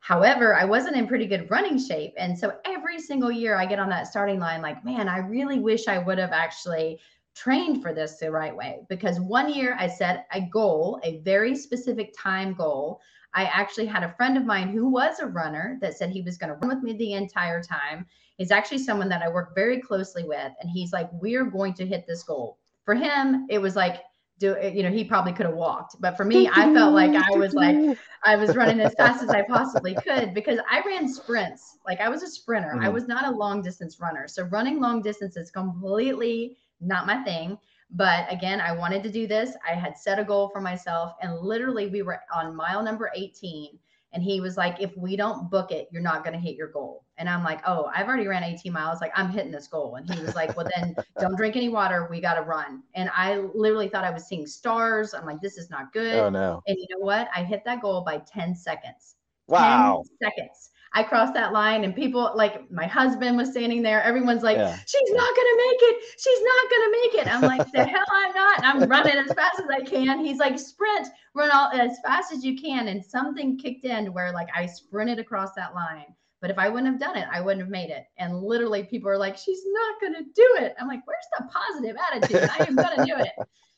However, 0.00 0.54
I 0.54 0.64
wasn't 0.64 0.94
in 0.94 1.08
pretty 1.08 1.26
good 1.26 1.50
running 1.50 1.84
shape. 1.84 2.14
And 2.16 2.38
so 2.38 2.56
every 2.64 3.00
single 3.00 3.32
year 3.32 3.56
I 3.56 3.66
get 3.66 3.80
on 3.80 3.88
that 3.88 4.06
starting 4.06 4.38
line, 4.38 4.62
like, 4.62 4.84
man, 4.84 5.08
I 5.08 5.18
really 5.18 5.58
wish 5.58 5.88
I 5.88 5.98
would 5.98 6.18
have 6.18 6.30
actually 6.30 7.00
trained 7.36 7.82
for 7.82 7.92
this 7.92 8.16
the 8.16 8.30
right 8.30 8.56
way 8.56 8.80
because 8.88 9.20
one 9.20 9.52
year 9.52 9.76
I 9.78 9.86
set 9.86 10.26
a 10.32 10.40
goal, 10.40 10.98
a 11.04 11.18
very 11.18 11.54
specific 11.54 12.14
time 12.18 12.54
goal. 12.54 13.00
I 13.34 13.44
actually 13.44 13.86
had 13.86 14.02
a 14.02 14.14
friend 14.14 14.38
of 14.38 14.46
mine 14.46 14.70
who 14.70 14.88
was 14.88 15.20
a 15.20 15.26
runner 15.26 15.78
that 15.82 15.94
said 15.94 16.10
he 16.10 16.22
was 16.22 16.38
going 16.38 16.48
to 16.48 16.56
run 16.56 16.74
with 16.74 16.82
me 16.82 16.94
the 16.94 17.12
entire 17.12 17.62
time. 17.62 18.06
He's 18.38 18.50
actually 18.50 18.78
someone 18.78 19.10
that 19.10 19.22
I 19.22 19.28
work 19.28 19.54
very 19.54 19.80
closely 19.80 20.24
with. 20.24 20.52
And 20.60 20.70
he's 20.70 20.92
like, 20.92 21.10
We're 21.12 21.44
going 21.44 21.74
to 21.74 21.86
hit 21.86 22.06
this 22.06 22.22
goal. 22.22 22.58
For 22.84 22.94
him, 22.94 23.46
it 23.50 23.58
was 23.58 23.76
like, 23.76 24.00
do 24.38 24.56
you 24.62 24.82
know 24.82 24.90
he 24.90 25.02
probably 25.02 25.32
could 25.32 25.46
have 25.46 25.54
walked 25.54 25.96
but 25.98 26.14
for 26.16 26.24
me 26.24 26.46
i 26.52 26.72
felt 26.74 26.92
like 26.92 27.14
i 27.14 27.30
was 27.30 27.54
like 27.54 27.98
i 28.22 28.36
was 28.36 28.54
running 28.54 28.80
as 28.80 28.92
fast 28.94 29.22
as 29.22 29.30
i 29.30 29.42
possibly 29.42 29.94
could 29.94 30.34
because 30.34 30.58
i 30.70 30.82
ran 30.84 31.08
sprints 31.08 31.78
like 31.86 32.00
i 32.00 32.08
was 32.08 32.22
a 32.22 32.28
sprinter 32.28 32.72
mm-hmm. 32.74 32.84
i 32.84 32.88
was 32.88 33.08
not 33.08 33.26
a 33.26 33.30
long 33.30 33.62
distance 33.62 33.98
runner 33.98 34.28
so 34.28 34.42
running 34.44 34.78
long 34.78 35.00
distance 35.00 35.38
is 35.38 35.50
completely 35.50 36.56
not 36.80 37.06
my 37.06 37.22
thing. 37.22 37.58
But 37.90 38.30
again, 38.30 38.60
I 38.60 38.72
wanted 38.72 39.02
to 39.04 39.10
do 39.10 39.26
this. 39.26 39.56
I 39.66 39.74
had 39.74 39.96
set 39.96 40.18
a 40.18 40.24
goal 40.24 40.48
for 40.48 40.60
myself, 40.60 41.12
and 41.22 41.38
literally, 41.38 41.86
we 41.86 42.02
were 42.02 42.20
on 42.34 42.56
mile 42.56 42.82
number 42.82 43.10
18. 43.14 43.78
And 44.12 44.22
he 44.22 44.40
was 44.40 44.56
like, 44.56 44.80
if 44.80 44.96
we 44.96 45.14
don't 45.14 45.50
book 45.50 45.70
it, 45.70 45.88
you're 45.92 46.00
not 46.00 46.24
going 46.24 46.32
to 46.32 46.40
hit 46.40 46.56
your 46.56 46.68
goal. 46.68 47.04
And 47.18 47.28
I'm 47.28 47.44
like, 47.44 47.60
oh, 47.66 47.90
I've 47.94 48.06
already 48.06 48.26
ran 48.26 48.44
18 48.44 48.72
miles. 48.72 49.00
Like, 49.02 49.12
I'm 49.14 49.28
hitting 49.28 49.50
this 49.50 49.66
goal. 49.66 49.96
And 49.96 50.08
he 50.10 50.18
was 50.22 50.34
like, 50.34 50.56
well, 50.56 50.66
then 50.74 50.96
don't 51.20 51.36
drink 51.36 51.54
any 51.54 51.68
water. 51.68 52.08
We 52.10 52.20
got 52.20 52.34
to 52.34 52.40
run. 52.40 52.82
And 52.94 53.10
I 53.14 53.40
literally 53.54 53.88
thought 53.88 54.04
I 54.04 54.10
was 54.10 54.24
seeing 54.24 54.46
stars. 54.46 55.12
I'm 55.12 55.26
like, 55.26 55.42
this 55.42 55.58
is 55.58 55.68
not 55.68 55.92
good. 55.92 56.14
Oh, 56.14 56.30
no. 56.30 56.62
And 56.66 56.78
you 56.78 56.86
know 56.90 57.04
what? 57.04 57.28
I 57.34 57.42
hit 57.42 57.62
that 57.66 57.82
goal 57.82 58.02
by 58.02 58.18
10 58.18 58.54
seconds. 58.54 59.16
Wow. 59.48 60.02
10 60.22 60.30
seconds. 60.30 60.70
I 60.96 61.02
crossed 61.02 61.34
that 61.34 61.52
line 61.52 61.84
and 61.84 61.94
people 61.94 62.32
like 62.34 62.70
my 62.72 62.86
husband 62.86 63.36
was 63.36 63.50
standing 63.50 63.82
there. 63.82 64.02
Everyone's 64.02 64.42
like, 64.42 64.56
yeah. 64.56 64.78
she's 64.86 65.10
not 65.10 65.36
gonna 65.36 65.56
make 65.58 65.82
it. 65.82 66.04
She's 66.16 66.42
not 66.42 66.70
gonna 66.70 66.90
make 66.90 67.14
it. 67.14 67.34
I'm 67.34 67.42
like, 67.42 67.70
the 67.72 67.84
hell 67.84 68.06
I'm 68.10 68.32
not. 68.32 68.64
I'm 68.64 68.88
running 68.88 69.18
as 69.18 69.30
fast 69.34 69.60
as 69.60 69.66
I 69.68 69.82
can. 69.82 70.24
He's 70.24 70.38
like, 70.38 70.58
sprint, 70.58 71.08
run 71.34 71.50
all 71.52 71.68
as 71.70 71.98
fast 72.02 72.32
as 72.32 72.42
you 72.46 72.58
can. 72.58 72.88
And 72.88 73.04
something 73.04 73.58
kicked 73.58 73.84
in 73.84 74.10
where 74.14 74.32
like 74.32 74.48
I 74.56 74.64
sprinted 74.64 75.18
across 75.18 75.52
that 75.52 75.74
line. 75.74 76.06
But 76.40 76.50
if 76.50 76.58
I 76.58 76.70
wouldn't 76.70 76.90
have 76.90 76.98
done 76.98 77.18
it, 77.22 77.28
I 77.30 77.42
wouldn't 77.42 77.60
have 77.60 77.70
made 77.70 77.90
it. 77.90 78.06
And 78.16 78.42
literally 78.42 78.82
people 78.84 79.10
are 79.10 79.18
like, 79.18 79.36
she's 79.36 79.60
not 79.66 80.00
gonna 80.00 80.24
do 80.34 80.56
it. 80.60 80.74
I'm 80.80 80.88
like, 80.88 81.02
where's 81.04 81.26
the 81.38 81.46
positive 81.52 81.96
attitude? 82.10 82.48
I 82.58 82.64
am 82.64 82.74
gonna 82.74 83.04
do 83.04 83.16
it. 83.18 83.32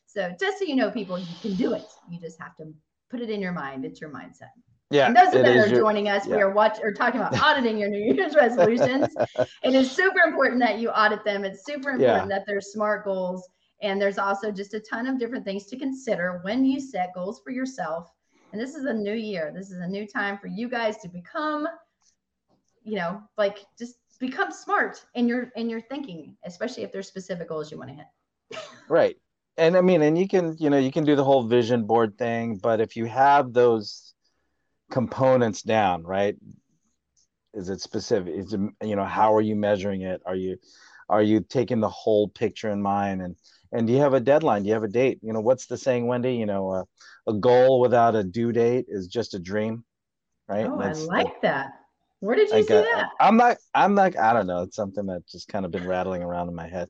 So 0.05 0.33
just 0.39 0.59
so 0.59 0.63
you 0.63 0.77
know, 0.77 0.89
people, 0.89 1.19
you 1.19 1.35
can 1.41 1.55
do 1.55 1.73
it. 1.73 1.83
You 2.09 2.17
just 2.17 2.39
have 2.39 2.55
to 2.57 2.73
put 3.09 3.19
it 3.19 3.29
in 3.29 3.41
your 3.41 3.51
mind. 3.51 3.83
It's 3.83 3.99
your 3.99 4.09
mindset. 4.09 4.51
Yeah. 4.91 5.07
And 5.07 5.15
those 5.15 5.27
of 5.35 5.43
that 5.43 5.55
are 5.55 5.67
your, 5.67 5.79
joining 5.81 6.09
us, 6.09 6.25
yeah. 6.25 6.37
we 6.37 6.41
are 6.41 6.51
watching 6.51 6.83
or 6.83 6.91
talking 6.91 7.21
about 7.21 7.39
auditing 7.39 7.77
your 7.77 7.89
New 7.89 8.13
Year's 8.13 8.35
resolutions. 8.39 9.07
it 9.63 9.75
is 9.75 9.91
super 9.91 10.19
important 10.25 10.59
that 10.61 10.79
you 10.79 10.89
audit 10.89 11.23
them. 11.23 11.45
It's 11.45 11.63
super 11.63 11.91
important 11.91 12.29
yeah. 12.29 12.37
that 12.37 12.45
they're 12.47 12.61
smart 12.61 13.05
goals. 13.05 13.47
And 13.81 14.01
there's 14.01 14.17
also 14.17 14.51
just 14.51 14.73
a 14.73 14.79
ton 14.79 15.07
of 15.07 15.19
different 15.19 15.45
things 15.45 15.67
to 15.67 15.77
consider 15.77 16.39
when 16.43 16.65
you 16.65 16.79
set 16.79 17.13
goals 17.13 17.39
for 17.43 17.51
yourself. 17.51 18.11
And 18.51 18.59
this 18.59 18.75
is 18.75 18.85
a 18.85 18.93
new 18.93 19.13
year. 19.13 19.51
This 19.55 19.71
is 19.71 19.79
a 19.79 19.87
new 19.87 20.07
time 20.07 20.37
for 20.39 20.47
you 20.47 20.67
guys 20.67 20.97
to 20.97 21.07
become, 21.07 21.67
you 22.83 22.95
know, 22.95 23.21
like 23.37 23.59
just 23.77 23.95
become 24.19 24.51
smart 24.51 25.05
in 25.13 25.27
your 25.27 25.51
in 25.55 25.69
your 25.69 25.81
thinking, 25.81 26.35
especially 26.43 26.83
if 26.83 26.91
there's 26.91 27.07
specific 27.07 27.47
goals 27.47 27.71
you 27.71 27.77
want 27.77 27.91
to 27.91 27.95
hit. 27.95 28.63
right. 28.89 29.17
And 29.57 29.77
I 29.77 29.81
mean, 29.81 30.01
and 30.01 30.17
you 30.17 30.27
can, 30.27 30.55
you 30.57 30.69
know, 30.69 30.77
you 30.77 30.91
can 30.91 31.03
do 31.05 31.15
the 31.15 31.23
whole 31.23 31.43
vision 31.43 31.85
board 31.85 32.17
thing, 32.17 32.57
but 32.57 32.81
if 32.81 32.95
you 32.95 33.05
have 33.05 33.53
those 33.53 34.13
components 34.89 35.61
down, 35.61 36.03
right? 36.03 36.35
Is 37.53 37.69
it 37.69 37.81
specific? 37.81 38.33
Is 38.35 38.53
it, 38.53 38.59
you 38.83 38.95
know, 38.95 39.05
how 39.05 39.33
are 39.33 39.41
you 39.41 39.55
measuring 39.55 40.01
it? 40.01 40.21
Are 40.25 40.35
you 40.35 40.57
are 41.09 41.23
you 41.23 41.41
taking 41.41 41.79
the 41.79 41.89
whole 41.89 42.27
picture 42.27 42.69
in 42.69 42.81
mind 42.81 43.21
and 43.21 43.35
and 43.71 43.87
do 43.87 43.93
you 43.93 43.99
have 43.99 44.13
a 44.13 44.19
deadline? 44.19 44.63
Do 44.63 44.67
you 44.67 44.73
have 44.73 44.83
a 44.83 44.87
date? 44.87 45.19
You 45.21 45.33
know, 45.33 45.41
what's 45.41 45.67
the 45.67 45.77
saying, 45.77 46.07
Wendy? 46.07 46.35
You 46.35 46.45
know, 46.45 46.69
uh, 46.69 46.83
a 47.27 47.33
goal 47.33 47.79
without 47.79 48.15
a 48.15 48.23
due 48.23 48.51
date 48.51 48.85
is 48.87 49.07
just 49.07 49.35
a 49.35 49.39
dream, 49.39 49.83
right? 50.47 50.65
Oh, 50.65 50.79
I 50.79 50.93
like 50.93 51.41
that. 51.41 51.73
Where 52.19 52.35
did 52.35 52.49
you 52.49 52.55
like 52.55 52.67
see 52.67 52.73
a, 52.73 52.81
that? 52.81 53.09
I'm 53.19 53.37
not. 53.37 53.57
I'm 53.73 53.93
not. 53.93 54.17
I 54.17 54.33
don't 54.33 54.47
know. 54.47 54.63
It's 54.63 54.75
something 54.75 55.05
that 55.05 55.25
just 55.27 55.47
kind 55.47 55.65
of 55.65 55.71
been 55.71 55.85
rattling 55.85 56.21
around 56.21 56.49
in 56.49 56.55
my 56.55 56.67
head. 56.67 56.89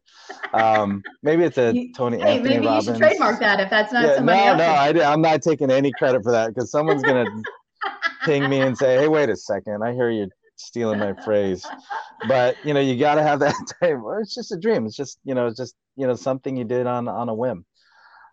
Um, 0.53 1.03
maybe 1.21 1.43
it's 1.43 1.57
a 1.57 1.73
you, 1.75 1.93
Tony 1.93 2.17
hey, 2.17 2.37
Anthony 2.37 2.55
maybe 2.55 2.65
Robbins. 2.65 2.87
you 2.87 2.93
should 2.93 3.01
trademark 3.03 3.39
that 3.41 3.59
if 3.59 3.69
that's 3.69 3.93
not 3.93 4.03
yeah, 4.03 4.15
somebody 4.15 4.39
no, 4.39 4.47
else. 4.47 4.57
No, 4.95 5.01
I, 5.03 5.13
I'm 5.13 5.21
not 5.21 5.41
taking 5.43 5.69
any 5.69 5.93
credit 5.93 6.23
for 6.23 6.31
that 6.31 6.53
because 6.53 6.71
someone's 6.71 7.03
gonna 7.03 7.25
ping 8.25 8.49
me 8.49 8.59
and 8.61 8.77
say, 8.77 8.97
"Hey, 8.97 9.07
wait 9.07 9.29
a 9.29 9.35
second, 9.35 9.83
I 9.83 9.93
hear 9.93 10.09
you 10.09 10.29
stealing 10.55 10.99
my 10.99 11.13
phrase." 11.23 11.65
But 12.27 12.57
you 12.63 12.73
know, 12.73 12.79
you 12.79 12.97
got 12.97 13.15
to 13.15 13.23
have 13.23 13.39
that 13.39 13.55
time. 13.81 14.03
It's 14.21 14.35
just 14.35 14.51
a 14.51 14.57
dream. 14.57 14.85
It's 14.85 14.95
just 14.95 15.19
you 15.23 15.33
know, 15.35 15.47
it's 15.47 15.57
just 15.57 15.75
you 15.95 16.07
know, 16.07 16.15
something 16.15 16.55
you 16.55 16.63
did 16.65 16.87
on 16.87 17.07
on 17.07 17.29
a 17.29 17.33
whim. 17.33 17.65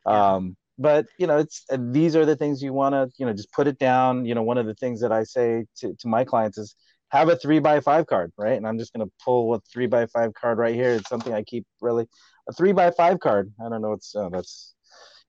Um, 0.04 0.56
but 0.78 1.06
you 1.18 1.26
know, 1.26 1.38
it's 1.38 1.64
uh, 1.70 1.78
these 1.80 2.16
are 2.16 2.24
the 2.26 2.36
things 2.36 2.62
you 2.62 2.72
want 2.72 2.94
to 2.94 3.10
you 3.18 3.26
know 3.26 3.32
just 3.32 3.52
put 3.52 3.66
it 3.66 3.78
down. 3.78 4.24
You 4.24 4.34
know, 4.34 4.42
one 4.42 4.58
of 4.58 4.66
the 4.66 4.74
things 4.74 5.00
that 5.00 5.12
I 5.12 5.24
say 5.24 5.64
to 5.78 5.94
to 5.94 6.08
my 6.08 6.24
clients 6.24 6.58
is 6.58 6.74
have 7.10 7.28
a 7.28 7.36
three 7.36 7.60
by 7.60 7.80
five 7.80 8.06
card, 8.06 8.32
right? 8.36 8.56
And 8.56 8.66
I'm 8.66 8.78
just 8.78 8.92
gonna 8.92 9.10
pull 9.24 9.54
a 9.54 9.60
three 9.72 9.86
by 9.86 10.06
five 10.06 10.34
card 10.34 10.58
right 10.58 10.74
here. 10.74 10.90
It's 10.90 11.08
something 11.08 11.32
I 11.32 11.42
keep 11.42 11.64
really 11.80 12.06
a 12.48 12.52
three 12.52 12.72
by 12.72 12.90
five 12.90 13.20
card. 13.20 13.52
I 13.64 13.68
don't 13.68 13.82
know 13.82 13.90
what's 13.90 14.14
oh, 14.14 14.30
that's 14.30 14.74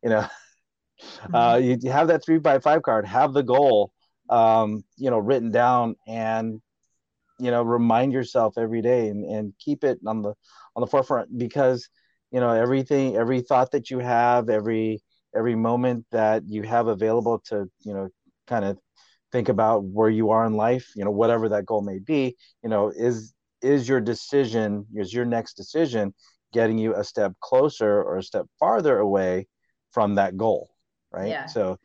you 0.03 0.09
know. 0.09 0.27
Uh, 1.31 1.53
mm-hmm. 1.57 1.63
you, 1.63 1.77
you 1.83 1.91
have 1.91 2.07
that 2.07 2.25
three 2.25 2.39
by 2.39 2.57
five 2.57 2.81
card, 2.81 3.05
have 3.05 3.31
the 3.31 3.43
goal, 3.43 3.91
um, 4.29 4.83
you 4.97 5.09
know, 5.09 5.17
written 5.17 5.51
down 5.51 5.95
and, 6.07 6.61
you 7.39 7.51
know, 7.51 7.63
remind 7.63 8.13
yourself 8.13 8.57
every 8.57 8.81
day 8.81 9.07
and, 9.09 9.25
and 9.25 9.53
keep 9.59 9.83
it 9.83 9.99
on 10.05 10.21
the, 10.21 10.33
on 10.75 10.81
the 10.81 10.87
forefront 10.87 11.37
because, 11.37 11.87
you 12.31 12.39
know, 12.39 12.51
everything, 12.51 13.15
every 13.15 13.41
thought 13.41 13.71
that 13.71 13.89
you 13.89 13.99
have, 13.99 14.49
every, 14.49 15.01
every 15.35 15.55
moment 15.55 16.05
that 16.11 16.43
you 16.47 16.63
have 16.63 16.87
available 16.87 17.39
to, 17.45 17.69
you 17.81 17.93
know, 17.93 18.09
kind 18.47 18.65
of 18.65 18.77
think 19.31 19.49
about 19.49 19.83
where 19.83 20.09
you 20.09 20.31
are 20.31 20.45
in 20.45 20.53
life, 20.53 20.91
you 20.95 21.03
know, 21.03 21.11
whatever 21.11 21.49
that 21.49 21.65
goal 21.65 21.81
may 21.81 21.99
be, 21.99 22.35
you 22.63 22.69
know, 22.69 22.89
is, 22.89 23.33
is 23.61 23.87
your 23.87 23.99
decision, 23.99 24.85
is 24.95 25.13
your 25.13 25.25
next 25.25 25.53
decision 25.55 26.13
getting 26.53 26.77
you 26.77 26.95
a 26.95 27.03
step 27.03 27.33
closer 27.41 28.01
or 28.01 28.17
a 28.17 28.23
step 28.23 28.45
farther 28.59 28.99
away 28.99 29.47
from 29.91 30.15
that 30.15 30.37
goal 30.37 30.69
right 31.11 31.29
yeah. 31.29 31.45
so 31.45 31.77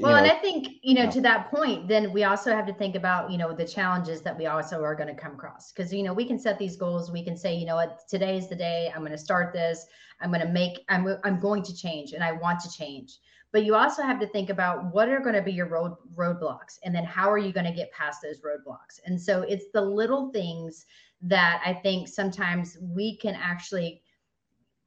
well, 0.00 0.12
know, 0.12 0.18
and 0.18 0.26
I 0.26 0.36
think, 0.36 0.76
you 0.82 0.94
know, 0.94 1.04
yeah. 1.04 1.10
to 1.10 1.20
that 1.22 1.50
point, 1.50 1.88
then 1.88 2.12
we 2.12 2.24
also 2.24 2.50
have 2.54 2.66
to 2.66 2.72
think 2.72 2.94
about, 2.94 3.30
you 3.30 3.38
know, 3.38 3.52
the 3.52 3.66
challenges 3.66 4.22
that 4.22 4.36
we 4.36 4.46
also 4.46 4.82
are 4.82 4.94
going 4.94 5.14
to 5.14 5.20
come 5.20 5.32
across. 5.32 5.72
Because, 5.72 5.92
you 5.92 6.02
know, 6.02 6.12
we 6.12 6.24
can 6.24 6.38
set 6.38 6.58
these 6.58 6.76
goals. 6.76 7.10
We 7.10 7.24
can 7.24 7.36
say, 7.36 7.54
you 7.54 7.66
know 7.66 7.76
what, 7.76 8.08
today 8.08 8.36
is 8.38 8.48
the 8.48 8.56
day 8.56 8.92
I'm 8.94 9.00
going 9.00 9.12
to 9.12 9.18
start 9.18 9.52
this. 9.52 9.86
I'm 10.20 10.30
going 10.30 10.46
to 10.46 10.52
make, 10.52 10.84
I'm, 10.88 11.16
I'm 11.24 11.40
going 11.40 11.62
to 11.64 11.74
change 11.74 12.12
and 12.12 12.22
I 12.22 12.32
want 12.32 12.60
to 12.60 12.70
change. 12.70 13.18
but 13.52 13.64
you 13.64 13.74
also 13.74 14.02
have 14.02 14.18
to 14.18 14.26
think 14.26 14.50
about 14.50 14.92
what 14.92 15.08
are 15.08 15.20
going 15.20 15.34
to 15.34 15.42
be 15.42 15.52
your 15.52 15.68
road 15.68 15.94
roadblocks 16.14 16.78
and 16.84 16.94
then 16.94 17.04
how 17.04 17.30
are 17.30 17.38
you 17.38 17.52
going 17.52 17.66
to 17.66 17.72
get 17.72 17.92
past 17.92 18.20
those 18.22 18.40
roadblocks 18.40 18.98
and 19.06 19.20
so 19.20 19.42
it's 19.42 19.66
the 19.72 19.80
little 19.80 20.32
things 20.32 20.86
that 21.20 21.62
i 21.64 21.72
think 21.72 22.08
sometimes 22.08 22.78
we 22.80 23.16
can 23.18 23.34
actually 23.34 24.02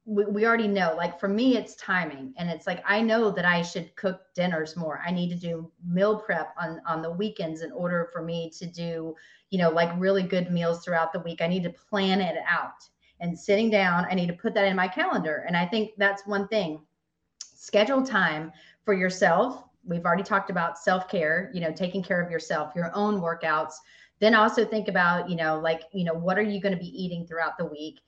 we, 0.06 0.24
we 0.24 0.46
already 0.46 0.68
know 0.68 0.94
like 0.96 1.18
for 1.18 1.28
me 1.28 1.56
it's 1.56 1.74
timing 1.74 2.32
and 2.38 2.48
it's 2.48 2.66
like 2.66 2.82
i 2.86 3.02
know 3.02 3.30
that 3.30 3.44
i 3.44 3.60
should 3.60 3.94
cook 3.96 4.22
dinners 4.34 4.76
more. 4.76 5.02
I 5.04 5.10
need 5.10 5.28
to 5.30 5.34
do 5.34 5.70
meal 5.84 6.18
prep 6.20 6.54
on 6.58 6.80
on 6.86 7.02
the 7.02 7.10
weekends 7.10 7.62
in 7.62 7.72
order 7.72 8.08
for 8.12 8.22
me 8.22 8.50
to 8.56 8.66
do 8.66 9.14
you 9.50 9.58
know 9.58 9.70
like 9.70 9.90
really 9.98 10.22
good 10.22 10.52
meals 10.52 10.84
throughout 10.84 11.12
the 11.12 11.20
week. 11.20 11.42
I 11.42 11.48
need 11.48 11.64
to 11.64 11.70
plan 11.70 12.20
it 12.20 12.36
out. 12.48 12.88
And 13.18 13.36
sitting 13.36 13.68
down 13.68 14.06
i 14.08 14.14
need 14.14 14.28
to 14.28 14.32
put 14.34 14.54
that 14.54 14.66
in 14.66 14.76
my 14.76 14.88
calendar. 14.88 15.44
And 15.46 15.56
i 15.56 15.66
think 15.66 15.90
that's 15.98 16.26
one 16.26 16.46
thing. 16.48 16.80
Schedule 17.40 18.02
time 18.04 18.52
for 18.84 18.94
yourself. 18.94 19.64
We've 19.84 20.04
already 20.04 20.22
talked 20.22 20.50
about 20.50 20.78
self-care 20.78 21.50
you 21.52 21.60
know 21.60 21.72
taking 21.72 22.02
care 22.02 22.22
of 22.22 22.30
yourself 22.30 22.76
your 22.76 22.92
own 22.94 23.20
workouts. 23.20 23.74
Then 24.20 24.36
also 24.36 24.64
think 24.64 24.86
about 24.86 25.28
you 25.28 25.36
know 25.36 25.58
like 25.58 25.82
you 25.92 26.04
know 26.04 26.14
what 26.14 26.38
are 26.38 26.48
you 26.52 26.60
going 26.60 26.74
to 26.74 26.80
be 26.80 27.04
eating 27.04 27.26
throughout 27.26 27.58
the 27.58 27.66
week 27.66 27.98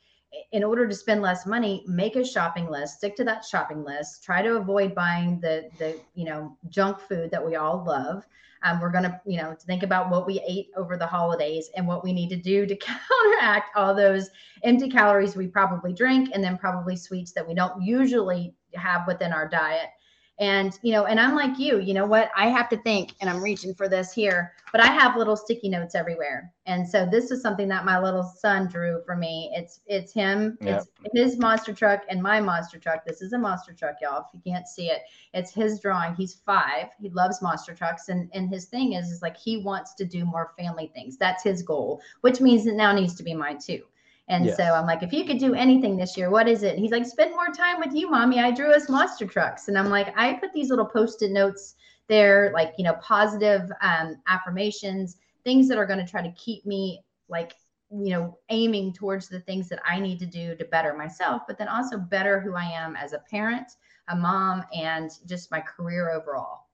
in 0.53 0.63
order 0.63 0.87
to 0.87 0.95
spend 0.95 1.23
less 1.23 1.47
money 1.47 1.85
make 1.87 2.17
a 2.17 2.25
shopping 2.25 2.69
list 2.71 2.99
stick 2.99 3.17
to 3.17 3.25
that 3.25 3.45
shopping 3.45 3.83
list 3.85 4.23
try 4.23 4.43
to 4.43 4.57
avoid 4.57 4.95
buying 4.95 5.41
the 5.41 5.69
the 5.79 5.99
you 6.15 6.25
know 6.25 6.57
junk 6.69 7.01
food 7.01 7.31
that 7.31 7.45
we 7.45 7.57
all 7.57 7.85
love. 7.87 8.25
Um, 8.65 8.81
we're 8.81 8.91
going 8.91 9.05
to 9.05 9.21
you 9.25 9.37
know 9.37 9.57
think 9.67 9.85
about 9.85 10.11
what 10.11 10.27
we 10.27 10.43
ate 10.47 10.71
over 10.77 10.97
the 10.97 11.07
holidays 11.07 11.71
and 11.77 11.87
what 11.87 12.03
we 12.03 12.13
need 12.13 12.29
to 12.31 12.37
do 12.37 12.67
to 12.67 12.77
counteract 12.77 13.77
all 13.77 13.95
those 13.95 14.31
empty 14.65 14.89
calories 14.91 15.37
we 15.37 15.47
probably 15.47 15.93
drink 15.93 16.31
and 16.35 16.43
then 16.43 16.59
probably 16.59 16.97
sweets 16.97 17.33
that 17.33 17.47
we 17.47 17.55
don't 17.55 17.81
usually 17.81 18.55
have 18.75 19.07
within 19.07 19.33
our 19.33 19.49
diet 19.49 19.91
and, 20.41 20.79
you 20.83 20.93
know, 20.93 21.07
and 21.07 21.19
I'm 21.19 21.35
like 21.35 21.59
you, 21.59 21.81
you 21.81 21.95
know 21.95 22.07
what? 22.07 22.31
I 22.37 22.49
have 22.49 22.69
to 22.69 22.77
think, 22.83 23.15
and 23.21 23.29
I'm 23.29 23.43
reaching 23.43 23.75
for 23.75 23.89
this 23.89 24.13
here, 24.13 24.53
but 24.71 24.81
I 24.81 24.87
have 24.87 25.17
little 25.17 25.37
sticky 25.37 25.69
notes 25.69 25.97
everywhere. 25.97 26.53
And 26.67 26.89
so 26.89 27.09
this 27.11 27.33
is 27.33 27.43
something 27.43 27.67
that 27.69 27.85
my 27.85 27.99
little 27.99 28.23
son 28.23 28.69
drew 28.69 29.03
for 29.05 29.17
me. 29.17 29.51
It's 29.55 29.81
it's 29.87 30.13
him, 30.13 30.57
yep. 30.61 30.85
it's 31.05 31.33
his 31.33 31.39
monster 31.39 31.73
truck 31.73 32.03
and 32.09 32.23
my 32.23 32.41
monster 32.41 32.79
truck. 32.79 33.05
This 33.05 33.21
is 33.21 33.33
a 33.33 33.39
monster 33.39 33.73
truck, 33.73 33.97
y'all. 34.01 34.21
If 34.21 34.27
you 34.45 34.53
can't 34.53 34.69
see 34.69 34.87
it, 34.91 35.03
it's 35.35 35.53
his 35.53 35.81
drawing. 35.81 36.15
He's 36.15 36.35
five. 36.35 36.89
He 37.01 37.09
loves 37.11 37.43
monster 37.43 37.75
trucks. 37.75 38.09
And 38.09 38.31
and 38.33 38.49
his 38.49 38.67
thing 38.67 38.93
is 38.93 39.11
is 39.11 39.23
like 39.23 39.37
he 39.37 39.63
wants 39.65 39.95
to 39.95 40.05
do 40.05 40.25
more 40.25 40.53
family 40.57 40.93
things. 40.95 41.17
That's 41.17 41.43
his 41.43 41.63
goal, 41.63 42.01
which 42.21 42.41
means 42.41 42.67
it 42.67 42.75
now 42.75 42.93
needs 42.93 43.17
to 43.17 43.25
be 43.25 43.35
mine 43.35 43.59
too. 43.59 43.83
And 44.29 44.45
yes. 44.45 44.57
so 44.57 44.63
I'm 44.63 44.87
like, 44.87 45.03
if 45.03 45.13
you 45.13 45.25
could 45.25 45.39
do 45.39 45.55
anything 45.55 45.97
this 45.97 46.17
year, 46.17 46.31
what 46.31 46.49
is 46.49 46.63
it? 46.63 46.75
And 46.75 46.81
he's 46.81 46.91
like, 46.91 47.07
spend 47.07 47.31
more 47.31 47.49
time 47.49 47.81
with 47.81 47.95
you, 47.95 48.11
mommy. 48.11 48.39
I 48.39 48.51
drew 48.51 48.73
us 48.73 48.89
monster 48.89 49.27
trucks. 49.27 49.69
And 49.69 49.79
I'm 49.79 49.89
like, 49.89 50.13
I 50.19 50.35
put 50.35 50.53
these 50.53 50.69
little 50.69 50.85
post-it 50.85 51.31
notes 51.31 51.77
there, 52.09 52.51
like, 52.55 52.75
you 52.77 52.85
know, 52.85 52.95
positive 52.95 53.71
um, 53.81 54.17
affirmations, 54.27 55.17
things 55.45 55.67
that 55.69 55.79
are 55.79 55.87
going 55.87 55.99
to 55.99 56.11
try 56.11 56.23
to 56.23 56.33
keep 56.33 56.67
me 56.67 57.03
like, 57.29 57.55
you 57.91 58.11
know, 58.11 58.39
aiming 58.51 58.93
towards 58.93 59.29
the 59.29 59.41
things 59.41 59.69
that 59.71 59.81
I 59.87 59.99
need 59.99 60.19
to 60.19 60.27
do 60.27 60.55
to 60.57 60.65
better 60.67 60.93
myself, 60.95 61.43
but 61.47 61.57
then 61.57 61.69
also 61.69 61.97
better 61.97 62.39
who 62.39 62.55
I 62.55 62.65
am 62.65 62.97
as 62.97 63.15
a 63.15 63.23
parent, 63.31 63.73
a 64.09 64.17
mom, 64.17 64.63
and 64.75 65.11
just 65.27 65.51
my 65.51 65.61
career 65.61 66.11
overall. 66.11 66.67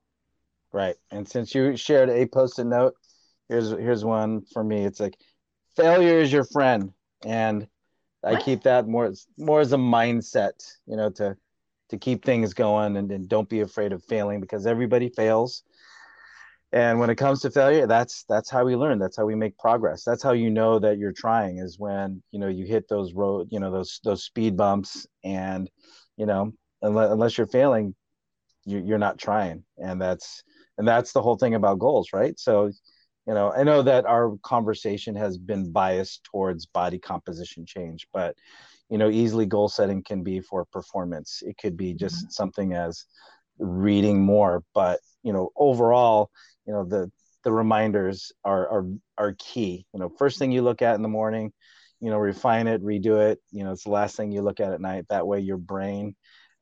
Right. 0.73 0.95
And 1.11 1.27
since 1.27 1.55
you 1.55 1.77
shared 1.77 2.09
a 2.09 2.25
post-it 2.25 2.65
note, 2.65 2.95
here's 3.47 3.69
here's 3.69 4.03
one 4.03 4.41
for 4.41 4.61
me. 4.61 4.83
It's 4.83 4.99
like 4.99 5.17
failure 5.77 6.19
is 6.19 6.33
your 6.33 6.43
friend 6.43 6.91
and 7.23 7.67
what? 8.21 8.35
I 8.35 8.41
keep 8.41 8.63
that 8.63 8.87
more 8.87 9.13
more 9.37 9.61
as 9.61 9.73
a 9.73 9.77
mindset, 9.77 10.53
you 10.87 10.97
know, 10.97 11.09
to 11.11 11.37
to 11.89 11.97
keep 11.97 12.25
things 12.25 12.53
going 12.53 12.97
and, 12.97 13.11
and 13.11 13.29
don't 13.29 13.49
be 13.49 13.61
afraid 13.61 13.93
of 13.93 14.03
failing 14.03 14.41
because 14.41 14.65
everybody 14.65 15.09
fails. 15.09 15.63
And 16.71 16.99
when 16.99 17.09
it 17.09 17.15
comes 17.15 17.41
to 17.41 17.51
failure, 17.51 17.87
that's 17.87 18.25
that's 18.27 18.49
how 18.49 18.65
we 18.65 18.75
learn. 18.75 18.99
That's 18.99 19.15
how 19.15 19.25
we 19.25 19.35
make 19.35 19.57
progress. 19.57 20.03
That's 20.03 20.23
how 20.23 20.33
you 20.33 20.49
know 20.49 20.79
that 20.79 20.97
you're 20.97 21.13
trying 21.13 21.59
is 21.59 21.79
when 21.79 22.21
you 22.31 22.39
know 22.39 22.47
you 22.47 22.65
hit 22.65 22.89
those 22.89 23.13
road, 23.13 23.47
you 23.51 23.59
know, 23.59 23.71
those 23.71 24.01
those 24.03 24.23
speed 24.23 24.57
bumps, 24.57 25.07
and 25.23 25.69
you 26.17 26.25
know, 26.25 26.51
unless, 26.81 27.11
unless 27.11 27.37
you're 27.37 27.47
failing, 27.47 27.95
you, 28.65 28.79
you're 28.79 28.97
not 28.97 29.17
trying. 29.17 29.63
And 29.77 30.01
that's 30.01 30.43
and 30.77 30.87
that's 30.87 31.13
the 31.13 31.21
whole 31.21 31.37
thing 31.37 31.55
about 31.55 31.79
goals, 31.79 32.09
right? 32.11 32.37
So 32.37 32.71
you 33.27 33.33
know 33.33 33.51
i 33.53 33.63
know 33.63 33.81
that 33.81 34.05
our 34.05 34.35
conversation 34.43 35.15
has 35.15 35.37
been 35.37 35.71
biased 35.71 36.23
towards 36.23 36.65
body 36.65 36.99
composition 36.99 37.65
change 37.65 38.07
but 38.13 38.35
you 38.89 38.97
know 38.97 39.09
easily 39.09 39.45
goal 39.45 39.67
setting 39.67 40.03
can 40.03 40.23
be 40.23 40.39
for 40.39 40.65
performance. 40.65 41.41
It 41.45 41.57
could 41.57 41.77
be 41.77 41.93
just 41.93 42.17
mm-hmm. 42.17 42.29
something 42.29 42.73
as 42.73 43.05
reading 43.57 44.21
more 44.21 44.63
but 44.73 44.99
you 45.23 45.31
know 45.31 45.49
overall 45.55 46.29
you 46.67 46.73
know 46.73 46.83
the 46.83 47.09
the 47.43 47.51
reminders 47.51 48.31
are 48.43 48.67
are 48.69 48.85
are 49.17 49.35
key. 49.37 49.85
You 49.93 49.99
know 49.99 50.09
first 50.09 50.39
thing 50.39 50.51
you 50.51 50.61
look 50.61 50.81
at 50.81 50.95
in 50.95 51.01
the 51.01 51.07
morning 51.07 51.51
you 52.01 52.09
know 52.09 52.17
refine 52.17 52.67
it 52.67 52.83
redo 52.83 53.19
it. 53.31 53.39
You 53.51 53.63
know 53.63 53.71
it's 53.71 53.85
the 53.85 53.91
last 53.91 54.15
thing 54.15 54.31
you 54.31 54.41
look 54.41 54.59
at 54.59 54.73
at 54.73 54.81
night. 54.81 55.05
That 55.09 55.27
way 55.27 55.39
your 55.39 55.57
brain 55.57 56.15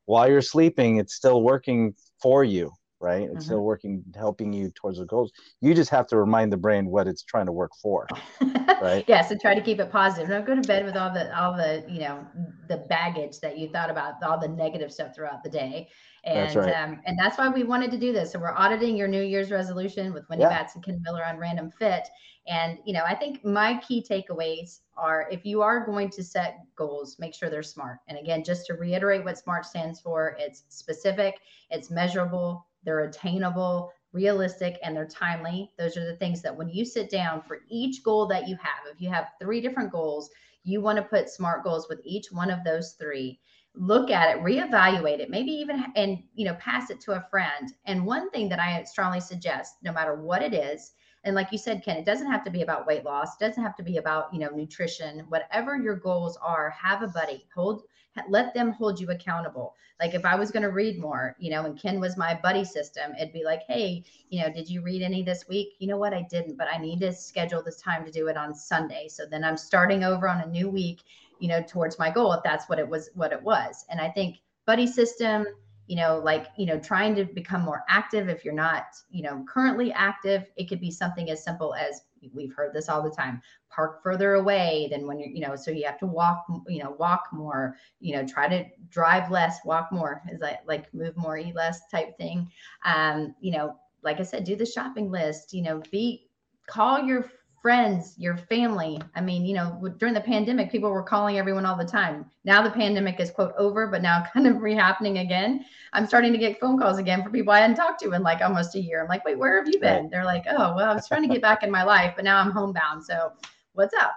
while 0.06 0.30
you're 0.30 0.42
sleeping 0.42 0.98
it's 0.98 1.16
still 1.16 1.42
working 1.42 1.94
for 2.22 2.44
you 2.44 2.72
right? 3.04 3.24
It's 3.24 3.32
mm-hmm. 3.32 3.42
still 3.42 3.60
working, 3.60 4.02
helping 4.16 4.54
you 4.54 4.72
towards 4.74 4.98
the 4.98 5.06
goals. 5.06 5.32
You 5.60 5.74
just 5.74 5.90
have 5.90 6.08
to 6.08 6.18
remind 6.18 6.54
the 6.54 6.58
brain 6.58 6.88
what 6.88 7.06
it's 7.06 7.22
trying 7.22 7.46
to 7.48 7.52
work 7.52 7.72
for, 7.80 8.08
right? 8.82 9.04
yeah. 9.08 9.28
So 9.28 9.36
try 9.38 9.54
to 9.54 9.62
keep 9.62 9.80
it 9.80 9.92
positive. 9.92 10.30
Don't 10.30 10.46
go 10.46 10.56
to 10.56 10.62
bed 10.62 10.86
with 10.86 10.96
all 10.96 11.14
the 11.14 11.38
all 11.38 11.56
the 11.56 11.86
you 11.88 12.00
know 12.00 12.26
the 12.70 12.78
baggage 12.78 13.42
that 13.42 13.58
you 13.58 13.70
thought 13.70 13.90
about, 13.90 14.24
all 14.24 14.40
the 14.40 14.48
negative 14.48 14.92
stuff 14.92 15.14
throughout 15.14 15.44
the 15.44 15.50
day. 15.50 15.90
And 16.24 16.38
that's 16.38 16.56
right. 16.56 16.74
um, 16.74 17.02
and 17.06 17.20
that's 17.20 17.38
why 17.38 17.50
we 17.50 17.64
wanted 17.64 17.92
to 17.92 17.98
do 17.98 18.14
this. 18.14 18.32
So 18.32 18.40
we're 18.40 18.54
auditing 18.54 18.96
your 18.96 19.10
New 19.10 19.22
Year's 19.22 19.52
resolution 19.52 20.14
with 20.14 20.24
Wendy 20.30 20.44
yeah. 20.44 20.50
Batts 20.50 20.76
and 20.76 20.84
Ken 20.84 21.02
Miller 21.04 21.26
on 21.26 21.38
Random 21.38 21.70
Fit. 21.70 22.08
And 22.48 22.80
you 22.86 22.94
know, 22.94 23.04
I 23.06 23.16
think 23.16 23.44
my 23.44 23.82
key 23.86 24.06
takeaways 24.10 24.80
are 24.96 25.28
if 25.30 25.46
you 25.46 25.62
are 25.62 25.86
going 25.86 26.10
to 26.12 26.24
set 26.24 26.60
goals, 26.78 27.18
make 27.20 27.34
sure 27.34 27.50
they're 27.50 27.64
smart. 27.64 28.00
And 28.08 28.18
again, 28.18 28.46
just 28.46 28.66
to 28.68 28.76
reiterate 28.76 29.26
what 29.26 29.38
SMART 29.38 29.66
stands 29.66 30.00
for, 30.00 30.38
it's 30.40 30.64
specific, 30.70 31.40
it's 31.70 31.90
measurable, 31.90 32.66
they're 32.84 33.06
attainable, 33.06 33.92
realistic, 34.12 34.78
and 34.84 34.96
they're 34.96 35.08
timely. 35.08 35.72
Those 35.78 35.98
are 35.98 36.06
the 36.06 36.16
things 36.18 36.42
that 36.42 36.56
when 36.56 36.70
you 36.70 36.86
sit 36.86 37.10
down 37.10 37.42
for 37.42 37.60
each 37.70 38.04
goal 38.04 38.26
that 38.28 38.48
you 38.48 38.56
have, 38.58 38.92
if 38.92 39.02
you 39.02 39.10
have 39.10 39.32
three 39.42 39.62
different 39.62 39.92
goals, 39.92 40.30
you 40.64 40.82
want 40.82 40.98
to 40.98 41.04
put 41.04 41.30
SMART 41.30 41.64
goals 41.64 41.88
with 41.90 42.00
each 42.04 42.32
one 42.32 42.50
of 42.50 42.64
those 42.64 42.94
three. 42.94 43.40
Look 43.76 44.12
at 44.12 44.36
it, 44.36 44.44
reevaluate 44.44 45.20
it, 45.20 45.30
maybe 45.30 45.52
even 45.52 45.86
and 45.96 46.22
you 46.36 46.46
know 46.46 46.54
pass 46.56 46.90
it 46.90 47.02
to 47.02 47.14
a 47.14 47.26
friend. 47.30 47.74
And 47.86 48.06
one 48.06 48.30
thing 48.30 48.48
that 48.50 48.60
I 48.60 48.84
strongly 48.84 49.20
suggest, 49.20 49.76
no 49.82 49.92
matter 49.92 50.16
what 50.16 50.44
it 50.44 50.54
is, 50.54 50.94
and 51.24 51.36
like 51.36 51.52
you 51.52 51.58
said 51.58 51.84
ken 51.84 51.98
it 51.98 52.06
doesn't 52.06 52.32
have 52.32 52.44
to 52.44 52.52
be 52.52 52.62
about 52.62 52.86
weight 52.86 53.04
loss 53.04 53.36
it 53.36 53.46
doesn't 53.46 53.64
have 53.64 53.76
to 53.76 53.84
be 53.84 53.98
about 53.98 54.34
you 54.34 54.40
know 54.40 54.50
nutrition 54.50 55.20
whatever 55.30 55.78
your 55.78 55.96
goals 55.96 56.38
are 56.42 56.70
have 56.72 57.02
a 57.02 57.08
buddy 57.08 57.48
hold 57.56 57.84
let 58.30 58.54
them 58.54 58.72
hold 58.72 59.00
you 59.00 59.10
accountable. 59.10 59.76
Like 60.00 60.14
if 60.14 60.26
I 60.26 60.36
was 60.36 60.52
going 60.52 60.64
to 60.64 60.70
read 60.70 61.00
more, 61.00 61.36
you 61.40 61.52
know, 61.52 61.66
and 61.66 61.80
Ken 61.80 62.00
was 62.00 62.18
my 62.18 62.38
buddy 62.42 62.66
system, 62.66 63.14
it'd 63.20 63.34
be 63.34 63.44
like, 63.44 63.62
hey, 63.68 64.04
you 64.30 64.42
know, 64.42 64.52
did 64.52 64.70
you 64.70 64.82
read 64.82 65.02
any 65.02 65.24
this 65.24 65.48
week? 65.48 65.76
You 65.80 65.88
know 65.88 65.98
what? 65.98 66.14
I 66.14 66.26
didn't, 66.30 66.58
but 66.58 66.68
I 66.72 66.78
need 66.78 67.00
to 67.02 67.14
schedule 67.14 67.64
this 67.64 67.82
time 67.82 68.06
to 68.06 68.12
do 68.12 68.28
it 68.28 68.38
on 68.38 68.54
Sunday. 68.54 69.08
So 69.08 69.26
then 69.26 69.44
I'm 69.44 69.58
starting 69.58 70.04
over 70.04 70.28
on 70.28 70.42
a 70.42 70.48
new 70.48 70.70
week, 70.70 71.02
you 71.40 71.48
know, 71.48 71.62
towards 71.62 72.00
my 72.00 72.10
goal 72.10 72.34
if 72.34 72.44
that's 72.44 72.68
what 72.68 72.80
it 72.80 72.88
was, 72.88 73.10
what 73.14 73.32
it 73.32 73.42
was. 73.42 73.86
And 73.90 74.02
I 74.02 74.10
think 74.10 74.38
buddy 74.66 74.88
system, 74.88 75.46
you 75.88 75.96
know, 75.96 76.20
like, 76.24 76.48
you 76.58 76.66
know, 76.66 76.80
trying 76.80 77.16
to 77.16 77.26
become 77.26 77.62
more 77.62 77.84
active 77.90 78.30
if 78.30 78.46
you're 78.46 78.54
not, 78.54 78.86
you 79.10 79.24
know, 79.24 79.46
currently 79.48 79.92
active, 79.92 80.46
it 80.56 80.70
could 80.70 80.80
be 80.80 80.92
something 80.92 81.30
as 81.30 81.44
simple 81.44 81.74
as 81.76 82.02
we've 82.34 82.54
heard 82.54 82.74
this 82.74 82.90
all 82.90 83.02
the 83.02 83.10
time 83.10 83.42
park 83.70 84.02
further 84.04 84.36
away 84.36 84.88
than 84.92 85.08
when 85.08 85.20
you're 85.20 85.30
you 85.30 85.42
know 85.42 85.56
so 85.56 85.72
you 85.72 85.86
have 85.86 85.98
to 85.98 86.06
walk 86.06 86.46
you 86.68 86.84
know 86.84 86.96
walk 87.00 87.28
more 87.32 87.76
you 88.00 88.16
know 88.16 88.26
try 88.26 88.48
to 88.48 88.64
drive 88.90 89.30
less 89.32 89.60
walk 89.66 89.92
more 89.92 90.22
is 90.32 90.40
like 90.42 90.60
like 90.66 90.94
move 90.94 91.16
more 91.18 91.38
eat 91.38 91.56
less 91.56 91.82
type 91.90 92.18
thing. 92.18 92.50
Um 92.86 93.36
you 93.40 93.52
know 93.52 93.76
like 94.04 94.20
i 94.20 94.24
said 94.24 94.44
do 94.44 94.56
the 94.56 94.66
shopping 94.66 95.10
list 95.10 95.54
you 95.54 95.62
know 95.62 95.82
be 95.92 96.28
call 96.68 97.02
your 97.02 97.30
friends, 97.64 98.14
your 98.18 98.36
family. 98.36 99.02
I 99.16 99.22
mean, 99.22 99.46
you 99.46 99.56
know, 99.56 99.90
during 99.98 100.14
the 100.14 100.20
pandemic, 100.22 100.70
people 100.70 100.92
were 100.92 101.02
calling 101.02 101.38
everyone 101.38 101.66
all 101.66 101.78
the 101.78 101.86
time. 101.86 102.30
Now 102.44 102.62
the 102.62 102.70
pandemic 102.70 103.22
is 103.22 103.32
quote 103.32 103.54
over, 103.58 103.88
but 103.88 104.02
now 104.02 104.26
kind 104.34 104.46
of 104.46 104.58
rehappening 104.58 105.22
again. 105.22 105.66
I'm 105.94 106.06
starting 106.06 106.34
to 106.34 106.38
get 106.38 106.60
phone 106.60 106.78
calls 106.78 106.98
again 106.98 107.24
for 107.24 107.30
people 107.30 107.54
I 107.54 107.62
hadn't 107.62 107.78
talked 107.78 108.02
to 108.02 108.12
in 108.12 108.22
like 108.22 108.42
almost 108.42 108.76
a 108.76 108.82
year. 108.82 109.02
I'm 109.02 109.08
like, 109.08 109.24
wait, 109.24 109.40
where 109.40 109.58
have 109.58 109.74
you 109.74 109.80
been? 109.80 110.10
They're 110.10 110.26
like, 110.26 110.44
oh, 110.50 110.76
well, 110.76 110.92
I 110.92 110.94
was 110.94 111.08
trying 111.08 111.22
to 111.22 111.30
get 111.30 111.42
back 111.42 111.64
in 111.64 111.72
my 111.72 111.84
life, 111.84 112.14
but 112.18 112.26
now 112.26 112.38
I'm 112.38 112.52
homebound. 112.52 113.06
So 113.06 113.32
what's 113.72 113.94
up? 113.96 114.16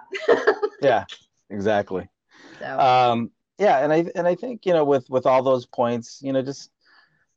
yeah, 0.81 1.05
exactly. 1.49 2.09
So, 2.59 2.77
um, 2.77 3.31
yeah. 3.57 3.79
And 3.79 3.93
I, 3.93 4.11
and 4.15 4.27
I 4.27 4.35
think, 4.35 4.65
you 4.65 4.73
know, 4.73 4.83
with, 4.83 5.09
with 5.09 5.25
all 5.25 5.41
those 5.41 5.65
points, 5.65 6.19
you 6.21 6.33
know, 6.33 6.41
just, 6.41 6.69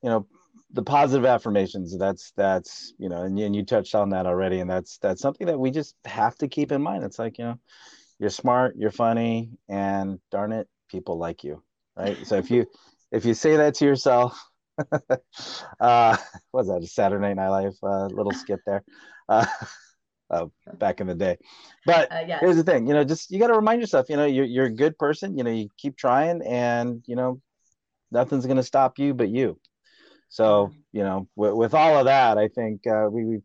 you 0.02 0.10
know, 0.10 0.26
the 0.72 0.82
positive 0.82 1.24
affirmations 1.24 1.96
that's 1.98 2.32
that's 2.36 2.92
you 2.98 3.08
know 3.08 3.22
and, 3.22 3.38
and 3.38 3.56
you 3.56 3.64
touched 3.64 3.94
on 3.94 4.10
that 4.10 4.26
already 4.26 4.60
and 4.60 4.70
that's 4.70 4.98
that's 4.98 5.20
something 5.20 5.46
that 5.46 5.58
we 5.58 5.70
just 5.70 5.96
have 6.04 6.36
to 6.36 6.48
keep 6.48 6.70
in 6.70 6.80
mind 6.80 7.02
it's 7.02 7.18
like 7.18 7.38
you 7.38 7.44
know 7.44 7.56
you're 8.18 8.30
smart 8.30 8.76
you're 8.76 8.90
funny 8.90 9.50
and 9.68 10.20
darn 10.30 10.52
it 10.52 10.68
people 10.88 11.18
like 11.18 11.42
you 11.42 11.62
right 11.96 12.26
so 12.26 12.36
if 12.36 12.50
you 12.50 12.66
if 13.12 13.24
you 13.24 13.34
say 13.34 13.56
that 13.56 13.74
to 13.74 13.84
yourself 13.84 14.40
uh, 15.80 16.16
was 16.52 16.68
that 16.68 16.82
a 16.82 16.86
Saturday 16.86 17.34
Night 17.34 17.48
Live 17.48 17.74
uh, 17.82 18.06
little 18.06 18.32
skit 18.32 18.60
there? 18.66 18.82
Uh, 19.28 19.46
uh, 20.30 20.46
back 20.78 21.00
in 21.00 21.06
the 21.06 21.14
day. 21.14 21.36
But 21.86 22.10
uh, 22.12 22.24
yes. 22.26 22.40
here's 22.40 22.56
the 22.56 22.64
thing, 22.64 22.86
you 22.86 22.94
know, 22.94 23.04
just 23.04 23.30
you 23.30 23.38
got 23.38 23.48
to 23.48 23.54
remind 23.54 23.80
yourself, 23.80 24.08
you 24.08 24.16
know, 24.16 24.26
you're 24.26 24.44
you're 24.44 24.66
a 24.66 24.74
good 24.74 24.98
person. 24.98 25.36
You 25.36 25.44
know, 25.44 25.50
you 25.50 25.68
keep 25.76 25.96
trying, 25.96 26.42
and 26.42 27.02
you 27.06 27.16
know, 27.16 27.40
nothing's 28.10 28.46
going 28.46 28.56
to 28.56 28.62
stop 28.62 28.98
you 28.98 29.14
but 29.14 29.28
you. 29.28 29.58
So 30.30 30.72
you 30.92 31.02
know, 31.02 31.28
with, 31.36 31.54
with 31.54 31.74
all 31.74 31.98
of 31.98 32.06
that, 32.06 32.38
I 32.38 32.48
think 32.48 32.86
uh, 32.86 33.08
we, 33.10 33.24
we've 33.24 33.42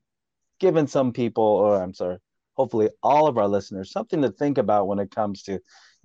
given 0.60 0.88
some 0.88 1.12
people, 1.12 1.44
or 1.44 1.82
I'm 1.82 1.94
sorry, 1.94 2.18
hopefully 2.54 2.90
all 3.04 3.28
of 3.28 3.38
our 3.38 3.48
listeners, 3.48 3.92
something 3.92 4.22
to 4.22 4.32
think 4.32 4.58
about 4.58 4.88
when 4.88 5.00
it 5.00 5.12
comes 5.12 5.44
to, 5.44 5.52
you 5.52 5.60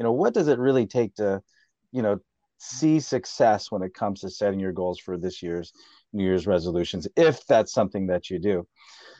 know, 0.04 0.12
what 0.12 0.34
does 0.34 0.48
it 0.48 0.58
really 0.58 0.86
take 0.86 1.14
to, 1.16 1.40
you 1.92 2.02
know, 2.02 2.18
see 2.58 3.00
success 3.00 3.70
when 3.70 3.82
it 3.82 3.94
comes 3.94 4.20
to 4.20 4.30
setting 4.30 4.60
your 4.60 4.72
goals 4.72 4.98
for 4.98 5.16
this 5.16 5.42
year's 5.42 5.72
New 6.12 6.24
Year's 6.24 6.46
resolutions, 6.46 7.06
if 7.16 7.46
that's 7.46 7.72
something 7.72 8.08
that 8.08 8.28
you 8.28 8.38
do. 8.38 8.66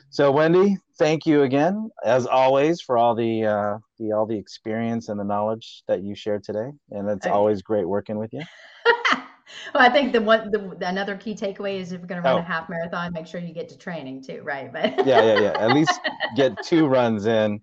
So 0.09 0.29
Wendy, 0.29 0.77
thank 0.99 1.25
you 1.25 1.43
again, 1.43 1.89
as 2.03 2.27
always, 2.27 2.81
for 2.81 2.97
all 2.97 3.15
the 3.15 3.45
uh, 3.45 3.77
the 3.97 4.11
all 4.11 4.25
the 4.25 4.37
experience 4.37 5.07
and 5.07 5.17
the 5.17 5.23
knowledge 5.23 5.83
that 5.87 6.03
you 6.03 6.15
shared 6.15 6.43
today, 6.43 6.69
and 6.91 7.09
it's 7.09 7.25
always 7.25 7.61
great 7.61 7.87
working 7.87 8.17
with 8.17 8.33
you. 8.33 8.41
well, 9.73 9.83
I 9.83 9.89
think 9.89 10.13
the 10.13 10.21
one 10.21 10.51
the, 10.51 10.87
another 10.87 11.15
key 11.15 11.35
takeaway 11.35 11.79
is 11.79 11.91
if 11.91 11.99
you're 11.99 12.07
going 12.07 12.21
to 12.21 12.27
run 12.27 12.37
oh. 12.37 12.41
a 12.41 12.43
half 12.43 12.69
marathon, 12.69 13.13
make 13.13 13.27
sure 13.27 13.39
you 13.39 13.53
get 13.53 13.69
to 13.69 13.77
training 13.77 14.23
too, 14.23 14.41
right? 14.43 14.71
But 14.71 15.05
yeah, 15.05 15.23
yeah, 15.23 15.39
yeah. 15.39 15.59
At 15.59 15.71
least 15.73 15.99
get 16.35 16.61
two 16.63 16.87
runs 16.87 17.25
in 17.25 17.59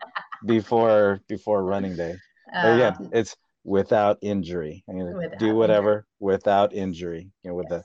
before 0.47 1.20
before 1.28 1.64
running 1.64 1.97
day. 1.97 2.16
Uh, 2.55 2.76
yeah, 2.78 2.97
it's 3.12 3.36
without 3.64 4.18
injury. 4.22 4.84
I'm 4.89 4.99
gonna 4.99 5.36
do 5.39 5.55
whatever 5.55 5.91
injury. 5.91 6.05
without 6.20 6.72
injury. 6.72 7.30
You 7.43 7.51
know, 7.51 7.57
with 7.57 7.66
yes. 7.70 7.84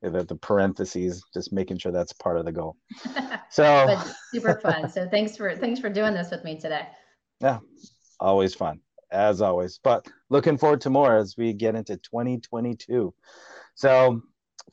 the 0.00 0.10
the, 0.10 0.24
the 0.24 0.36
parentheses, 0.36 1.22
just 1.32 1.52
making 1.52 1.78
sure 1.78 1.92
that's 1.92 2.12
part 2.12 2.36
of 2.36 2.44
the 2.44 2.52
goal. 2.52 2.76
So 3.50 3.84
but 3.86 4.14
super 4.32 4.58
fun. 4.60 4.88
So 4.88 5.06
thanks 5.10 5.36
for 5.36 5.54
thanks 5.54 5.78
for 5.78 5.90
doing 5.90 6.14
this 6.14 6.30
with 6.30 6.42
me 6.42 6.58
today. 6.58 6.86
Yeah, 7.38 7.58
always 8.18 8.54
fun 8.54 8.80
as 9.12 9.42
always. 9.42 9.78
But 9.84 10.08
looking 10.32 10.56
forward 10.56 10.80
to 10.80 10.90
more 10.90 11.16
as 11.16 11.36
we 11.36 11.52
get 11.52 11.74
into 11.74 11.96
2022. 11.98 13.14
So 13.74 14.22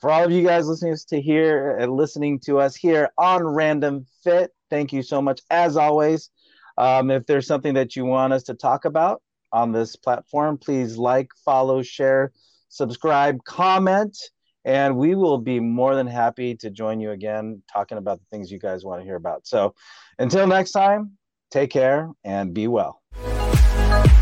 for 0.00 0.10
all 0.10 0.24
of 0.24 0.32
you 0.32 0.42
guys 0.42 0.66
listening 0.66 0.96
to 1.08 1.20
here 1.20 1.76
and 1.76 1.92
listening 1.92 2.40
to 2.40 2.58
us 2.58 2.74
here 2.74 3.10
on 3.18 3.44
Random 3.44 4.06
Fit, 4.24 4.50
thank 4.70 4.92
you 4.92 5.02
so 5.02 5.20
much 5.20 5.42
as 5.50 5.76
always. 5.76 6.30
Um, 6.78 7.10
if 7.10 7.26
there's 7.26 7.46
something 7.46 7.74
that 7.74 7.94
you 7.94 8.06
want 8.06 8.32
us 8.32 8.44
to 8.44 8.54
talk 8.54 8.86
about 8.86 9.22
on 9.52 9.72
this 9.72 9.96
platform, 9.96 10.56
please 10.56 10.96
like, 10.96 11.28
follow, 11.44 11.82
share, 11.82 12.32
subscribe, 12.70 13.44
comment 13.44 14.16
and 14.64 14.96
we 14.96 15.14
will 15.14 15.38
be 15.38 15.58
more 15.58 15.94
than 15.94 16.06
happy 16.06 16.54
to 16.54 16.70
join 16.70 17.00
you 17.00 17.12
again 17.12 17.62
talking 17.72 17.98
about 17.98 18.18
the 18.18 18.26
things 18.30 18.50
you 18.50 18.58
guys 18.58 18.84
want 18.84 19.00
to 19.00 19.04
hear 19.04 19.16
about. 19.16 19.46
So 19.46 19.74
until 20.18 20.46
next 20.46 20.72
time, 20.72 21.12
take 21.50 21.70
care 21.70 22.10
and 22.24 22.52
be 22.52 22.68
well. 22.68 23.00